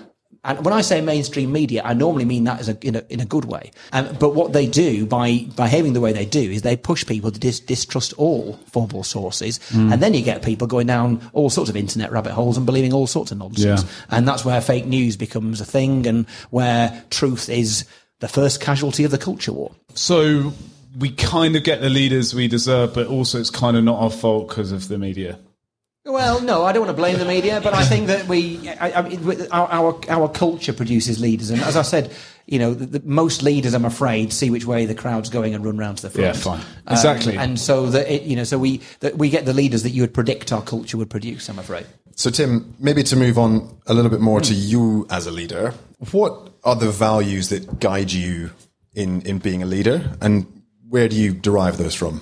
and 0.45 0.63
when 0.63 0.73
I 0.73 0.81
say 0.81 1.01
mainstream 1.01 1.51
media, 1.51 1.81
I 1.83 1.93
normally 1.93 2.23
mean 2.23 2.43
that 2.43 2.59
as 2.59 2.69
a, 2.69 2.77
in, 2.85 2.95
a, 2.95 3.03
in 3.09 3.19
a 3.19 3.25
good 3.25 3.45
way. 3.45 3.71
Um, 3.91 4.15
but 4.19 4.35
what 4.35 4.53
they 4.53 4.67
do 4.67 5.05
by 5.05 5.47
behaving 5.55 5.93
the 5.93 6.01
way 6.01 6.13
they 6.13 6.25
do 6.25 6.39
is 6.39 6.61
they 6.61 6.77
push 6.77 7.05
people 7.05 7.31
to 7.31 7.39
dis- 7.39 7.59
distrust 7.59 8.13
all 8.17 8.53
formal 8.71 9.03
sources. 9.03 9.59
And 9.73 10.01
then 10.01 10.13
you 10.13 10.21
get 10.21 10.43
people 10.43 10.67
going 10.67 10.87
down 10.87 11.27
all 11.33 11.49
sorts 11.49 11.69
of 11.69 11.75
internet 11.75 12.11
rabbit 12.11 12.33
holes 12.33 12.57
and 12.57 12.65
believing 12.65 12.93
all 12.93 13.07
sorts 13.07 13.31
of 13.31 13.39
nonsense. 13.39 13.83
Yeah. 13.83 13.89
And 14.09 14.27
that's 14.27 14.45
where 14.45 14.61
fake 14.61 14.85
news 14.85 15.17
becomes 15.17 15.59
a 15.61 15.65
thing 15.65 16.05
and 16.05 16.27
where 16.51 17.03
truth 17.09 17.49
is 17.49 17.85
the 18.19 18.27
first 18.27 18.61
casualty 18.61 19.03
of 19.03 19.11
the 19.11 19.17
culture 19.17 19.51
war. 19.51 19.71
so, 19.93 20.53
we 20.97 21.09
kind 21.11 21.57
of 21.57 21.63
get 21.63 21.81
the 21.81 21.89
leaders 21.89 22.33
we 22.33 22.47
deserve, 22.47 22.93
but 22.93 23.07
also 23.07 23.39
it's 23.39 23.49
kind 23.49 23.75
of 23.75 23.83
not 23.83 23.99
our 23.99 24.09
fault 24.09 24.47
because 24.47 24.71
of 24.71 24.87
the 24.87 24.97
media. 24.97 25.37
Well, 26.05 26.39
no, 26.41 26.63
I 26.63 26.71
don't 26.71 26.85
want 26.85 26.95
to 26.95 27.01
blame 27.01 27.17
the 27.17 27.25
media, 27.25 27.59
but 27.63 27.73
I 27.73 27.83
think 27.83 28.07
that 28.07 28.27
we, 28.27 28.69
I, 28.69 28.91
I 28.91 29.47
our, 29.51 29.67
our 29.71 29.99
our 30.07 30.29
culture 30.29 30.71
produces 30.71 31.19
leaders, 31.19 31.49
and 31.49 31.59
as 31.61 31.75
I 31.75 31.81
said, 31.81 32.13
you 32.45 32.59
know, 32.59 32.75
the, 32.75 32.99
the, 32.99 33.07
most 33.07 33.41
leaders, 33.41 33.73
I'm 33.73 33.85
afraid, 33.85 34.31
see 34.31 34.51
which 34.51 34.65
way 34.65 34.85
the 34.85 34.93
crowd's 34.93 35.29
going 35.29 35.55
and 35.55 35.65
run 35.65 35.77
round 35.77 35.97
to 35.97 36.03
the 36.03 36.09
front. 36.11 36.25
Yeah, 36.27 36.33
fine. 36.33 36.59
Um, 36.59 36.93
Exactly. 36.93 37.35
and 37.35 37.59
so 37.59 37.87
that 37.87 38.07
it, 38.13 38.21
you 38.21 38.35
know, 38.35 38.43
so 38.43 38.59
we 38.59 38.81
that 38.99 39.17
we 39.17 39.31
get 39.31 39.45
the 39.45 39.53
leaders 39.53 39.81
that 39.81 39.89
you 39.89 40.03
would 40.03 40.13
predict 40.13 40.51
our 40.51 40.61
culture 40.61 40.95
would 40.97 41.09
produce. 41.09 41.49
I'm 41.49 41.57
afraid. 41.57 41.87
So, 42.15 42.29
Tim, 42.29 42.75
maybe 42.79 43.01
to 43.03 43.15
move 43.15 43.39
on 43.39 43.75
a 43.87 43.95
little 43.95 44.11
bit 44.11 44.21
more 44.21 44.39
to 44.41 44.53
you 44.53 45.07
as 45.09 45.25
a 45.25 45.31
leader, 45.31 45.73
what 46.11 46.51
are 46.63 46.75
the 46.75 46.91
values 46.91 47.49
that 47.49 47.79
guide 47.79 48.11
you 48.11 48.51
in, 48.93 49.21
in 49.23 49.39
being 49.39 49.63
a 49.63 49.65
leader, 49.65 50.15
and 50.21 50.45
where 50.87 51.09
do 51.09 51.15
you 51.15 51.33
derive 51.33 51.77
those 51.77 51.95
from? 51.95 52.21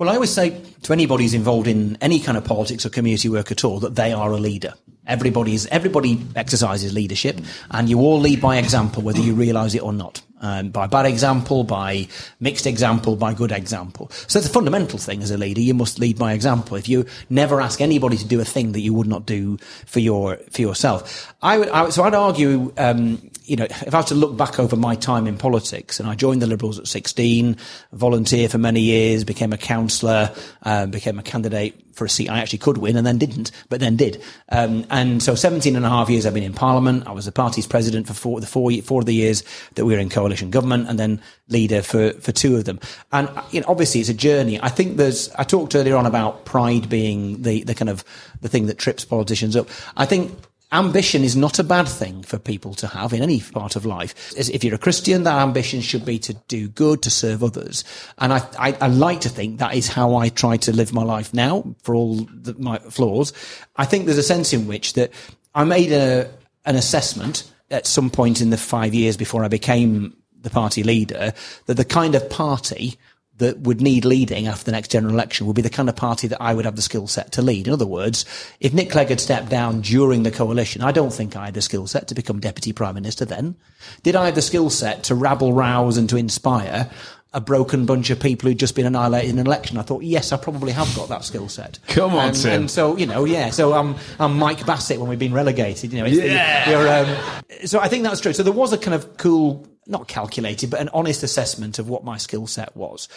Well, 0.00 0.08
I 0.08 0.14
always 0.14 0.32
say 0.32 0.58
to 0.84 0.94
anybody 0.94 1.24
who's 1.24 1.34
involved 1.34 1.66
in 1.66 1.98
any 2.00 2.20
kind 2.20 2.38
of 2.38 2.44
politics 2.46 2.86
or 2.86 2.88
community 2.88 3.28
work 3.28 3.52
at 3.52 3.64
all 3.64 3.80
that 3.80 3.96
they 3.96 4.14
are 4.14 4.32
a 4.32 4.38
leader. 4.38 4.72
Everybody's 5.06 5.66
everybody 5.66 6.26
exercises 6.34 6.94
leadership, 6.94 7.38
and 7.70 7.86
you 7.86 7.98
all 7.98 8.18
lead 8.18 8.40
by 8.40 8.56
example, 8.56 9.02
whether 9.02 9.20
you 9.20 9.34
realise 9.34 9.74
it 9.74 9.82
or 9.82 9.92
not. 9.92 10.22
Um, 10.40 10.70
by 10.70 10.86
bad 10.86 11.04
example, 11.04 11.64
by 11.64 12.08
mixed 12.38 12.66
example, 12.66 13.14
by 13.14 13.34
good 13.34 13.52
example. 13.52 14.10
So 14.26 14.38
it's 14.38 14.48
a 14.48 14.52
fundamental 14.52 14.98
thing 14.98 15.22
as 15.22 15.30
a 15.30 15.36
leader. 15.36 15.60
You 15.60 15.74
must 15.74 15.98
lead 15.98 16.18
by 16.18 16.32
example. 16.32 16.78
If 16.78 16.88
you 16.88 17.04
never 17.28 17.60
ask 17.60 17.82
anybody 17.82 18.16
to 18.16 18.24
do 18.26 18.40
a 18.40 18.44
thing 18.46 18.72
that 18.72 18.80
you 18.80 18.94
would 18.94 19.06
not 19.06 19.26
do 19.26 19.58
for 19.84 20.00
your 20.00 20.38
for 20.50 20.62
yourself, 20.62 21.34
I 21.42 21.58
would. 21.58 21.68
I, 21.68 21.90
so 21.90 22.04
I'd 22.04 22.14
argue, 22.14 22.72
um, 22.78 23.30
you 23.50 23.56
know, 23.56 23.64
if 23.64 23.92
I 23.92 23.98
was 23.98 24.06
to 24.06 24.14
look 24.14 24.36
back 24.36 24.60
over 24.60 24.76
my 24.76 24.94
time 24.94 25.26
in 25.26 25.36
politics, 25.36 25.98
and 25.98 26.08
I 26.08 26.14
joined 26.14 26.40
the 26.40 26.46
Liberals 26.46 26.78
at 26.78 26.86
16, 26.86 27.56
volunteered 27.92 28.52
for 28.52 28.58
many 28.58 28.80
years, 28.80 29.24
became 29.24 29.52
a 29.52 29.58
councillor, 29.58 30.32
um, 30.62 30.92
became 30.92 31.18
a 31.18 31.22
candidate 31.24 31.74
for 31.92 32.04
a 32.04 32.08
seat 32.08 32.30
I 32.30 32.38
actually 32.38 32.60
could 32.60 32.78
win 32.78 32.96
and 32.96 33.04
then 33.04 33.18
didn't, 33.18 33.50
but 33.68 33.80
then 33.80 33.96
did. 33.96 34.22
Um, 34.50 34.86
and 34.88 35.20
so 35.20 35.34
17 35.34 35.74
and 35.74 35.84
a 35.84 35.88
half 35.88 36.08
years 36.08 36.26
I've 36.26 36.32
been 36.32 36.44
in 36.44 36.54
Parliament. 36.54 37.08
I 37.08 37.10
was 37.10 37.24
the 37.24 37.32
party's 37.32 37.66
president 37.66 38.06
for 38.06 38.14
four, 38.14 38.40
the 38.40 38.46
four, 38.46 38.70
four 38.82 39.00
of 39.00 39.06
the 39.06 39.14
years 39.14 39.42
that 39.74 39.84
we 39.84 39.94
were 39.94 39.98
in 39.98 40.10
coalition 40.10 40.50
government 40.50 40.88
and 40.88 40.96
then 40.96 41.20
leader 41.48 41.82
for, 41.82 42.12
for 42.12 42.30
two 42.30 42.54
of 42.54 42.66
them. 42.66 42.78
And, 43.10 43.28
you 43.50 43.62
know, 43.62 43.66
obviously 43.68 44.00
it's 44.00 44.08
a 44.08 44.14
journey. 44.14 44.60
I 44.62 44.68
think 44.68 44.96
there's, 44.96 45.28
I 45.32 45.42
talked 45.42 45.74
earlier 45.74 45.96
on 45.96 46.06
about 46.06 46.44
pride 46.44 46.88
being 46.88 47.42
the, 47.42 47.64
the 47.64 47.74
kind 47.74 47.88
of, 47.88 48.04
the 48.42 48.48
thing 48.48 48.66
that 48.66 48.78
trips 48.78 49.04
politicians 49.04 49.56
up. 49.56 49.68
I 49.96 50.06
think 50.06 50.32
ambition 50.72 51.24
is 51.24 51.34
not 51.34 51.58
a 51.58 51.64
bad 51.64 51.88
thing 51.88 52.22
for 52.22 52.38
people 52.38 52.74
to 52.74 52.86
have 52.86 53.12
in 53.12 53.22
any 53.22 53.40
part 53.40 53.76
of 53.76 53.84
life. 53.84 54.32
If 54.36 54.62
you're 54.62 54.74
a 54.74 54.78
Christian, 54.78 55.24
that 55.24 55.42
ambition 55.42 55.80
should 55.80 56.04
be 56.04 56.18
to 56.20 56.34
do 56.48 56.68
good, 56.68 57.02
to 57.02 57.10
serve 57.10 57.42
others. 57.42 57.84
And 58.18 58.32
I, 58.32 58.46
I, 58.58 58.72
I 58.80 58.86
like 58.86 59.20
to 59.22 59.28
think 59.28 59.58
that 59.58 59.74
is 59.74 59.88
how 59.88 60.14
I 60.14 60.28
try 60.28 60.56
to 60.58 60.72
live 60.72 60.92
my 60.92 61.02
life 61.02 61.34
now, 61.34 61.74
for 61.82 61.94
all 61.94 62.16
the, 62.16 62.54
my 62.58 62.78
flaws. 62.78 63.32
I 63.76 63.84
think 63.84 64.06
there's 64.06 64.18
a 64.18 64.22
sense 64.22 64.52
in 64.52 64.66
which 64.66 64.94
that 64.94 65.10
I 65.54 65.64
made 65.64 65.92
a, 65.92 66.30
an 66.64 66.76
assessment 66.76 67.50
at 67.70 67.86
some 67.86 68.10
point 68.10 68.40
in 68.40 68.50
the 68.50 68.56
five 68.56 68.94
years 68.94 69.16
before 69.16 69.44
I 69.44 69.48
became 69.48 70.16
the 70.42 70.50
party 70.50 70.82
leader 70.82 71.32
that 71.66 71.76
the 71.76 71.84
kind 71.84 72.14
of 72.14 72.30
party 72.30 72.98
that 73.40 73.60
would 73.60 73.80
need 73.80 74.04
leading 74.04 74.46
after 74.46 74.64
the 74.64 74.72
next 74.72 74.90
general 74.90 75.12
election 75.12 75.46
would 75.46 75.56
be 75.56 75.62
the 75.62 75.68
kind 75.68 75.88
of 75.88 75.96
party 75.96 76.28
that 76.28 76.40
I 76.40 76.54
would 76.54 76.64
have 76.64 76.76
the 76.76 76.82
skill 76.82 77.06
set 77.06 77.32
to 77.32 77.42
lead. 77.42 77.66
In 77.66 77.72
other 77.72 77.86
words, 77.86 78.24
if 78.60 78.72
Nick 78.72 78.90
Clegg 78.90 79.08
had 79.08 79.20
stepped 79.20 79.48
down 79.48 79.80
during 79.80 80.22
the 80.22 80.30
coalition, 80.30 80.82
I 80.82 80.92
don't 80.92 81.12
think 81.12 81.36
I 81.36 81.46
had 81.46 81.54
the 81.54 81.62
skill 81.62 81.86
set 81.86 82.08
to 82.08 82.14
become 82.14 82.40
deputy 82.40 82.72
prime 82.72 82.94
minister 82.94 83.24
then. 83.24 83.56
Did 84.02 84.16
I 84.16 84.26
have 84.26 84.34
the 84.34 84.42
skill 84.42 84.70
set 84.70 85.04
to 85.04 85.14
rabble 85.14 85.52
rouse 85.52 85.96
and 85.96 86.08
to 86.10 86.16
inspire? 86.16 86.88
a 87.32 87.40
broken 87.40 87.86
bunch 87.86 88.10
of 88.10 88.18
people 88.18 88.48
who'd 88.48 88.58
just 88.58 88.74
been 88.74 88.86
annihilated 88.86 89.30
in 89.30 89.38
an 89.38 89.46
election. 89.46 89.78
I 89.78 89.82
thought, 89.82 90.02
yes, 90.02 90.32
I 90.32 90.36
probably 90.36 90.72
have 90.72 90.92
got 90.96 91.10
that 91.10 91.24
skill 91.24 91.48
set. 91.48 91.78
Come 91.86 92.14
on, 92.14 92.28
and, 92.28 92.36
Tim. 92.36 92.52
And 92.62 92.70
so, 92.70 92.96
you 92.96 93.06
know, 93.06 93.24
yeah. 93.24 93.50
So 93.50 93.72
I'm, 93.72 93.94
I'm 94.18 94.36
Mike 94.36 94.66
Bassett 94.66 94.98
when 94.98 95.08
we've 95.08 95.18
been 95.18 95.32
relegated. 95.32 95.92
You 95.92 96.00
know, 96.00 96.06
yeah. 96.06 97.14
um, 97.46 97.66
so 97.66 97.78
I 97.78 97.86
think 97.86 98.02
that's 98.02 98.20
true. 98.20 98.32
So 98.32 98.42
there 98.42 98.52
was 98.52 98.72
a 98.72 98.78
kind 98.78 98.94
of 98.94 99.16
cool 99.16 99.64
not 99.90 100.08
calculated, 100.08 100.70
but 100.70 100.80
an 100.80 100.90
honest 100.94 101.22
assessment 101.22 101.78
of 101.78 101.88
what 101.88 102.04
my 102.04 102.16
skill 102.16 102.46
set 102.46 102.76
was. 102.76 103.08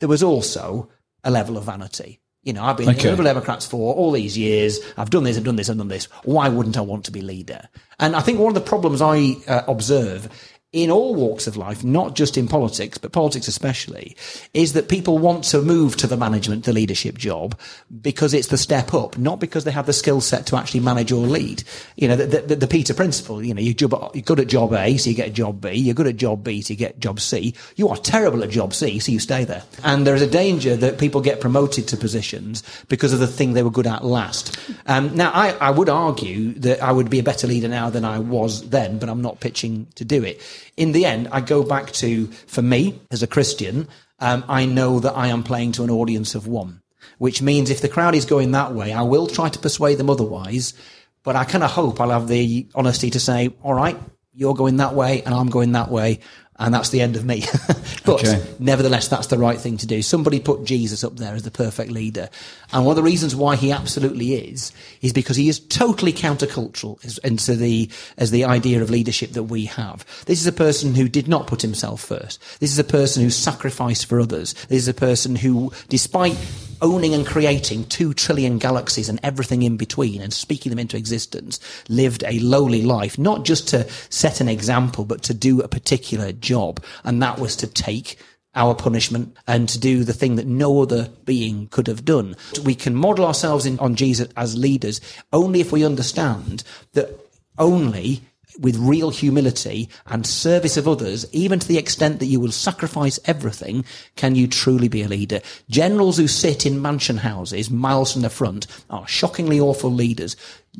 There 0.00 0.08
was 0.08 0.22
also 0.22 0.90
a 1.22 1.30
level 1.30 1.56
of 1.56 1.64
vanity. 1.64 2.20
You 2.42 2.52
know, 2.52 2.62
I've 2.62 2.76
been 2.76 2.90
okay. 2.90 3.08
Liberal 3.08 3.24
Democrats 3.24 3.66
for 3.66 3.94
all 3.94 4.12
these 4.12 4.36
years. 4.36 4.78
I've 4.98 5.08
done 5.08 5.24
this, 5.24 5.38
I've 5.38 5.44
done 5.44 5.56
this, 5.56 5.70
I've 5.70 5.78
done 5.78 5.88
this. 5.88 6.04
Why 6.24 6.50
wouldn't 6.50 6.76
I 6.76 6.82
want 6.82 7.06
to 7.06 7.10
be 7.10 7.22
leader? 7.22 7.68
And 7.98 8.14
I 8.14 8.20
think 8.20 8.38
one 8.38 8.48
of 8.48 8.54
the 8.54 8.60
problems 8.68 9.00
I 9.00 9.36
uh, 9.48 9.62
observe 9.66 10.28
in 10.74 10.90
all 10.90 11.14
walks 11.14 11.46
of 11.46 11.56
life, 11.56 11.84
not 11.84 12.16
just 12.16 12.36
in 12.36 12.48
politics, 12.48 12.98
but 12.98 13.12
politics 13.12 13.46
especially, 13.46 14.16
is 14.54 14.72
that 14.72 14.88
people 14.88 15.18
want 15.18 15.44
to 15.44 15.62
move 15.62 15.96
to 15.96 16.08
the 16.08 16.16
management, 16.16 16.64
the 16.64 16.72
leadership 16.72 17.16
job 17.16 17.56
because 18.02 18.34
it's 18.34 18.48
the 18.48 18.58
step 18.58 18.92
up, 18.92 19.16
not 19.16 19.38
because 19.38 19.62
they 19.62 19.70
have 19.70 19.86
the 19.86 19.92
skill 19.92 20.20
set 20.20 20.46
to 20.46 20.56
actually 20.56 20.80
manage 20.80 21.12
or 21.12 21.28
lead. 21.28 21.62
You 21.94 22.08
know, 22.08 22.16
the, 22.16 22.40
the, 22.40 22.56
the 22.56 22.66
Peter 22.66 22.92
principle, 22.92 23.42
you 23.42 23.54
know, 23.54 23.60
you're, 23.60 23.74
good 23.74 24.40
at 24.40 24.48
job 24.48 24.72
A, 24.72 24.96
so 24.96 25.10
you 25.10 25.16
get 25.16 25.32
job 25.32 25.60
B. 25.60 25.74
You're 25.74 25.94
good 25.94 26.08
at 26.08 26.16
job 26.16 26.42
B, 26.42 26.60
so 26.60 26.72
you 26.72 26.76
get 26.76 26.98
job 26.98 27.20
C. 27.20 27.54
You 27.76 27.88
are 27.90 27.96
terrible 27.96 28.42
at 28.42 28.50
job 28.50 28.74
C, 28.74 28.98
so 28.98 29.12
you 29.12 29.20
stay 29.20 29.44
there. 29.44 29.62
And 29.84 30.04
there 30.04 30.16
is 30.16 30.22
a 30.22 30.30
danger 30.30 30.74
that 30.74 30.98
people 30.98 31.20
get 31.20 31.40
promoted 31.40 31.86
to 31.88 31.96
positions 31.96 32.64
because 32.88 33.12
of 33.12 33.20
the 33.20 33.28
thing 33.28 33.52
they 33.52 33.62
were 33.62 33.70
good 33.70 33.86
at 33.86 34.04
last. 34.04 34.58
Um, 34.86 35.14
now, 35.14 35.30
I, 35.32 35.52
I 35.60 35.70
would 35.70 35.88
argue 35.88 36.52
that 36.54 36.82
I 36.82 36.90
would 36.90 37.10
be 37.10 37.20
a 37.20 37.22
better 37.22 37.46
leader 37.46 37.68
now 37.68 37.90
than 37.90 38.04
I 38.04 38.18
was 38.18 38.70
then, 38.70 38.98
but 38.98 39.08
I'm 39.08 39.22
not 39.22 39.38
pitching 39.38 39.86
to 39.94 40.04
do 40.04 40.24
it 40.24 40.42
in 40.76 40.92
the 40.92 41.04
end, 41.04 41.28
I 41.30 41.40
go 41.40 41.62
back 41.62 41.92
to, 41.92 42.26
for 42.26 42.62
me, 42.62 43.00
as 43.10 43.22
a 43.22 43.26
Christian, 43.26 43.88
um, 44.18 44.44
I 44.48 44.66
know 44.66 45.00
that 45.00 45.16
I 45.16 45.28
am 45.28 45.42
playing 45.42 45.72
to 45.72 45.84
an 45.84 45.90
audience 45.90 46.34
of 46.34 46.46
one, 46.46 46.82
which 47.18 47.42
means 47.42 47.70
if 47.70 47.80
the 47.80 47.88
crowd 47.88 48.14
is 48.14 48.24
going 48.24 48.52
that 48.52 48.72
way, 48.72 48.92
I 48.92 49.02
will 49.02 49.26
try 49.26 49.48
to 49.48 49.58
persuade 49.58 49.98
them 49.98 50.10
otherwise. 50.10 50.74
But 51.22 51.36
I 51.36 51.44
kind 51.44 51.64
of 51.64 51.70
hope 51.70 52.00
I'll 52.00 52.10
have 52.10 52.28
the 52.28 52.68
honesty 52.74 53.10
to 53.10 53.20
say, 53.20 53.50
all 53.62 53.74
right, 53.74 53.98
you're 54.34 54.54
going 54.54 54.78
that 54.78 54.94
way 54.94 55.22
and 55.22 55.34
I'm 55.34 55.48
going 55.48 55.72
that 55.72 55.90
way 55.90 56.20
and 56.58 56.72
that's 56.72 56.90
the 56.90 57.00
end 57.00 57.16
of 57.16 57.24
me. 57.24 57.44
but 58.04 58.24
okay. 58.24 58.42
nevertheless, 58.58 59.08
that's 59.08 59.26
the 59.26 59.38
right 59.38 59.58
thing 59.58 59.76
to 59.78 59.86
do. 59.86 60.02
Somebody 60.02 60.38
put 60.38 60.64
Jesus 60.64 61.02
up 61.02 61.16
there 61.16 61.34
as 61.34 61.42
the 61.42 61.50
perfect 61.50 61.90
leader. 61.90 62.30
And 62.72 62.84
one 62.84 62.92
of 62.92 62.96
the 62.96 63.02
reasons 63.02 63.34
why 63.34 63.56
he 63.56 63.72
absolutely 63.72 64.34
is, 64.34 64.72
is 65.02 65.12
because 65.12 65.36
he 65.36 65.48
is 65.48 65.58
totally 65.58 66.12
countercultural 66.12 67.04
as, 67.04 67.18
into 67.18 67.56
the, 67.56 67.90
as 68.16 68.30
the 68.30 68.44
idea 68.44 68.82
of 68.82 68.90
leadership 68.90 69.32
that 69.32 69.44
we 69.44 69.64
have. 69.66 70.04
This 70.26 70.40
is 70.40 70.46
a 70.46 70.52
person 70.52 70.94
who 70.94 71.08
did 71.08 71.26
not 71.26 71.48
put 71.48 71.62
himself 71.62 72.00
first. 72.00 72.40
This 72.60 72.70
is 72.70 72.78
a 72.78 72.84
person 72.84 73.22
who 73.22 73.30
sacrificed 73.30 74.06
for 74.06 74.20
others. 74.20 74.54
This 74.68 74.82
is 74.82 74.88
a 74.88 74.94
person 74.94 75.34
who, 75.34 75.72
despite 75.88 76.36
owning 76.80 77.14
and 77.14 77.26
creating 77.26 77.84
two 77.84 78.14
trillion 78.14 78.58
galaxies 78.58 79.08
and 79.08 79.20
everything 79.22 79.62
in 79.62 79.76
between 79.76 80.20
and 80.20 80.32
speaking 80.32 80.70
them 80.70 80.78
into 80.78 80.96
existence, 80.96 81.60
lived 81.88 82.24
a 82.26 82.38
lowly 82.40 82.82
life, 82.82 83.18
not 83.18 83.44
just 83.44 83.68
to 83.68 83.88
set 84.10 84.40
an 84.40 84.48
example, 84.48 85.04
but 85.04 85.22
to 85.22 85.34
do 85.34 85.60
a 85.60 85.68
particular 85.68 86.32
job. 86.32 86.82
And 87.04 87.22
that 87.22 87.38
was 87.38 87.56
to 87.56 87.66
take 87.66 88.18
our 88.54 88.74
punishment 88.74 89.36
and 89.46 89.68
to 89.68 89.78
do 89.78 90.04
the 90.04 90.12
thing 90.12 90.36
that 90.36 90.46
no 90.46 90.80
other 90.82 91.08
being 91.24 91.66
could 91.68 91.86
have 91.86 92.04
done. 92.04 92.36
We 92.64 92.74
can 92.74 92.94
model 92.94 93.26
ourselves 93.26 93.66
in, 93.66 93.78
on 93.80 93.96
Jesus 93.96 94.28
as 94.36 94.56
leaders 94.56 95.00
only 95.32 95.60
if 95.60 95.72
we 95.72 95.84
understand 95.84 96.62
that 96.92 97.18
only 97.58 98.22
with 98.60 98.76
real 98.76 99.10
humility 99.10 99.88
and 100.06 100.26
service 100.26 100.76
of 100.76 100.86
others, 100.86 101.26
even 101.32 101.58
to 101.58 101.66
the 101.66 101.78
extent 101.78 102.18
that 102.20 102.26
you 102.26 102.40
will 102.40 102.52
sacrifice 102.52 103.18
everything, 103.24 103.84
can 104.16 104.34
you 104.34 104.46
truly 104.46 104.88
be 104.88 105.02
a 105.02 105.08
leader. 105.08 105.40
Generals 105.68 106.16
who 106.16 106.28
sit 106.28 106.66
in 106.66 106.80
mansion 106.80 107.18
houses 107.18 107.70
miles 107.70 108.12
from 108.12 108.22
the 108.22 108.30
front 108.30 108.66
are 108.90 109.06
shockingly 109.08 109.58
awful 109.60 109.90
leaders. 109.90 110.36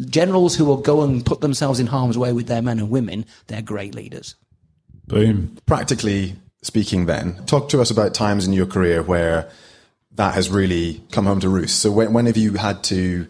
Generals 0.07 0.57
who 0.57 0.65
will 0.65 0.77
go 0.77 1.03
and 1.03 1.25
put 1.25 1.41
themselves 1.41 1.81
in 1.81 1.87
harm's 1.87 2.19
way 2.19 2.33
with 2.33 2.47
their 2.47 2.63
men 2.63 2.79
and 2.79 2.91
women, 2.91 3.25
they're 3.47 3.63
great 3.63 3.95
leaders. 3.95 4.37
Boom. 5.07 5.57
Practically 5.67 6.37
speaking, 6.63 7.07
then, 7.07 7.45
talk 7.47 7.69
to 7.69 7.81
us 7.81 7.91
about 7.91 8.15
times 8.15 8.47
in 8.47 8.53
your 8.53 8.67
career 8.67 9.03
where 9.03 9.51
that 10.13 10.35
has 10.35 10.49
really 10.49 11.03
come 11.11 11.27
home 11.27 11.41
to 11.41 11.49
roost. 11.49 11.81
So 11.81 11.91
when, 11.91 12.13
when 12.13 12.27
have 12.27 12.37
you 12.37 12.55
had 12.55 12.83
to 12.85 13.27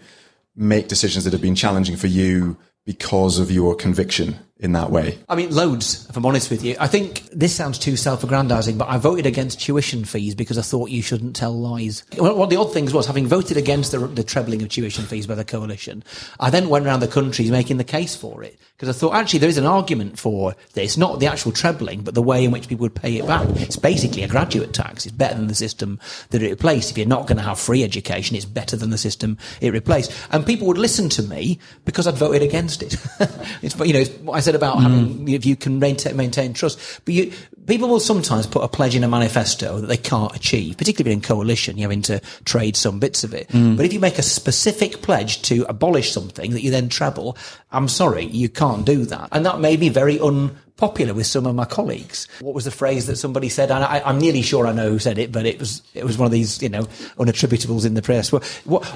make 0.55 0.89
decisions 0.89 1.25
that 1.25 1.33
have 1.33 1.43
been 1.43 1.55
challenging 1.55 1.97
for 1.97 2.07
you 2.07 2.57
because 2.85 3.39
of 3.39 3.51
your 3.51 3.75
conviction 3.75 4.39
in 4.59 4.73
that 4.73 4.91
way? 4.91 5.19
I 5.29 5.35
mean, 5.35 5.55
loads, 5.55 6.07
if 6.09 6.17
I'm 6.17 6.25
honest 6.25 6.51
with 6.51 6.65
you. 6.65 6.77
I 6.79 6.87
think 6.87 7.29
this 7.31 7.55
sounds 7.55 7.79
too 7.79 7.97
self 7.97 8.23
aggrandizing, 8.23 8.79
but 8.79 8.89
I 8.89 8.99
voted 8.99 9.27
against 9.27 9.61
tuition 9.61 10.05
fees 10.05 10.35
because 10.35 10.59
I 10.59 10.63
thought 10.63 10.91
you 10.91 11.03
shouldn't 11.03 11.35
tell 11.35 11.59
lies. 11.59 12.05
One 12.17 12.41
of 12.41 12.51
the 12.51 12.57
odd 12.57 12.73
things 12.73 12.95
was, 12.95 13.07
having 13.07 13.27
voted 13.27 13.57
against 13.57 13.93
the, 13.93 13.99
the 13.99 14.23
trebling 14.23 14.63
of 14.63 14.69
tuition 14.69 15.05
fees 15.05 15.27
by 15.27 15.35
the 15.35 15.45
coalition, 15.45 16.05
I 16.39 16.51
then 16.51 16.69
went 16.69 16.87
around 16.87 17.01
the 17.01 17.09
country 17.09 17.51
making 17.51 17.79
the 17.79 17.85
case 17.85 18.15
for 18.15 18.43
it 18.43 18.59
because 18.77 18.89
I 18.95 18.99
thought 18.99 19.15
actually 19.15 19.41
there 19.41 19.49
is 19.49 19.59
an 19.59 19.67
argument 19.67 20.19
for 20.19 20.55
this, 20.75 20.97
not 20.97 21.21
the 21.21 21.27
actual 21.27 21.53
trebling, 21.53 22.03
but 22.03 22.15
the 22.15 22.23
way 22.23 22.45
in 22.45 22.51
which 22.51 22.69
people 22.69 22.83
would 22.83 22.95
pay 22.95 23.19
it 23.19 23.27
back. 23.27 23.49
It's 23.57 23.77
basically 23.77 24.23
a 24.23 24.29
graduate 24.29 24.73
tax. 24.73 25.07
It's 25.07 25.15
better 25.15 25.35
than 25.35 25.47
the 25.47 25.55
system 25.55 25.99
that 26.31 26.43
it 26.43 26.51
replaced. 26.51 26.91
If 26.91 26.99
you're 26.99 27.07
not 27.07 27.27
going 27.27 27.39
to 27.39 27.43
have 27.43 27.59
free 27.59 27.83
education, 27.83 28.37
it's 28.37 28.45
better 28.45 28.77
than 28.77 28.91
the 28.91 28.99
system 28.99 29.39
it 29.61 29.73
replaced. 29.73 30.13
And 30.31 30.45
people 30.45 30.67
would 30.67 30.79
listen 30.79 31.09
to 31.11 31.23
me 31.23 31.59
because 31.85 32.07
I'd 32.07 32.15
voted 32.15 32.43
against 32.43 32.83
it. 32.83 32.97
it's, 33.63 33.79
you 33.79 33.93
know, 33.93 34.05
what 34.23 34.35
I 34.35 34.41
said 34.45 34.55
about 34.55 34.77
mm. 34.77 34.83
having, 34.83 35.29
if 35.29 35.45
you 35.47 35.57
can 35.57 35.79
maintain, 35.79 36.17
maintain 36.17 36.53
trust, 36.53 37.01
but 37.05 37.15
you, 37.15 37.33
people 37.67 37.89
will 37.89 38.01
sometimes 38.01 38.47
put 38.47 38.63
a 38.63 38.69
pledge 38.69 38.95
in 38.95 39.05
a 39.05 39.09
manifesto 39.09 39.81
that 39.81 39.87
they 39.87 39.97
can't 39.97 40.35
achieve, 40.35 40.77
particularly 40.77 41.13
in 41.13 41.21
coalition, 41.21 41.77
you're 41.77 41.85
having 41.85 42.03
to 42.03 42.21
trade 42.45 42.77
some 42.77 42.99
bits 42.99 43.25
of 43.25 43.35
it. 43.35 43.49
Mm. 43.49 43.77
But 43.77 43.87
if 43.87 43.93
you 43.93 44.01
make 44.01 44.19
a 44.19 44.23
specific 44.23 45.03
pledge 45.03 45.43
to 45.43 45.65
abolish 45.69 46.13
something 46.13 46.53
that 46.53 46.63
you 46.63 46.71
then 46.71 46.89
treble, 46.89 47.37
I'm 47.73 47.89
sorry, 47.89 48.25
you 48.27 48.49
can't 48.49 48.85
do 48.85 49.05
that. 49.07 49.29
And 49.33 49.45
that 49.47 49.61
may 49.61 49.77
be 49.77 49.89
very 49.89 50.19
unpopular 50.21 51.15
with 51.15 51.27
some 51.27 51.47
of 51.47 51.55
my 51.55 51.65
colleagues. 51.65 52.29
What 52.41 52.55
was 52.55 52.65
the 52.65 52.71
phrase 52.71 53.07
that 53.07 53.17
somebody 53.17 53.49
said? 53.49 53.71
And 53.71 53.85
I, 53.85 54.09
am 54.09 54.19
nearly 54.19 54.43
sure 54.43 54.67
I 54.67 54.73
know 54.73 54.91
who 54.91 54.99
said 54.99 55.19
it, 55.19 55.33
but 55.33 55.47
it 55.47 55.59
was 55.59 55.83
it 55.95 56.05
was 56.05 56.19
one 56.19 56.27
of 56.27 56.33
these 56.33 56.63
you 56.63 56.69
know 56.69 56.85
unattributables 57.19 57.87
in 57.87 57.95
the 57.95 58.03
press. 58.03 58.31
What 58.31 58.45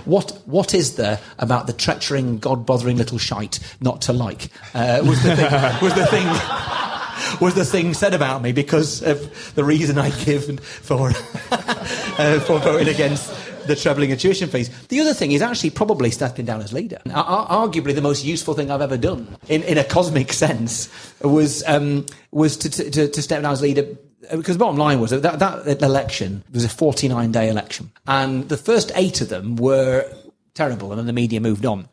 what 0.07 0.31
what 0.47 0.75
is 0.75 0.97
there 0.97 1.21
about 1.39 1.67
the 1.67 1.73
treacherous, 1.73 2.09
god 2.41 2.67
bothering 2.67 2.97
little 2.97 3.19
shite 3.19 3.59
not 3.81 4.03
to 4.03 4.13
like? 4.13 4.51
Uh, 4.75 5.03
was 5.05 5.23
the 5.23 5.37
thing, 5.37 5.53
was 5.83 5.95
the 5.95 6.07
thing. 6.07 6.98
Was 7.41 7.55
the 7.55 7.65
thing 7.65 7.95
said 7.95 8.15
about 8.15 8.43
me 8.43 8.53
because 8.53 9.03
of 9.03 9.55
the 9.55 9.65
reason 9.65 9.99
I 9.99 10.11
give 10.11 10.61
for 10.61 11.09
uh, 11.51 12.41
for 12.41 12.59
voting 12.59 12.89
against 12.89 13.35
the 13.69 13.77
trebling 13.77 14.11
of 14.11 14.19
tuition 14.19 14.49
fees. 14.49 14.69
The 14.87 15.01
other 15.01 15.15
thing 15.15 15.33
is 15.33 15.43
actually 15.43 15.71
probably 15.71 16.11
stepping 16.11 16.47
down 16.47 16.61
as 16.61 16.73
leader. 16.73 16.99
Ar- 17.15 17.47
arguably, 17.47 17.95
the 17.95 18.03
most 18.03 18.25
useful 18.25 18.55
thing 18.55 18.71
I've 18.71 18.81
ever 18.81 18.97
done 18.97 19.37
in, 19.49 19.63
in 19.63 19.79
a 19.79 19.85
cosmic 19.85 20.33
sense 20.33 20.89
was 21.23 21.63
um, 21.67 22.07
was 22.33 22.57
to, 22.57 22.71
to, 22.71 23.09
to 23.09 23.23
step 23.23 23.43
down 23.43 23.53
as 23.53 23.63
leader 23.63 23.87
because 24.31 24.57
the 24.57 24.65
bottom 24.65 24.77
line 24.77 25.01
was 25.01 25.11
that 25.11 25.23
that 25.39 25.83
election 25.83 26.43
was 26.53 26.65
a 26.65 26.69
49 26.69 27.31
day 27.31 27.49
election, 27.49 27.93
and 28.07 28.49
the 28.49 28.57
first 28.57 28.91
eight 28.95 29.21
of 29.21 29.29
them 29.29 29.57
were 29.57 30.11
terrible, 30.55 30.91
and 30.91 30.99
then 30.99 31.07
the 31.07 31.13
media 31.13 31.41
moved 31.41 31.65
on. 31.65 31.89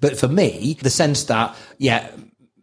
But 0.00 0.18
for 0.18 0.28
me, 0.28 0.78
the 0.82 0.90
sense 0.90 1.24
that 1.24 1.56
yeah, 1.78 2.08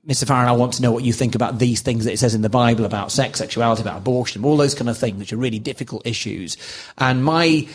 Mr. 0.07 0.27
Farron, 0.27 0.49
I 0.49 0.51
want 0.51 0.73
to 0.73 0.81
know 0.81 0.91
what 0.91 1.05
you 1.05 1.13
think 1.13 1.33
about 1.33 1.59
these 1.59 1.81
things 1.81 2.03
that 2.03 2.11
it 2.11 2.19
says 2.19 2.35
in 2.35 2.41
the 2.41 2.49
Bible 2.49 2.83
about 2.83 3.09
sex, 3.09 3.39
sexuality, 3.39 3.81
about 3.81 3.99
abortion, 3.99 4.43
all 4.43 4.57
those 4.57 4.75
kind 4.75 4.89
of 4.89 4.97
things, 4.97 5.17
which 5.17 5.31
are 5.31 5.37
really 5.37 5.59
difficult 5.59 6.05
issues. 6.05 6.57
And 6.97 7.23
my 7.23 7.65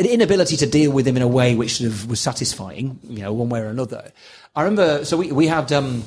inability 0.00 0.56
to 0.56 0.66
deal 0.66 0.90
with 0.90 1.04
them 1.04 1.16
in 1.16 1.22
a 1.22 1.28
way 1.28 1.54
which 1.54 1.76
sort 1.76 1.88
of 1.88 2.10
was 2.10 2.18
satisfying, 2.18 2.98
you 3.04 3.20
know, 3.20 3.32
one 3.32 3.48
way 3.48 3.60
or 3.60 3.68
another. 3.68 4.10
I 4.56 4.62
remember, 4.62 5.04
so 5.04 5.16
we, 5.16 5.30
we 5.30 5.46
had, 5.46 5.72
um, 5.72 6.02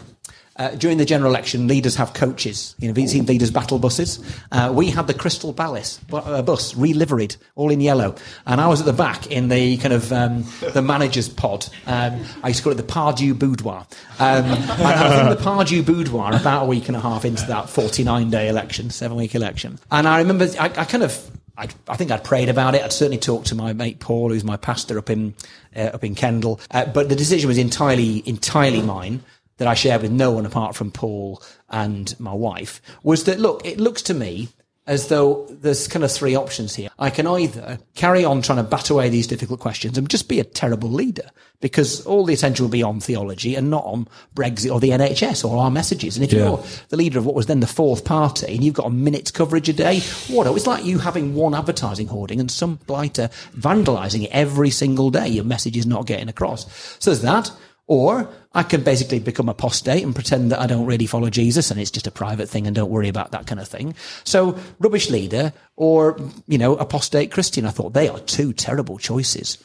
uh, 0.61 0.75
during 0.75 0.99
the 0.99 1.05
general 1.05 1.31
election, 1.31 1.67
leaders 1.67 1.95
have 1.95 2.13
coaches. 2.13 2.75
You 2.77 2.87
know, 2.87 2.99
you've 2.99 3.09
seen 3.09 3.25
leaders' 3.25 3.49
battle 3.49 3.79
buses. 3.79 4.19
Uh, 4.51 4.71
we 4.73 4.91
had 4.91 5.07
the 5.07 5.13
Crystal 5.13 5.53
Palace 5.53 5.99
uh, 6.13 6.43
bus, 6.43 6.75
re-liveried, 6.75 7.35
all 7.55 7.71
in 7.71 7.81
yellow. 7.81 8.13
And 8.45 8.61
I 8.61 8.67
was 8.67 8.79
at 8.81 8.85
the 8.85 8.93
back 8.93 9.25
in 9.31 9.47
the 9.47 9.77
kind 9.77 9.91
of 9.91 10.13
um, 10.13 10.45
the 10.73 10.83
manager's 10.83 11.29
pod. 11.29 11.65
Um, 11.87 12.23
I 12.43 12.49
used 12.49 12.59
to 12.59 12.63
call 12.63 12.73
it 12.73 12.75
the 12.75 12.83
Pardew 12.83 13.37
Boudoir. 13.37 13.87
Um, 14.19 14.45
and 14.45 14.81
I 14.81 15.09
was 15.09 15.19
in 15.19 15.29
the 15.29 15.43
Pardew 15.43 15.83
Boudoir 15.83 16.35
about 16.35 16.63
a 16.63 16.67
week 16.67 16.87
and 16.87 16.95
a 16.95 17.01
half 17.01 17.25
into 17.25 17.45
that 17.47 17.65
49-day 17.65 18.47
election, 18.47 18.91
seven-week 18.91 19.33
election. 19.33 19.79
And 19.89 20.07
I 20.07 20.19
remember, 20.19 20.47
I, 20.59 20.65
I 20.65 20.85
kind 20.85 21.03
of 21.03 21.31
I, 21.57 21.69
I, 21.87 21.97
think 21.97 22.11
I'd 22.11 22.23
prayed 22.23 22.49
about 22.49 22.75
it. 22.75 22.83
I'd 22.83 22.93
certainly 22.93 23.17
talked 23.17 23.47
to 23.47 23.55
my 23.55 23.73
mate 23.73 23.99
Paul, 23.99 24.29
who's 24.29 24.43
my 24.43 24.57
pastor 24.57 24.99
up 24.99 25.09
in 25.09 25.33
uh, 25.75 25.91
up 25.93 26.03
in 26.03 26.13
Kendal. 26.15 26.59
Uh, 26.69 26.85
but 26.85 27.09
the 27.09 27.15
decision 27.15 27.47
was 27.47 27.57
entirely 27.57 28.23
entirely 28.27 28.81
mine 28.81 29.23
that 29.57 29.67
I 29.67 29.73
shared 29.73 30.01
with 30.01 30.11
no 30.11 30.31
one 30.31 30.45
apart 30.45 30.75
from 30.75 30.91
Paul 30.91 31.41
and 31.69 32.17
my 32.19 32.33
wife 32.33 32.81
was 33.03 33.25
that 33.25 33.39
look, 33.39 33.65
it 33.65 33.79
looks 33.79 34.01
to 34.03 34.13
me 34.13 34.49
as 34.87 35.07
though 35.07 35.45
there's 35.49 35.87
kind 35.87 36.03
of 36.03 36.11
three 36.11 36.35
options 36.35 36.75
here. 36.75 36.89
I 36.97 37.11
can 37.11 37.27
either 37.27 37.79
carry 37.93 38.25
on 38.25 38.41
trying 38.41 38.57
to 38.57 38.63
bat 38.63 38.89
away 38.89 39.09
these 39.09 39.27
difficult 39.27 39.59
questions 39.59 39.97
and 39.97 40.09
just 40.09 40.27
be 40.27 40.39
a 40.39 40.43
terrible 40.43 40.89
leader 40.89 41.29
because 41.59 42.05
all 42.07 42.25
the 42.25 42.33
attention 42.33 42.65
will 42.65 42.71
be 42.71 42.81
on 42.81 42.99
theology 42.99 43.55
and 43.55 43.69
not 43.69 43.85
on 43.85 44.07
Brexit 44.35 44.73
or 44.73 44.79
the 44.79 44.89
NHS 44.89 45.47
or 45.47 45.57
our 45.57 45.69
messages. 45.69 46.17
And 46.17 46.25
if 46.25 46.33
yeah. 46.33 46.39
you're 46.39 46.63
the 46.89 46.97
leader 46.97 47.19
of 47.19 47.25
what 47.25 47.35
was 47.35 47.45
then 47.45 47.59
the 47.59 47.67
fourth 47.67 48.03
party 48.03 48.55
and 48.55 48.63
you've 48.63 48.73
got 48.73 48.87
a 48.87 48.89
minute's 48.89 49.29
coverage 49.29 49.69
a 49.69 49.73
day, 49.73 49.99
what? 50.27 50.47
It's 50.47 50.67
like 50.67 50.83
you 50.83 50.97
having 50.97 51.35
one 51.35 51.53
advertising 51.53 52.07
hoarding 52.07 52.39
and 52.39 52.49
some 52.49 52.79
blighter 52.87 53.29
vandalising 53.55 54.23
it 54.23 54.31
every 54.31 54.71
single 54.71 55.11
day. 55.11 55.27
Your 55.27 55.43
message 55.43 55.77
is 55.77 55.85
not 55.85 56.07
getting 56.07 56.27
across. 56.27 56.65
So 56.97 57.11
there's 57.11 57.21
that. 57.21 57.51
Or 57.91 58.29
I 58.53 58.63
can 58.63 58.83
basically 58.83 59.19
become 59.19 59.49
apostate 59.49 60.01
and 60.01 60.15
pretend 60.15 60.49
that 60.53 60.61
I 60.61 60.65
don't 60.65 60.85
really 60.85 61.07
follow 61.07 61.29
Jesus 61.29 61.71
and 61.71 61.77
it's 61.77 61.91
just 61.91 62.07
a 62.07 62.11
private 62.11 62.47
thing 62.47 62.65
and 62.65 62.73
don't 62.73 62.89
worry 62.89 63.09
about 63.09 63.31
that 63.31 63.47
kind 63.47 63.59
of 63.59 63.67
thing. 63.67 63.95
So 64.23 64.57
rubbish 64.79 65.09
leader 65.09 65.51
or, 65.75 66.17
you 66.47 66.57
know, 66.57 66.77
apostate 66.77 67.33
Christian. 67.33 67.65
I 67.65 67.71
thought 67.71 67.91
they 67.91 68.07
are 68.07 68.19
two 68.19 68.53
terrible 68.53 68.97
choices. 68.97 69.57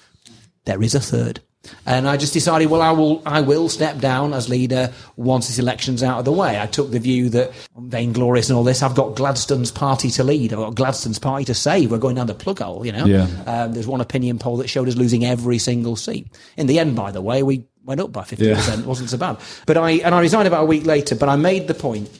There 0.65 0.83
is 0.83 0.97
a 0.97 1.01
third. 1.01 1.41
And 1.85 2.09
I 2.09 2.17
just 2.17 2.33
decided, 2.33 2.69
well, 2.69 2.83
I 2.83 2.91
will, 2.91 3.23
I 3.27 3.43
will 3.43 3.69
step 3.69 3.99
down 3.99 4.35
as 4.35 4.49
leader 4.49 4.93
once 5.17 5.47
this 5.47 5.59
election's 5.59 6.03
out 6.03 6.19
of 6.19 6.25
the 6.25 6.33
way. 6.33 6.61
I 6.61 6.67
took 6.67 6.91
the 6.91 6.99
view 6.99 7.29
that 7.31 7.53
vainglorious 7.77 8.49
and 8.49 8.57
all 8.57 8.65
this, 8.65 8.83
I've 8.83 8.95
got 8.95 9.15
Gladstone's 9.15 9.71
party 9.71 10.11
to 10.11 10.25
lead. 10.25 10.53
I've 10.53 10.59
got 10.59 10.75
Gladstone's 10.75 11.19
party 11.19 11.45
to 11.45 11.55
save. 11.55 11.91
We're 11.91 11.99
going 11.99 12.17
down 12.17 12.27
the 12.27 12.35
plug 12.35 12.59
hole, 12.59 12.85
you 12.85 12.93
know? 12.93 13.07
Yeah. 13.07 13.29
Um, 13.47 13.73
there's 13.73 13.87
one 13.87 14.01
opinion 14.01 14.39
poll 14.39 14.57
that 14.59 14.69
showed 14.69 14.89
us 14.89 14.97
losing 14.97 15.25
every 15.25 15.59
single 15.59 15.97
seat. 15.97 16.29
In 16.57 16.67
the 16.67 16.79
end, 16.79 16.97
by 16.97 17.12
the 17.12 17.23
way, 17.23 17.43
we 17.43 17.65
went 17.87 18.01
up 18.01 18.12
by 18.12 18.22
50%. 18.22 18.38
Yeah. 18.38 18.79
It 18.81 18.85
wasn't 18.85 19.11
so 19.11 19.16
bad. 19.16 19.38
But 19.66 19.77
I, 19.77 19.92
and 19.92 20.14
I 20.14 20.20
resigned 20.20 20.49
about 20.49 20.64
a 20.64 20.66
week 20.66 20.85
later, 20.85 21.14
but 21.14 21.29
I 21.29 21.37
made 21.37 21.68
the 21.68 21.75
point 21.75 22.11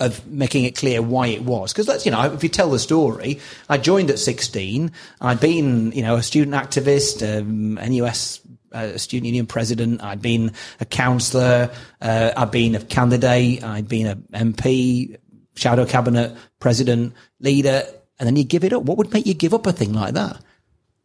of 0.00 0.26
making 0.26 0.64
it 0.64 0.76
clear 0.76 1.02
why 1.02 1.28
it 1.28 1.42
was. 1.42 1.72
Because 1.72 1.86
that's, 1.86 2.04
you 2.06 2.12
know, 2.12 2.22
if 2.32 2.42
you 2.42 2.48
tell 2.48 2.70
the 2.70 2.78
story, 2.78 3.40
I 3.68 3.78
joined 3.78 4.10
at 4.10 4.18
16. 4.18 4.90
I'd 5.20 5.40
been, 5.40 5.92
you 5.92 6.02
know, 6.02 6.16
a 6.16 6.22
student 6.22 6.54
activist, 6.54 7.22
um, 7.22 7.74
NUS 7.74 8.40
a 8.74 8.98
student 8.98 9.26
union 9.26 9.46
president. 9.46 10.02
I'd 10.02 10.20
been 10.20 10.52
a 10.80 10.84
councillor. 10.84 11.70
Uh, 12.00 12.32
I'd 12.36 12.50
been 12.50 12.74
a 12.74 12.80
candidate. 12.80 13.62
I'd 13.62 13.88
been 13.88 14.06
a 14.06 14.16
MP, 14.36 15.16
shadow 15.54 15.86
cabinet 15.86 16.36
president, 16.58 17.14
leader, 17.40 17.84
and 18.18 18.26
then 18.26 18.36
you 18.36 18.44
give 18.44 18.64
it 18.64 18.72
up. 18.72 18.82
What 18.82 18.98
would 18.98 19.12
make 19.12 19.26
you 19.26 19.34
give 19.34 19.54
up 19.54 19.66
a 19.66 19.72
thing 19.72 19.92
like 19.92 20.14
that? 20.14 20.40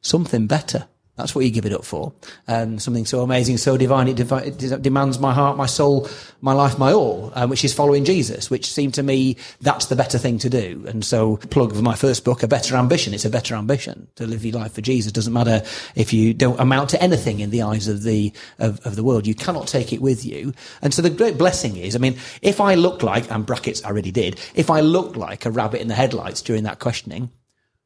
Something 0.01 0.47
better. 0.47 0.87
That's 1.19 1.35
what 1.35 1.43
you 1.43 1.51
give 1.51 1.65
it 1.65 1.73
up 1.73 1.83
for. 1.83 2.13
Um, 2.47 2.79
something 2.79 3.05
so 3.05 3.21
amazing, 3.21 3.57
so 3.57 3.75
divine, 3.75 4.07
it, 4.07 4.19
it, 4.19 4.81
demands 4.81 5.19
my 5.19 5.33
heart, 5.33 5.57
my 5.57 5.65
soul, 5.65 6.07
my 6.39 6.53
life, 6.53 6.79
my 6.79 6.93
all, 6.93 7.33
um, 7.35 7.49
which 7.49 7.65
is 7.65 7.73
following 7.73 8.05
Jesus, 8.05 8.49
which 8.49 8.71
seemed 8.71 8.93
to 8.93 9.03
me 9.03 9.35
that's 9.59 9.87
the 9.87 9.97
better 9.97 10.17
thing 10.17 10.37
to 10.39 10.49
do. 10.49 10.85
And 10.87 11.03
so, 11.03 11.35
plug 11.35 11.75
for 11.75 11.81
my 11.81 11.95
first 11.95 12.23
book, 12.23 12.41
A 12.41 12.47
Better 12.47 12.77
Ambition. 12.77 13.13
It's 13.13 13.25
a 13.25 13.29
better 13.29 13.55
ambition 13.55 14.07
to 14.15 14.25
live 14.25 14.45
your 14.45 14.57
life 14.57 14.71
for 14.71 14.79
Jesus. 14.79 15.11
Doesn't 15.11 15.33
matter 15.33 15.61
if 15.93 16.13
you 16.13 16.33
don't 16.33 16.57
amount 16.57 16.91
to 16.91 17.03
anything 17.03 17.41
in 17.41 17.49
the 17.49 17.63
eyes 17.63 17.89
of 17.89 18.03
the, 18.03 18.31
of, 18.57 18.79
of 18.85 18.95
the 18.95 19.03
world. 19.03 19.27
You 19.27 19.35
cannot 19.35 19.67
take 19.67 19.91
it 19.91 20.01
with 20.01 20.23
you. 20.25 20.53
And 20.81 20.93
so 20.93 21.01
the 21.01 21.09
great 21.09 21.37
blessing 21.37 21.75
is, 21.75 21.97
I 21.97 21.99
mean, 21.99 22.15
if 22.41 22.61
I 22.61 22.75
look 22.75 23.03
like, 23.03 23.29
and 23.29 23.45
brackets, 23.45 23.83
I 23.83 23.89
really 23.89 24.11
did, 24.11 24.39
if 24.55 24.69
I 24.69 24.79
looked 24.79 25.17
like 25.17 25.45
a 25.45 25.51
rabbit 25.51 25.81
in 25.81 25.89
the 25.89 25.95
headlights 25.95 26.41
during 26.41 26.63
that 26.63 26.79
questioning, 26.79 27.29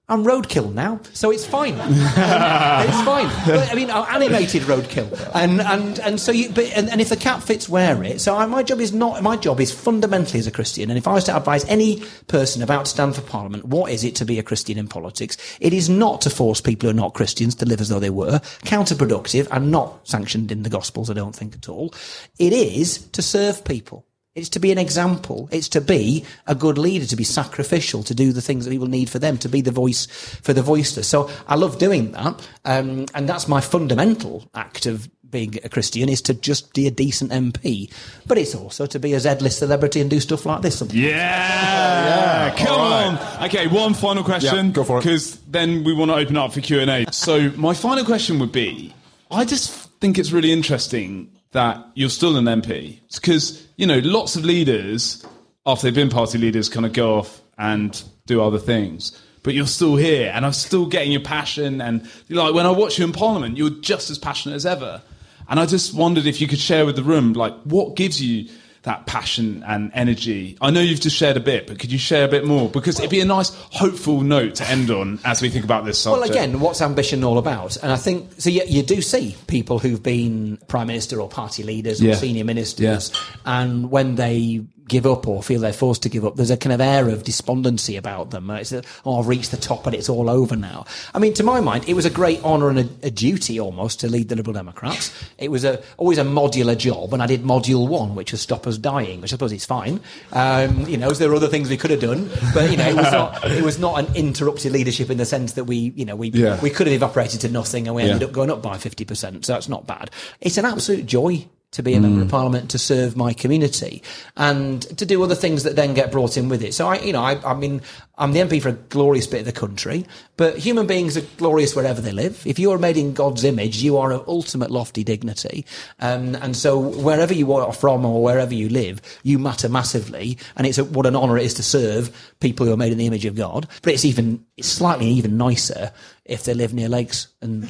I'm 0.09 0.25
roadkill 0.25 0.73
now, 0.73 0.99
so 1.13 1.31
it's 1.31 1.45
fine. 1.45 1.75
it's 1.79 3.01
fine. 3.03 3.29
But, 3.45 3.71
I 3.71 3.73
mean, 3.73 3.89
animated 3.89 4.63
roadkill, 4.63 5.31
and 5.33 5.61
and 5.61 5.97
and 5.99 6.19
so 6.19 6.33
you. 6.33 6.49
But 6.49 6.65
and, 6.75 6.89
and 6.89 6.99
if 6.99 7.07
the 7.07 7.15
cat 7.15 7.41
fits, 7.41 7.69
wear 7.69 8.03
it. 8.03 8.19
So 8.19 8.35
I, 8.35 8.45
my 8.45 8.63
job 8.63 8.81
is 8.81 8.91
not. 8.91 9.23
My 9.23 9.37
job 9.37 9.61
is 9.61 9.71
fundamentally 9.71 10.39
as 10.39 10.47
a 10.47 10.51
Christian. 10.51 10.89
And 10.89 10.97
if 10.97 11.07
I 11.07 11.13
was 11.13 11.23
to 11.25 11.37
advise 11.37 11.63
any 11.65 12.03
person 12.27 12.61
about 12.61 12.83
to 12.83 12.91
stand 12.91 13.15
for 13.15 13.21
Parliament, 13.21 13.63
what 13.63 13.91
is 13.91 14.03
it 14.03 14.13
to 14.17 14.25
be 14.25 14.39
a 14.39 14.43
Christian 14.43 14.77
in 14.77 14.89
politics? 14.89 15.37
It 15.61 15.71
is 15.71 15.87
not 15.87 16.19
to 16.21 16.29
force 16.29 16.59
people 16.59 16.87
who 16.87 16.91
are 16.91 17.01
not 17.01 17.13
Christians 17.13 17.55
to 17.55 17.65
live 17.65 17.79
as 17.79 17.87
though 17.87 18.01
they 18.01 18.09
were. 18.09 18.39
Counterproductive 18.65 19.47
and 19.51 19.71
not 19.71 20.05
sanctioned 20.05 20.51
in 20.51 20.63
the 20.63 20.69
Gospels. 20.69 21.09
I 21.09 21.13
don't 21.13 21.35
think 21.35 21.55
at 21.55 21.69
all. 21.69 21.93
It 22.37 22.51
is 22.51 23.07
to 23.13 23.21
serve 23.21 23.63
people. 23.63 24.05
It's 24.35 24.49
to 24.49 24.59
be 24.59 24.71
an 24.71 24.79
example. 24.79 25.47
It's 25.51 25.69
to 25.69 25.81
be 25.81 26.25
a 26.47 26.55
good 26.55 26.79
leader, 26.79 27.05
to 27.05 27.15
be 27.15 27.23
sacrificial, 27.23 28.01
to 28.01 28.15
do 28.15 28.33
the 28.33 28.41
things 28.41 28.65
that 28.65 28.71
people 28.71 28.87
need 28.87 29.07
for 29.07 29.19
them, 29.19 29.37
to 29.37 29.47
be 29.47 29.61
the 29.61 29.69
voice 29.69 30.07
for 30.41 30.53
the 30.53 30.63
voiceless. 30.63 31.07
So 31.07 31.29
I 31.47 31.53
love 31.53 31.77
doing 31.77 32.13
that. 32.13 32.49
Um, 32.65 33.05
and 33.13 33.29
that's 33.29 33.47
my 33.47 33.61
fundamental 33.61 34.49
act 34.55 34.87
of 34.87 35.07
being 35.29 35.59
a 35.63 35.69
Christian 35.69 36.09
is 36.09 36.19
to 36.23 36.33
just 36.33 36.73
be 36.73 36.87
a 36.87 36.91
decent 36.91 37.31
MP. 37.31 37.91
But 38.25 38.39
it's 38.39 38.55
also 38.55 38.87
to 38.87 38.99
be 38.99 39.13
a 39.13 39.19
Z-list 39.19 39.59
celebrity 39.59 40.01
and 40.01 40.09
do 40.09 40.19
stuff 40.19 40.47
like 40.47 40.63
this. 40.63 40.81
Yeah! 40.81 41.09
yeah. 41.09 42.55
Come 42.57 42.79
right. 42.79 43.37
on! 43.39 43.45
Okay, 43.45 43.67
one 43.67 43.93
final 43.93 44.23
question. 44.23 44.67
Yeah, 44.67 44.71
go 44.71 44.83
for 44.83 44.97
it. 44.97 45.01
Because 45.01 45.35
then 45.41 45.83
we 45.83 45.93
want 45.93 46.09
to 46.09 46.15
open 46.15 46.37
up 46.37 46.53
for 46.53 46.61
Q&A. 46.61 47.05
so 47.11 47.51
my 47.51 47.75
final 47.75 48.03
question 48.03 48.39
would 48.39 48.51
be, 48.51 48.95
I 49.29 49.45
just 49.45 49.71
think 49.99 50.17
it's 50.17 50.31
really 50.31 50.51
interesting 50.51 51.29
that 51.53 51.83
you're 51.95 52.09
still 52.09 52.35
an 52.35 52.45
MP. 52.45 52.99
Because, 53.13 53.65
you 53.77 53.87
know, 53.87 53.99
lots 53.99 54.35
of 54.35 54.45
leaders, 54.45 55.25
after 55.65 55.87
they've 55.87 55.95
been 55.95 56.09
party 56.09 56.37
leaders, 56.37 56.69
kind 56.69 56.85
of 56.85 56.93
go 56.93 57.17
off 57.17 57.41
and 57.57 58.03
do 58.25 58.41
other 58.41 58.59
things. 58.59 59.19
But 59.43 59.53
you're 59.53 59.67
still 59.67 59.95
here, 59.95 60.31
and 60.33 60.45
I'm 60.45 60.53
still 60.53 60.85
getting 60.85 61.11
your 61.11 61.21
passion. 61.21 61.81
And 61.81 62.09
like 62.29 62.53
when 62.53 62.65
I 62.65 62.71
watch 62.71 62.97
you 62.97 63.05
in 63.05 63.11
Parliament, 63.11 63.57
you're 63.57 63.69
just 63.69 64.09
as 64.09 64.17
passionate 64.17 64.55
as 64.55 64.65
ever. 64.65 65.01
And 65.49 65.59
I 65.59 65.65
just 65.65 65.93
wondered 65.93 66.25
if 66.25 66.39
you 66.39 66.47
could 66.47 66.59
share 66.59 66.85
with 66.85 66.95
the 66.95 67.03
room, 67.03 67.33
like, 67.33 67.53
what 67.63 67.95
gives 67.95 68.21
you 68.21 68.49
that 68.83 69.05
passion 69.05 69.63
and 69.65 69.91
energy. 69.93 70.57
I 70.61 70.69
know 70.69 70.81
you've 70.81 70.99
just 70.99 71.15
shared 71.15 71.37
a 71.37 71.39
bit, 71.39 71.67
but 71.67 71.79
could 71.79 71.91
you 71.91 71.97
share 71.97 72.25
a 72.25 72.27
bit 72.27 72.45
more? 72.45 72.69
Because 72.69 72.99
it'd 72.99 73.09
be 73.09 73.21
a 73.21 73.25
nice, 73.25 73.49
hopeful 73.71 74.21
note 74.21 74.55
to 74.55 74.69
end 74.69 74.91
on 74.91 75.19
as 75.23 75.41
we 75.41 75.49
think 75.49 75.63
about 75.63 75.85
this 75.85 75.99
subject. 75.99 76.21
Well, 76.21 76.29
again, 76.29 76.59
what's 76.59 76.81
ambition 76.81 77.23
all 77.23 77.37
about? 77.37 77.77
And 77.77 77.91
I 77.91 77.95
think 77.95 78.29
so. 78.39 78.49
You, 78.49 78.63
you 78.67 78.83
do 78.83 79.01
see 79.01 79.35
people 79.47 79.79
who've 79.79 80.03
been 80.03 80.57
prime 80.67 80.87
minister 80.87 81.21
or 81.21 81.29
party 81.29 81.63
leaders 81.63 82.01
or 82.01 82.05
yeah. 82.05 82.15
senior 82.15 82.43
ministers, 82.43 83.11
yeah. 83.11 83.19
and 83.45 83.89
when 83.89 84.15
they 84.15 84.65
give 84.93 85.07
up 85.07 85.27
or 85.27 85.41
feel 85.41 85.59
they're 85.59 85.73
forced 85.73 86.03
to 86.03 86.09
give 86.09 86.23
up. 86.23 86.35
There's 86.35 86.51
a 86.51 86.55
kind 86.55 86.71
of 86.71 86.79
air 86.79 87.09
of 87.09 87.23
despondency 87.23 87.97
about 87.97 88.29
them. 88.29 88.47
It's 88.51 88.71
a, 88.71 88.83
oh, 89.05 89.19
I've 89.19 89.27
reached 89.27 89.49
the 89.49 89.57
top 89.57 89.87
and 89.87 89.95
it's 89.95 90.07
all 90.07 90.29
over 90.29 90.55
now. 90.55 90.85
I 91.15 91.19
mean, 91.19 91.33
to 91.33 91.43
my 91.43 91.59
mind, 91.61 91.89
it 91.89 91.95
was 91.95 92.05
a 92.05 92.11
great 92.11 92.43
honour 92.43 92.69
and 92.69 92.79
a, 92.79 93.07
a, 93.07 93.09
duty 93.09 93.59
almost 93.59 94.01
to 94.01 94.07
lead 94.07 94.29
the 94.29 94.35
Liberal 94.35 94.53
Democrats. 94.53 95.11
It 95.39 95.49
was 95.49 95.65
a, 95.65 95.81
always 95.97 96.19
a 96.19 96.23
modular 96.23 96.77
job, 96.77 97.11
and 97.11 97.23
I 97.23 97.25
did 97.25 97.41
module 97.43 97.87
one, 97.89 98.13
which 98.13 98.31
was 98.31 98.41
stop 98.41 98.67
us 98.67 98.77
dying, 98.77 99.19
which 99.19 99.31
I 99.31 99.35
suppose 99.35 99.51
is 99.51 99.65
fine. 99.65 99.99
Um, 100.31 100.87
you 100.87 100.97
know, 100.97 101.09
there 101.09 101.29
were 101.29 101.35
other 101.35 101.47
things 101.47 101.71
we 101.71 101.77
could 101.77 101.89
have 101.89 102.01
done, 102.01 102.29
but 102.53 102.69
you 102.69 102.77
know, 102.77 102.87
it 102.87 102.95
was 102.95 103.11
not 103.11 103.43
it 103.51 103.63
was 103.63 103.79
not 103.79 103.99
an 103.99 104.15
interrupted 104.15 104.71
leadership 104.71 105.09
in 105.09 105.17
the 105.17 105.25
sense 105.25 105.53
that 105.53 105.63
we, 105.63 105.93
you 105.95 106.05
know, 106.05 106.15
we 106.15 106.29
yeah. 106.29 106.61
we 106.61 106.69
could 106.69 106.85
have 106.85 106.93
evaporated 106.93 107.41
to 107.41 107.49
nothing 107.49 107.87
and 107.87 107.95
we 107.95 108.03
ended 108.03 108.21
yeah. 108.21 108.27
up 108.27 108.33
going 108.33 108.51
up 108.51 108.61
by 108.61 108.77
fifty 108.77 109.05
percent. 109.05 109.43
So 109.45 109.53
that's 109.53 109.69
not 109.69 109.87
bad. 109.87 110.11
It's 110.39 110.57
an 110.57 110.65
absolute 110.65 111.07
joy 111.07 111.47
to 111.73 111.83
be 111.83 111.93
a 111.93 111.99
member 111.99 112.21
of 112.21 112.29
parliament 112.29 112.69
to 112.71 112.79
serve 112.79 113.17
my 113.17 113.33
community 113.33 114.01
and 114.37 114.81
to 114.97 115.05
do 115.05 115.21
other 115.23 115.35
things 115.35 115.63
that 115.63 115.75
then 115.75 115.93
get 115.93 116.11
brought 116.11 116.37
in 116.37 116.47
with 116.49 116.63
it. 116.63 116.73
So 116.73 116.87
I, 116.87 116.99
you 116.99 117.13
know, 117.13 117.21
I, 117.21 117.39
I 117.43 117.53
mean, 117.53 117.81
I'm 118.15 118.31
the 118.31 118.41
MP 118.41 118.61
for 118.61 118.69
a 118.69 118.73
glorious 118.73 119.25
bit 119.25 119.39
of 119.39 119.45
the 119.45 119.51
country, 119.51 120.05
but 120.37 120.57
human 120.57 120.85
beings 120.85 121.17
are 121.17 121.25
glorious 121.37 121.75
wherever 121.75 121.99
they 121.99 122.11
live. 122.11 122.45
If 122.45 122.59
you 122.59 122.71
are 122.71 122.77
made 122.77 122.95
in 122.95 123.13
God's 123.13 123.43
image, 123.43 123.81
you 123.81 123.97
are 123.97 124.11
of 124.11 124.27
ultimate 124.27 124.69
lofty 124.69 125.03
dignity. 125.03 125.65
Um, 125.99 126.35
and 126.35 126.55
so 126.55 126.77
wherever 126.77 127.33
you 127.33 127.51
are 127.53 127.73
from 127.73 128.05
or 128.05 128.21
wherever 128.21 128.53
you 128.53 128.69
live, 128.69 129.01
you 129.23 129.39
matter 129.39 129.67
massively. 129.67 130.37
And 130.55 130.67
it's 130.67 130.77
a, 130.77 130.85
what 130.85 131.07
an 131.07 131.15
honour 131.15 131.39
it 131.39 131.45
is 131.45 131.55
to 131.55 131.63
serve 131.63 132.33
people 132.39 132.67
who 132.67 132.73
are 132.73 132.77
made 132.77 132.91
in 132.91 132.99
the 132.99 133.07
image 133.07 133.25
of 133.25 133.35
God. 133.35 133.67
But 133.81 133.93
it's 133.93 134.05
even, 134.05 134.45
it's 134.57 134.67
slightly 134.67 135.07
even 135.07 135.37
nicer 135.37 135.91
if 136.25 136.45
they 136.45 136.53
live 136.53 136.73
near 136.73 136.87
lakes 136.87 137.27
and 137.41 137.61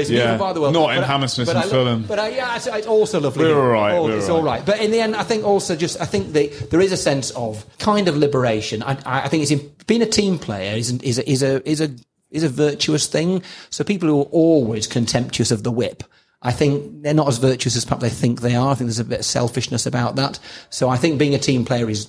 it's 0.00 0.10
Yeah. 0.10 0.36
by 0.36 0.52
the 0.52 0.60
world. 0.60 0.74
Not 0.74 0.90
in 0.90 0.96
But 1.00 1.04
I- 1.04 1.06
Hammersmith 1.06 1.48
and 1.48 1.58
I 1.58 1.62
Fulham. 1.62 2.04
But 2.06 2.18
I, 2.18 2.28
yeah, 2.28 2.56
it's, 2.56 2.66
it's 2.66 2.86
also 2.86 3.20
lovely. 3.20 3.44
We're 3.44 3.60
all 3.60 3.68
right, 3.68 3.94
Oh, 3.94 4.04
we're 4.04 4.18
it's 4.18 4.28
all 4.28 4.38
all 4.38 4.42
right. 4.42 4.64
But 4.64 4.80
in 4.80 4.90
the 4.90 5.00
end, 5.00 5.16
I 5.16 5.22
think 5.24 5.44
also 5.44 5.76
just 5.76 6.00
I 6.00 6.04
think 6.04 6.32
that 6.32 6.70
there 6.70 6.80
is 6.80 6.92
a 6.92 6.96
sense 6.96 7.30
of 7.32 7.64
kind 7.78 8.08
of 8.08 8.16
liberation. 8.16 8.82
I, 8.82 8.92
I 9.04 9.22
I 9.24 9.28
think 9.28 9.42
it's 9.42 9.52
in, 9.52 9.70
being 9.86 10.02
a 10.02 10.06
team 10.06 10.38
player 10.38 10.76
is 10.76 10.90
is 11.02 11.18
a, 11.18 11.28
is 11.30 11.42
a 11.42 11.68
is 11.68 11.80
a 11.80 11.90
is 12.30 12.42
a 12.44 12.48
virtuous 12.48 13.06
thing. 13.06 13.42
So 13.70 13.84
people 13.84 14.08
who 14.08 14.20
are 14.20 14.24
always 14.30 14.86
contemptuous 14.86 15.50
of 15.50 15.62
the 15.62 15.72
whip. 15.72 16.04
I 16.46 16.52
think 16.52 17.02
they're 17.02 17.14
not 17.14 17.28
as 17.28 17.38
virtuous 17.38 17.74
as 17.74 17.86
perhaps 17.86 18.02
they 18.02 18.10
think 18.10 18.42
they 18.42 18.54
are. 18.54 18.70
I 18.70 18.74
think 18.74 18.88
there's 18.88 18.98
a 18.98 19.04
bit 19.04 19.20
of 19.20 19.24
selfishness 19.24 19.86
about 19.86 20.16
that. 20.16 20.38
So 20.68 20.90
I 20.90 20.98
think 20.98 21.18
being 21.18 21.34
a 21.34 21.38
team 21.38 21.64
player 21.64 21.88
is 21.88 22.08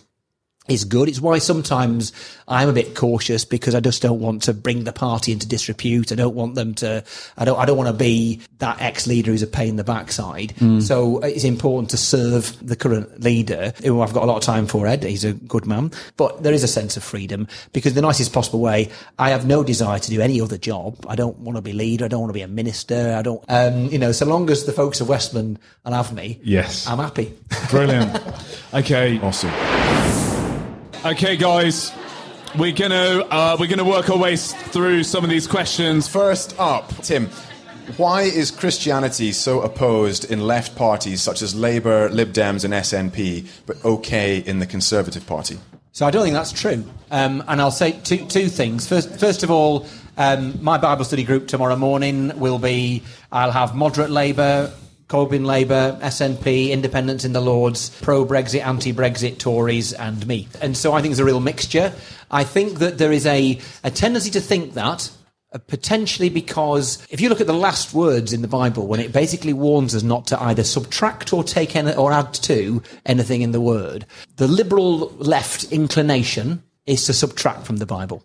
is 0.68 0.84
good. 0.84 1.08
It's 1.10 1.20
why 1.22 1.38
sometimes 1.38 2.12
I'm 2.48 2.70
a 2.70 2.74
bit 2.74 2.96
cautious 2.96 3.46
because 3.46 3.76
I 3.76 3.80
just 3.80 4.02
don't 4.02 4.20
want 4.20 4.44
to 4.44 4.54
bring 4.54 4.84
the 4.84 4.92
party 4.94 5.32
into 5.32 5.48
disrepute. 5.48 6.12
I 6.12 6.16
don't 6.16 6.36
want 6.36 6.56
them 6.56 6.74
to. 6.76 7.04
I 7.38 7.46
don't. 7.46 7.60
I 7.60 7.66
don't 7.66 7.78
want 7.78 7.90
to 7.90 7.94
be 7.94 8.42
that 8.60 8.82
ex-leader 8.82 9.32
who's 9.32 9.42
a 9.44 9.48
pain 9.48 9.70
in 9.70 9.76
the 9.76 9.84
backside. 9.84 10.54
So 10.82 11.20
it's 11.20 11.44
important 11.44 11.90
to 11.92 11.98
serve 11.98 12.56
the 12.66 12.76
current 12.76 13.22
leader, 13.22 13.74
who 13.84 14.02
I've 14.02 14.14
got 14.14 14.24
a 14.24 14.26
lot 14.26 14.38
of 14.38 14.44
time 14.44 14.66
for. 14.66 14.88
Ed, 14.88 15.04
he's 15.04 15.24
a 15.24 15.34
good 15.34 15.66
man, 15.66 15.92
but 16.18 16.42
there 16.44 16.54
is 16.54 16.64
a 16.64 16.68
sense 16.68 16.98
of 16.98 17.04
freedom 17.04 17.48
because 17.74 17.94
the 17.94 18.02
nicest 18.02 18.34
possible 18.34 18.60
way. 18.60 18.90
I 19.20 19.30
have 19.30 19.46
no 19.46 19.64
desire 19.64 20.00
to 20.00 20.10
do 20.10 20.22
any 20.22 20.42
other 20.42 20.58
job. 20.58 21.06
I 21.08 21.16
don't 21.16 21.38
want 21.40 21.58
to 21.58 21.62
be 21.62 21.74
leader. 21.74 22.06
I 22.06 22.08
don't 22.08 22.22
want 22.22 22.30
to 22.30 22.34
be 22.34 22.42
a 22.42 22.48
minister. 22.48 23.16
I 23.18 23.22
don't. 23.22 23.44
Um, 23.50 23.86
you 23.88 24.00
know, 24.00 24.12
so 24.12 24.26
long 24.26 24.50
as 24.50 24.66
the 24.66 24.74
folks 24.74 25.00
of 25.02 25.08
Westmorland 25.10 25.58
will 25.86 25.94
have 25.94 26.12
me, 26.14 26.40
Yes. 26.44 26.88
I'm 26.88 27.00
happy. 27.00 27.34
Brilliant. 27.70 28.20
Okay. 28.74 29.20
Awesome. 29.22 30.25
Okay, 31.06 31.38
guys. 31.38 31.92
We're 32.58 32.72
gonna 32.72 33.24
uh, 33.30 33.58
we're 33.60 33.68
gonna 33.68 33.84
work 33.84 34.10
our 34.10 34.18
way 34.18 34.36
through 34.38 35.04
some 35.04 35.24
of 35.24 35.30
these 35.30 35.46
questions. 35.46 36.08
First 36.08 36.60
up, 36.60 36.90
Tim, 37.04 37.28
why 37.98 38.24
is 38.24 38.50
Christianity 38.50 39.32
so 39.32 39.62
opposed 39.62 40.32
in 40.32 40.48
left 40.48 40.76
parties 40.76 41.22
such 41.22 41.44
as 41.44 41.54
Labour, 41.54 42.10
Lib 42.10 42.34
Dems, 42.34 42.66
and 42.66 42.74
SNP, 42.74 43.48
but 43.68 43.86
okay 43.86 44.40
in 44.40 44.58
the 44.58 44.66
Conservative 44.66 45.28
Party? 45.28 45.60
So 45.92 46.08
I 46.08 46.10
don't 46.10 46.24
think 46.24 46.34
that's 46.34 46.52
true. 46.52 46.84
Um, 47.12 47.44
and 47.48 47.62
I'll 47.62 47.70
say 47.70 47.92
two, 47.92 48.26
two 48.26 48.48
things. 48.48 48.88
First, 48.88 49.20
first 49.20 49.44
of 49.44 49.52
all, 49.52 49.86
um, 50.18 50.58
my 50.60 50.80
Bible 50.80 51.06
study 51.06 51.24
group 51.24 51.48
tomorrow 51.48 51.76
morning 51.76 52.32
will 52.40 52.58
be 52.58 53.04
I'll 53.32 53.52
have 53.52 53.76
moderate 53.76 54.10
Labour, 54.10 54.74
Corbyn 55.16 55.46
Labour, 55.46 55.98
SNP, 56.02 56.72
Independents 56.72 57.24
in 57.24 57.32
the 57.32 57.40
Lords, 57.40 57.90
pro 58.02 58.26
Brexit, 58.26 58.66
anti 58.66 58.92
Brexit 58.92 59.38
Tories, 59.38 59.94
and 59.94 60.28
me. 60.28 60.50
And 60.62 60.76
so 60.76 60.92
I 60.92 61.00
think 61.02 61.12
there's 61.12 61.20
a 61.20 61.26
real 61.26 61.40
mixture. 61.40 61.94
I 62.30 62.44
think 62.44 62.80
that 62.80 62.98
there 62.98 63.14
is 63.14 63.26
a, 63.26 63.58
a 63.86 63.92
tendency 63.92 64.30
to 64.32 64.42
think 64.42 64.74
that. 64.74 65.10
uh, 65.54 65.60
Potentially 65.68 66.28
because 66.28 67.02
if 67.10 67.22
you 67.22 67.30
look 67.30 67.40
at 67.40 67.48
the 67.48 67.54
last 67.54 67.94
words 67.94 68.34
in 68.34 68.42
the 68.42 68.50
Bible, 68.50 68.88
when 68.88 69.00
it 69.00 69.14
basically 69.14 69.54
warns 69.54 69.96
us 69.96 70.04
not 70.04 70.28
to 70.28 70.44
either 70.44 70.66
subtract 70.66 71.32
or 71.32 71.46
take 71.46 71.78
any, 71.78 71.94
or 71.96 72.12
add 72.12 72.34
to 72.34 72.84
anything 73.06 73.42
in 73.42 73.54
the 73.54 73.62
word, 73.62 74.06
the 74.36 74.50
liberal 74.50 75.12
left 75.16 75.64
inclination 75.72 76.62
is 76.86 77.06
to 77.06 77.14
subtract 77.14 77.66
from 77.66 77.78
the 77.78 77.86
Bible 77.86 78.22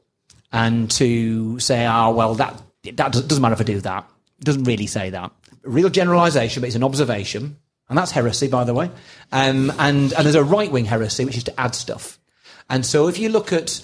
and 0.50 0.90
to 0.90 1.56
say, 1.60 1.86
"Ah, 1.86 2.10
well, 2.10 2.34
that 2.34 2.60
that 2.82 3.12
does- 3.12 3.22
doesn't 3.22 3.40
matter 3.42 3.54
if 3.54 3.60
I 3.60 3.64
do 3.64 3.80
that." 3.82 4.08
It 4.40 4.44
doesn't 4.44 4.64
really 4.64 4.86
say 4.88 5.10
that. 5.10 5.30
Real 5.62 5.90
generalisation, 5.90 6.60
but 6.60 6.68
it's 6.68 6.76
an 6.76 6.84
observation, 6.84 7.56
and 7.88 7.98
that's 7.98 8.12
heresy, 8.12 8.48
by 8.48 8.64
the 8.64 8.74
way. 8.74 8.90
Um, 9.32 9.70
and 9.78 10.12
and 10.12 10.24
there's 10.24 10.34
a 10.34 10.44
right 10.44 10.70
wing 10.70 10.86
heresy, 10.86 11.24
which 11.24 11.36
is 11.36 11.44
to 11.44 11.60
add 11.60 11.74
stuff. 11.74 12.18
And 12.68 12.86
so 12.86 13.08
if 13.08 13.18
you 13.18 13.28
look 13.28 13.52
at 13.52 13.82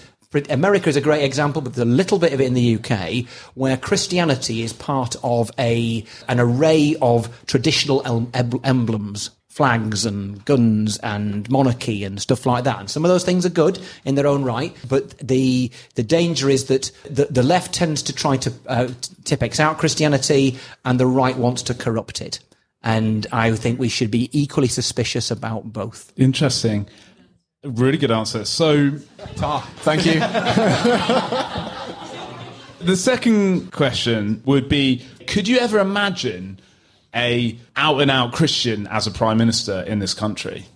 America 0.51 0.89
is 0.89 0.97
a 0.97 1.01
great 1.01 1.25
example, 1.25 1.63
but 1.63 1.75
there's 1.75 1.87
a 1.87 1.91
little 1.91 2.19
bit 2.19 2.33
of 2.33 2.41
it 2.41 2.47
in 2.47 2.55
the 2.55 2.77
UK 2.77 3.27
where 3.55 3.77
Christianity 3.77 4.63
is 4.63 4.73
part 4.73 5.17
of 5.23 5.51
a 5.59 6.05
an 6.29 6.41
array 6.41 6.97
of 7.01 7.47
traditional 7.47 8.07
em- 8.07 8.31
em- 8.35 8.61
emblems, 8.65 9.31
flags 9.57 10.05
and 10.05 10.45
guns 10.45 10.99
and 10.99 11.49
monarchy 11.49 12.05
and 12.05 12.21
stuff 12.21 12.45
like 12.45 12.65
that. 12.65 12.79
And 12.79 12.91
some 12.91 13.07
of 13.07 13.09
those 13.09 13.25
things 13.25 13.47
are 13.47 13.51
good 13.51 13.79
in 14.05 14.15
their 14.15 14.27
own 14.27 14.45
right, 14.45 14.77
but 14.87 15.17
the 15.17 15.71
the 15.95 16.03
danger 16.03 16.51
is 16.51 16.67
that 16.67 16.91
the, 17.09 17.25
the 17.31 17.43
left 17.43 17.73
tends 17.73 18.03
to 18.03 18.13
try 18.13 18.37
to 18.37 18.53
uh, 18.67 18.89
Tipp-Ex 19.25 19.59
out 19.59 19.79
Christianity, 19.79 20.59
and 20.85 21.01
the 21.01 21.07
right 21.07 21.39
wants 21.39 21.63
to 21.63 21.75
corrupt 21.75 22.21
it. 22.21 22.39
And 22.83 23.27
I 23.33 23.51
think 23.57 23.81
we 23.81 23.89
should 23.89 24.11
be 24.11 24.29
equally 24.39 24.69
suspicious 24.69 25.31
about 25.31 25.73
both. 25.73 26.13
Interesting. 26.19 26.87
Really 27.65 27.97
good 27.97 28.11
answer. 28.11 28.45
So, 28.45 28.91
Thank 29.79 30.05
you. 30.05 30.21
the 32.81 32.95
second 32.95 33.73
question 33.73 34.43
would 34.45 34.69
be: 34.69 35.03
Could 35.27 35.49
you 35.49 35.57
ever 35.57 35.79
imagine 35.79 36.61
a 37.17 37.59
out 37.75 38.01
and 38.01 38.11
out 38.11 38.33
Christian 38.33 38.87
as 38.89 39.07
a 39.07 39.11
prime 39.11 39.39
minister 39.39 39.81
in 39.83 39.99
this 39.99 40.15
country? 40.15 40.67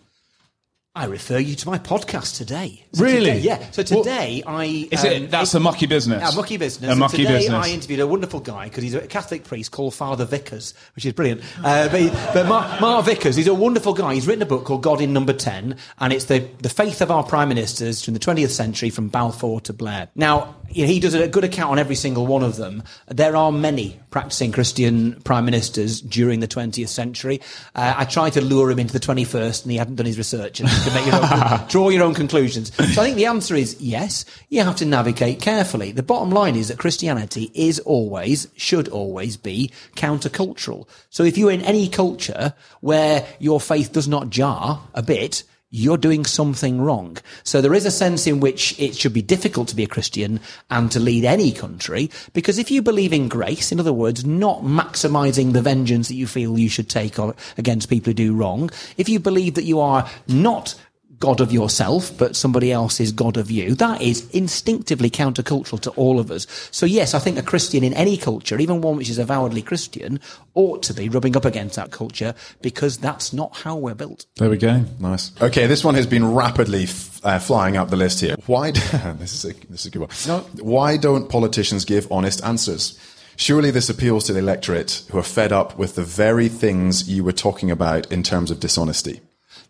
I 0.93 1.05
refer 1.05 1.38
you 1.38 1.55
to 1.55 1.68
my 1.68 1.78
podcast 1.78 2.36
today. 2.36 2.84
So 2.95 3.05
Really? 3.05 3.26
today- 3.26 3.38
yeah. 3.43 3.70
So 3.70 3.84
Well, 3.93 4.03
today 4.03 4.43
I 4.45 4.88
Is 4.91 5.05
um, 5.05 5.11
it 5.12 5.30
that's 5.30 5.55
a 5.55 5.61
mucky 5.61 5.86
business? 5.86 6.32
a 6.32 6.34
mucky 6.34 6.57
business. 6.57 6.91
A 6.91 6.97
mucky 6.97 7.18
today 7.18 7.38
business. 7.38 7.64
I 7.64 7.68
interviewed 7.70 8.01
a 8.01 8.09
wonderful 8.09 8.41
guy 8.41 8.64
because 8.64 8.82
he's 8.82 8.95
a 8.95 9.07
Catholic 9.07 9.45
priest 9.45 9.70
called 9.70 9.95
Father 9.95 10.24
Vickers, 10.24 10.74
which 10.97 11.07
is 11.07 11.12
brilliant. 11.12 11.43
Uh, 11.62 11.88
but 11.88 12.01
he, 12.01 12.09
but 12.34 12.47
Mark, 12.49 12.80
Mark 12.80 13.07
Vickers, 13.07 13.36
he's 13.36 13.47
a 13.47 13.55
wonderful 13.55 13.95
guy. 13.95 14.14
He's 14.14 14.26
written 14.26 14.43
a 14.43 14.47
book 14.47 14.64
called 14.64 14.82
God 14.82 15.01
in 15.01 15.12
Number 15.12 15.32
Ten, 15.32 15.76
and 16.01 16.12
it's 16.12 16.24
the 16.24 16.49
the 16.61 16.68
faith 16.68 17.01
of 17.01 17.11
our 17.12 17.22
prime 17.22 17.51
ministers 17.51 18.03
from 18.05 18.14
the 18.14 18.20
20th 18.20 18.51
century, 18.51 18.91
from 18.91 19.09
Balfour 19.09 19.61
to 19.62 19.72
Blair. 19.72 20.09
Now 20.16 20.57
you 20.70 20.84
know, 20.84 20.92
he 20.92 21.00
does 21.00 21.14
a 21.14 21.28
good 21.28 21.44
account 21.44 21.72
on 21.72 21.78
every 21.78 21.94
single 21.94 22.26
one 22.26 22.42
of 22.42 22.56
them. 22.56 22.82
There 23.08 23.36
are 23.36 23.50
many 23.50 23.98
practicing 24.10 24.52
Christian 24.52 25.20
prime 25.22 25.44
ministers 25.44 26.00
during 26.00 26.40
the 26.40 26.48
20th 26.48 26.88
century. 26.88 27.40
Uh, 27.74 27.94
I 27.96 28.04
tried 28.04 28.34
to 28.34 28.40
lure 28.40 28.70
him 28.70 28.78
into 28.78 28.92
the 28.92 29.00
21st, 29.00 29.62
and 29.62 29.72
he 29.72 29.78
hadn't 29.78 29.96
done 29.96 30.06
his 30.06 30.18
research, 30.18 30.60
and 30.60 30.68
you 30.68 30.92
make 30.92 31.06
your 31.06 31.16
own, 31.16 31.60
draw 31.68 31.88
your 31.88 32.04
own 32.04 32.14
conclusions. 32.14 32.74
So 32.76 33.02
I 33.02 33.04
think 33.04 33.16
the 33.16 33.26
answer 33.26 33.54
is 33.54 33.80
yes. 33.80 34.24
You 34.48 34.62
have 34.62 34.76
to 34.76 34.86
navigate 34.86 35.40
carefully. 35.40 35.92
The 35.92 36.02
bottom 36.02 36.30
line 36.30 36.56
is 36.56 36.68
that 36.68 36.78
Christianity 36.78 37.50
is 37.54 37.78
always, 37.80 38.48
should 38.56 38.88
always 38.88 39.36
be 39.36 39.72
countercultural. 39.96 40.88
So 41.10 41.24
if 41.24 41.36
you're 41.36 41.50
in 41.50 41.62
any 41.62 41.88
culture 41.88 42.54
where 42.80 43.26
your 43.38 43.60
faith 43.60 43.92
does 43.92 44.08
not 44.08 44.30
jar 44.30 44.82
a 44.94 45.02
bit, 45.02 45.44
you're 45.70 45.96
doing 45.96 46.24
something 46.24 46.80
wrong. 46.80 47.16
So 47.44 47.60
there 47.60 47.74
is 47.74 47.86
a 47.86 47.90
sense 47.90 48.26
in 48.26 48.40
which 48.40 48.78
it 48.78 48.96
should 48.96 49.12
be 49.12 49.22
difficult 49.22 49.68
to 49.68 49.76
be 49.76 49.84
a 49.84 49.88
Christian 49.88 50.40
and 50.68 50.90
to 50.90 50.98
lead 50.98 51.24
any 51.24 51.52
country, 51.52 52.10
because 52.32 52.58
if 52.58 52.70
you 52.70 52.82
believe 52.82 53.12
in 53.12 53.28
grace, 53.28 53.70
in 53.70 53.78
other 53.78 53.92
words, 53.92 54.24
not 54.24 54.62
maximizing 54.62 55.52
the 55.52 55.62
vengeance 55.62 56.08
that 56.08 56.14
you 56.14 56.26
feel 56.26 56.58
you 56.58 56.68
should 56.68 56.88
take 56.88 57.18
on, 57.18 57.34
against 57.56 57.88
people 57.88 58.10
who 58.10 58.14
do 58.14 58.34
wrong, 58.34 58.70
if 58.96 59.08
you 59.08 59.20
believe 59.20 59.54
that 59.54 59.64
you 59.64 59.78
are 59.78 60.08
not 60.26 60.74
God 61.20 61.40
of 61.40 61.52
yourself, 61.52 62.10
but 62.18 62.34
somebody 62.34 62.72
else 62.72 62.98
is 62.98 63.12
God 63.12 63.36
of 63.36 63.50
you. 63.50 63.74
That 63.74 64.00
is 64.02 64.28
instinctively 64.30 65.10
countercultural 65.10 65.78
to 65.80 65.90
all 65.90 66.18
of 66.18 66.30
us. 66.30 66.46
So 66.70 66.86
yes, 66.86 67.14
I 67.14 67.18
think 67.18 67.38
a 67.38 67.42
Christian 67.42 67.84
in 67.84 67.92
any 67.92 68.16
culture, 68.16 68.58
even 68.58 68.80
one 68.80 68.96
which 68.96 69.10
is 69.10 69.18
avowedly 69.18 69.62
Christian, 69.62 70.18
ought 70.54 70.82
to 70.84 70.94
be 70.94 71.08
rubbing 71.08 71.36
up 71.36 71.44
against 71.44 71.76
that 71.76 71.90
culture 71.90 72.34
because 72.62 72.96
that's 72.98 73.32
not 73.32 73.54
how 73.58 73.76
we're 73.76 73.94
built. 73.94 74.26
there 74.36 74.50
we 74.50 74.56
go. 74.56 74.84
Nice. 74.98 75.30
Okay, 75.40 75.66
this 75.66 75.84
one 75.84 75.94
has 75.94 76.06
been 76.06 76.34
rapidly 76.34 76.84
f- 76.84 77.20
uh, 77.22 77.38
flying 77.38 77.76
up 77.76 77.90
the 77.90 77.96
list 77.96 78.20
here. 78.20 78.34
Why? 78.46 78.70
d- 78.70 78.80
this 79.18 79.32
is 79.32 79.44
a 79.44 79.52
this 79.68 79.80
is 79.80 79.86
a 79.86 79.90
good 79.90 80.00
one. 80.00 80.10
No. 80.26 80.38
Why 80.62 80.96
don't 80.96 81.28
politicians 81.28 81.84
give 81.84 82.10
honest 82.10 82.42
answers? 82.42 82.98
Surely 83.36 83.70
this 83.70 83.88
appeals 83.88 84.24
to 84.24 84.32
the 84.32 84.38
electorate 84.38 85.02
who 85.10 85.18
are 85.18 85.22
fed 85.22 85.52
up 85.52 85.78
with 85.78 85.94
the 85.94 86.02
very 86.02 86.48
things 86.48 87.08
you 87.08 87.24
were 87.24 87.32
talking 87.32 87.70
about 87.70 88.10
in 88.10 88.22
terms 88.22 88.50
of 88.50 88.58
dishonesty. 88.60 89.20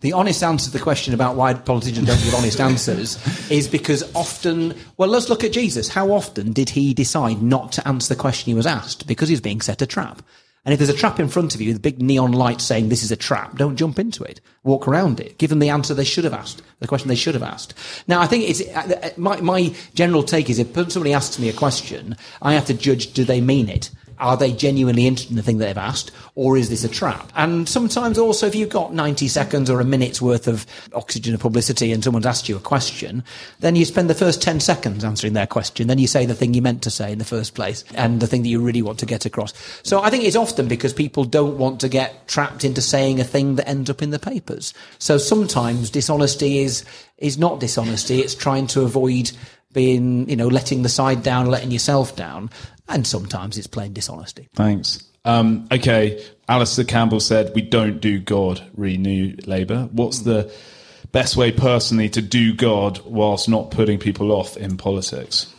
The 0.00 0.14
honest 0.14 0.42
answer 0.42 0.70
to 0.70 0.76
the 0.76 0.82
question 0.82 1.12
about 1.12 1.36
why 1.36 1.52
politicians 1.52 2.06
don't 2.06 2.22
give 2.22 2.34
honest 2.34 2.60
answers 2.60 3.18
is 3.50 3.68
because 3.68 4.02
often, 4.14 4.74
well, 4.96 5.10
let's 5.10 5.28
look 5.28 5.44
at 5.44 5.52
Jesus. 5.52 5.88
How 5.88 6.10
often 6.10 6.52
did 6.52 6.70
he 6.70 6.94
decide 6.94 7.42
not 7.42 7.72
to 7.72 7.86
answer 7.86 8.14
the 8.14 8.20
question 8.20 8.50
he 8.50 8.54
was 8.54 8.66
asked? 8.66 9.06
Because 9.06 9.28
he 9.28 9.34
was 9.34 9.42
being 9.42 9.60
set 9.60 9.82
a 9.82 9.86
trap. 9.86 10.22
And 10.64 10.74
if 10.74 10.78
there's 10.78 10.90
a 10.90 10.96
trap 10.96 11.18
in 11.18 11.28
front 11.28 11.54
of 11.54 11.60
you, 11.60 11.72
the 11.72 11.80
big 11.80 12.02
neon 12.02 12.32
light 12.32 12.60
saying 12.60 12.88
this 12.88 13.02
is 13.02 13.10
a 13.10 13.16
trap, 13.16 13.56
don't 13.56 13.76
jump 13.76 13.98
into 13.98 14.22
it. 14.22 14.40
Walk 14.62 14.86
around 14.86 15.18
it. 15.18 15.38
Give 15.38 15.48
them 15.48 15.58
the 15.58 15.70
answer 15.70 15.94
they 15.94 16.04
should 16.04 16.24
have 16.24 16.34
asked, 16.34 16.62
the 16.80 16.86
question 16.86 17.08
they 17.08 17.14
should 17.14 17.34
have 17.34 17.42
asked. 17.42 17.74
Now, 18.06 18.20
I 18.20 18.26
think 18.26 18.48
it's, 18.48 18.60
uh, 18.60 18.98
uh, 19.02 19.08
my, 19.16 19.40
my 19.40 19.74
general 19.94 20.22
take 20.22 20.50
is 20.50 20.58
if 20.58 20.74
somebody 20.92 21.14
asks 21.14 21.38
me 21.38 21.48
a 21.48 21.54
question, 21.54 22.14
I 22.42 22.52
have 22.52 22.66
to 22.66 22.74
judge, 22.74 23.14
do 23.14 23.24
they 23.24 23.40
mean 23.40 23.70
it? 23.70 23.90
Are 24.20 24.36
they 24.36 24.52
genuinely 24.52 25.06
interested 25.06 25.30
in 25.30 25.36
the 25.36 25.42
thing 25.42 25.58
that 25.58 25.66
they've 25.66 25.78
asked, 25.78 26.12
or 26.34 26.56
is 26.56 26.68
this 26.68 26.84
a 26.84 26.88
trap? 26.88 27.32
And 27.34 27.68
sometimes 27.68 28.18
also, 28.18 28.46
if 28.46 28.54
you've 28.54 28.68
got 28.68 28.94
90 28.94 29.26
seconds 29.28 29.70
or 29.70 29.80
a 29.80 29.84
minute's 29.84 30.22
worth 30.22 30.46
of 30.46 30.66
oxygen 30.92 31.34
of 31.34 31.40
publicity 31.40 31.90
and 31.90 32.04
someone's 32.04 32.26
asked 32.26 32.48
you 32.48 32.56
a 32.56 32.60
question, 32.60 33.24
then 33.60 33.76
you 33.76 33.84
spend 33.84 34.10
the 34.10 34.14
first 34.14 34.42
10 34.42 34.60
seconds 34.60 35.02
answering 35.04 35.32
their 35.32 35.46
question. 35.46 35.88
Then 35.88 35.98
you 35.98 36.06
say 36.06 36.26
the 36.26 36.34
thing 36.34 36.54
you 36.54 36.62
meant 36.62 36.82
to 36.82 36.90
say 36.90 37.12
in 37.12 37.18
the 37.18 37.24
first 37.24 37.54
place 37.54 37.82
and 37.94 38.20
the 38.20 38.26
thing 38.26 38.42
that 38.42 38.48
you 38.48 38.60
really 38.60 38.82
want 38.82 38.98
to 39.00 39.06
get 39.06 39.24
across. 39.24 39.54
So 39.82 40.02
I 40.02 40.10
think 40.10 40.24
it's 40.24 40.36
often 40.36 40.68
because 40.68 40.92
people 40.92 41.24
don't 41.24 41.58
want 41.58 41.80
to 41.80 41.88
get 41.88 42.28
trapped 42.28 42.62
into 42.62 42.82
saying 42.82 43.20
a 43.20 43.24
thing 43.24 43.56
that 43.56 43.68
ends 43.68 43.88
up 43.88 44.02
in 44.02 44.10
the 44.10 44.18
papers. 44.18 44.74
So 44.98 45.16
sometimes 45.16 45.90
dishonesty 45.90 46.58
is, 46.58 46.84
is 47.18 47.38
not 47.38 47.60
dishonesty. 47.60 48.20
It's 48.20 48.34
trying 48.34 48.66
to 48.68 48.82
avoid 48.82 49.32
being, 49.72 50.28
you 50.28 50.36
know, 50.36 50.48
letting 50.48 50.82
the 50.82 50.88
side 50.88 51.22
down, 51.22 51.46
letting 51.46 51.70
yourself 51.70 52.16
down. 52.16 52.50
And 52.90 53.06
sometimes 53.06 53.56
it's 53.56 53.66
plain 53.66 53.92
dishonesty. 53.92 54.48
Thanks. 54.54 55.04
Um, 55.24 55.68
okay, 55.70 56.24
Alastair 56.48 56.84
Campbell 56.84 57.20
said, 57.20 57.52
We 57.54 57.62
don't 57.62 58.00
do 58.00 58.18
God, 58.18 58.62
renew 58.74 59.36
Labour. 59.46 59.88
What's 59.92 60.20
the 60.20 60.52
best 61.12 61.36
way 61.36 61.52
personally 61.52 62.08
to 62.10 62.22
do 62.22 62.54
God 62.54 63.00
whilst 63.04 63.48
not 63.48 63.70
putting 63.70 63.98
people 63.98 64.32
off 64.32 64.56
in 64.56 64.76
politics? 64.76 65.54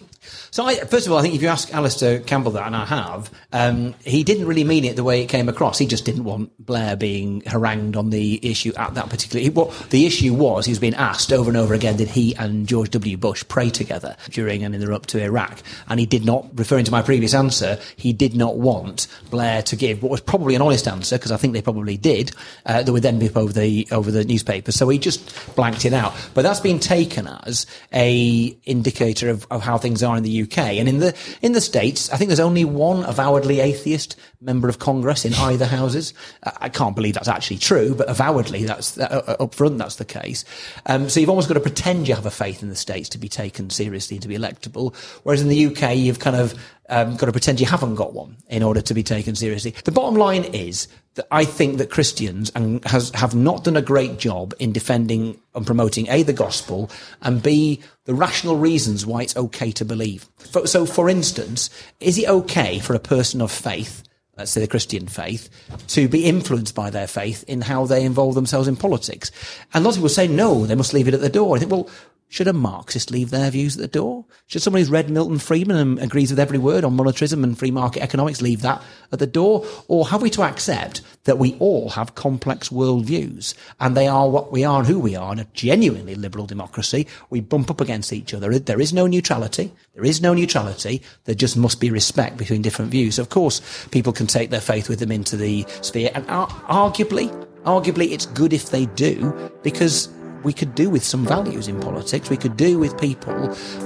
So, 0.54 0.66
I, 0.66 0.76
first 0.76 1.08
of 1.08 1.14
all, 1.14 1.20
I 1.20 1.22
think 1.22 1.34
if 1.34 1.42
you 1.42 1.48
ask 1.48 1.74
Alastair 1.74 2.20
Campbell 2.20 2.52
that, 2.52 2.68
and 2.68 2.76
I 2.76 2.84
have, 2.84 3.32
um, 3.54 3.96
he 4.04 4.26
didn't 4.26 4.48
really 4.48 4.66
mean 4.66 4.84
it 4.84 4.98
the 4.98 5.04
way 5.04 5.22
it 5.22 5.28
came 5.28 5.48
across. 5.48 5.78
He 5.78 5.88
just 5.88 6.04
didn't 6.04 6.26
want 6.26 6.52
Blair 6.66 6.98
being 6.98 7.40
harangued 7.46 7.96
on 7.96 8.10
the 8.10 8.38
issue 8.46 8.74
at 8.76 8.96
that 8.96 9.10
particular. 9.10 9.50
What 9.52 9.72
the 9.92 10.06
issue 10.06 10.34
was, 10.34 10.66
he 10.66 10.72
was 10.74 10.80
being 10.80 10.94
asked 10.96 11.32
over 11.32 11.50
and 11.50 11.56
over 11.56 11.74
again, 11.74 11.96
did 11.96 12.10
he 12.10 12.36
and 12.36 12.68
George 12.68 12.90
W. 12.90 13.16
Bush 13.16 13.46
pray 13.48 13.70
together 13.70 14.18
during 14.30 14.66
and 14.66 14.76
in 14.76 14.82
the 14.82 14.88
run 14.88 14.98
up 14.98 15.06
to 15.06 15.24
Iraq? 15.24 15.64
And 15.88 16.02
he 16.02 16.06
did 16.06 16.26
not, 16.26 16.48
referring 16.56 16.84
to 16.84 16.92
my 16.92 17.02
previous 17.02 17.34
answer, 17.34 17.80
he 17.96 18.12
did 18.12 18.36
not 18.36 18.58
want 18.58 19.08
Blair 19.30 19.62
to 19.62 19.78
give 19.78 20.04
what 20.04 20.12
was 20.12 20.20
probably 20.20 20.56
an 20.56 20.62
honest 20.62 20.86
answer 20.86 21.18
because 21.18 21.32
I 21.32 21.38
think 21.38 21.54
they 21.54 21.62
probably 21.62 21.96
did. 21.96 22.34
Uh, 22.66 22.84
that 22.84 22.92
would 22.92 23.04
then 23.04 23.20
be 23.20 23.30
over 23.30 23.54
the 23.54 23.88
over 23.90 24.12
the 24.12 24.26
newspaper. 24.26 24.74
So 24.74 24.90
he 24.90 25.00
just 25.00 25.56
blanked 25.56 25.86
it 25.86 25.94
out. 25.94 26.14
But 26.34 26.42
that's 26.42 26.60
been 26.60 26.80
taken 26.80 27.28
as 27.28 27.66
a 27.94 28.58
indicator 28.66 29.30
of, 29.30 29.48
of 29.50 29.62
how 29.62 29.78
things 29.78 30.04
are 30.04 30.18
in 30.18 30.24
the 30.24 30.41
UK. 30.44 30.58
And 30.58 30.88
in 30.88 31.00
the 31.00 31.16
in 31.42 31.54
the 31.54 31.62
states, 31.62 32.10
I 32.12 32.18
think 32.18 32.30
there's 32.30 32.40
only 32.40 32.66
one 32.66 33.04
avowedly 33.04 33.60
atheist 33.60 34.16
member 34.42 34.68
of 34.68 34.80
Congress 34.80 35.24
in 35.26 35.34
either 35.34 35.66
houses. 35.66 36.14
I 36.44 36.70
can't 36.70 36.96
believe 36.96 37.14
that's 37.14 37.28
actually 37.28 37.58
true, 37.58 37.94
but 37.96 38.10
avowedly, 38.10 38.66
that's 38.66 38.98
uh, 38.98 39.24
uh, 39.28 39.44
up 39.44 39.56
front, 39.56 39.78
that's 39.78 39.98
the 39.98 40.06
case. 40.06 40.44
Um, 40.88 41.10
so 41.10 41.20
you've 41.20 41.30
almost 41.30 41.48
got 41.48 41.54
to 41.56 41.60
pretend 41.60 42.08
you 42.08 42.16
have 42.16 42.26
a 42.26 42.32
faith 42.32 42.64
in 42.64 42.70
the 42.70 42.76
states 42.76 43.10
to 43.10 43.18
be 43.18 43.30
taken 43.30 43.70
seriously 43.70 44.18
and 44.18 44.22
to 44.24 44.28
be 44.28 44.38
electable. 44.38 44.96
Whereas 45.24 45.42
in 45.42 45.48
the 45.48 45.68
UK, 45.68 45.96
you've 45.96 46.20
kind 46.20 46.36
of 46.36 46.54
um, 46.90 47.16
got 47.16 47.28
to 47.28 47.32
pretend 47.32 47.60
you 47.60 47.68
haven't 47.68 47.96
got 47.96 48.14
one 48.14 48.38
in 48.50 48.64
order 48.64 48.82
to 48.82 48.94
be 48.94 49.04
taken 49.04 49.36
seriously. 49.36 49.74
The 49.84 49.92
bottom 49.92 50.16
line 50.16 50.44
is 50.44 50.88
I 51.30 51.44
think 51.44 51.78
that 51.78 51.90
Christians 51.90 52.52
and 52.56 52.84
has, 52.86 53.10
have 53.12 53.36
not 53.36 53.66
done 53.66 53.76
a 53.76 53.82
great 53.82 54.18
job 54.18 54.54
in 54.60 54.72
defending 54.72 55.40
and 55.54 55.66
promoting 55.66 56.08
A, 56.08 56.24
the 56.24 56.34
gospel, 56.34 56.90
and 57.22 57.44
B, 57.44 57.82
the 58.06 58.14
rational 58.14 58.58
reasons 58.58 59.06
why 59.06 59.24
it's 59.24 59.36
okay 59.36 59.72
to 59.74 59.84
believe. 59.84 60.30
So, 60.66 60.86
for 60.86 61.10
instance, 61.10 61.70
is 62.00 62.18
it 62.18 62.30
okay 62.30 62.80
for 62.80 62.94
a 62.94 63.00
person 63.00 63.42
of 63.42 63.52
faith 63.52 64.04
let's 64.38 64.52
say 64.52 64.62
the 64.62 64.68
Christian 64.68 65.08
faith, 65.08 65.50
to 65.88 66.08
be 66.08 66.26
influenced 66.26 66.74
by 66.74 66.90
their 66.90 67.08
faith 67.08 67.44
in 67.48 67.62
how 67.62 67.86
they 67.86 68.04
involve 68.04 68.34
themselves 68.34 68.68
in 68.68 68.76
politics. 68.76 69.30
And 69.74 69.84
lots 69.84 69.98
of 69.98 70.02
people 70.02 70.10
say, 70.10 70.28
no, 70.28 70.66
they 70.66 70.74
must 70.74 70.94
leave 70.94 71.08
it 71.08 71.14
at 71.14 71.22
the 71.22 71.30
door. 71.30 71.56
I 71.56 71.60
think, 71.60 71.72
well, 71.72 71.90
should 72.32 72.48
a 72.48 72.54
Marxist 72.54 73.12
leave 73.12 73.30
their 73.30 73.52
views 73.52 73.76
at 73.76 73.82
the 73.82 73.90
door? 73.90 74.24
Should 74.48 74.62
someone 74.62 74.80
who's 74.80 74.90
read 74.90 75.10
Milton 75.10 75.38
Friedman 75.38 75.76
and 75.76 76.00
agrees 76.00 76.30
with 76.30 76.40
every 76.40 76.58
word 76.58 76.86
on 76.86 76.96
monetarism 76.96 77.44
and 77.44 77.60
free 77.60 77.72
market 77.72 78.02
economics 78.02 78.42
leave 78.42 78.62
that 78.62 78.82
at 79.12 79.20
the 79.20 79.28
door? 79.28 79.66
Or 79.90 80.08
have 80.08 80.22
we 80.22 80.30
to 80.30 80.44
accept 80.44 81.02
that 81.26 81.38
we 81.38 81.58
all 81.60 81.90
have 81.90 82.16
complex 82.16 82.70
worldviews 82.70 83.54
and 83.82 83.98
they 83.98 84.08
are 84.08 84.30
what 84.30 84.50
we 84.50 84.64
are 84.64 84.80
and 84.80 84.88
who 84.88 84.98
we 84.98 85.14
are 85.14 85.34
in 85.34 85.40
a 85.40 85.48
genuinely 85.54 86.16
liberal 86.16 86.46
democracy? 86.46 87.06
We 87.30 87.42
bump 87.42 87.70
up 87.70 87.82
against 87.82 88.14
each 88.14 88.34
other. 88.34 88.58
There 88.58 88.80
is 88.80 88.94
no 88.94 89.08
neutrality. 89.08 89.74
There 89.94 90.06
is 90.06 90.22
no 90.22 90.34
neutrality. 90.34 91.02
There 91.26 91.36
just 91.36 91.58
must 91.58 91.82
be 91.82 91.92
respect 91.92 92.38
between 92.38 92.62
different 92.62 92.92
views. 92.92 93.20
Of 93.20 93.28
course, 93.28 93.60
people 93.92 94.14
can 94.14 94.28
take 94.28 94.52
their 94.52 94.62
faith 94.62 94.88
with 94.88 95.00
them 95.00 95.12
into 95.12 95.36
the 95.36 95.66
sphere 95.82 96.12
and 96.16 96.26
arguably, 96.28 97.30
arguably 97.66 98.12
it's 98.12 98.26
good 98.28 98.54
if 98.54 98.70
they 98.70 98.86
do 98.86 99.52
because 99.64 100.08
we 100.44 100.54
could 100.54 100.74
do 100.76 100.90
with 100.90 101.04
some 101.04 101.26
values 101.26 101.68
in 101.68 101.80
politics. 101.80 102.30
We 102.30 102.38
could 102.38 102.58
do 102.58 102.80
with 102.80 102.98
people 103.00 103.34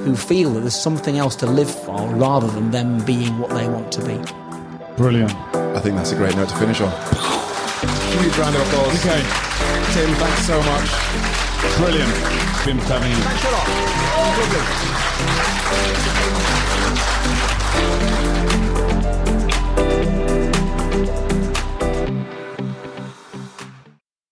who 0.03 0.15
feel 0.15 0.51
that 0.53 0.61
there's 0.61 0.75
something 0.75 1.17
else 1.17 1.35
to 1.37 1.45
live 1.45 1.69
for 1.69 2.07
rather 2.15 2.47
than 2.47 2.71
them 2.71 3.03
being 3.05 3.37
what 3.39 3.49
they 3.51 3.67
want 3.67 3.91
to 3.93 4.01
be. 4.05 4.17
Brilliant. 4.95 5.33
I 5.53 5.79
think 5.79 5.95
that's 5.95 6.11
a 6.11 6.15
great 6.15 6.35
note 6.35 6.49
to 6.49 6.55
finish 6.55 6.79
on. 6.81 6.91
Huge 8.21 8.37
round 8.37 8.55
of 8.55 8.61
applause. 8.61 8.99
Okay. 8.99 9.21
Tim, 9.93 10.15
thanks 10.15 10.45
so 10.47 10.57
much. 10.63 10.89
Brilliant. 11.77 12.13
Been 12.65 12.77
having 12.79 13.11
you. 13.11 13.17
Thanks 13.17 13.45
a 13.45 13.51
lot. 13.51 13.67
Lovely. 18.39 18.54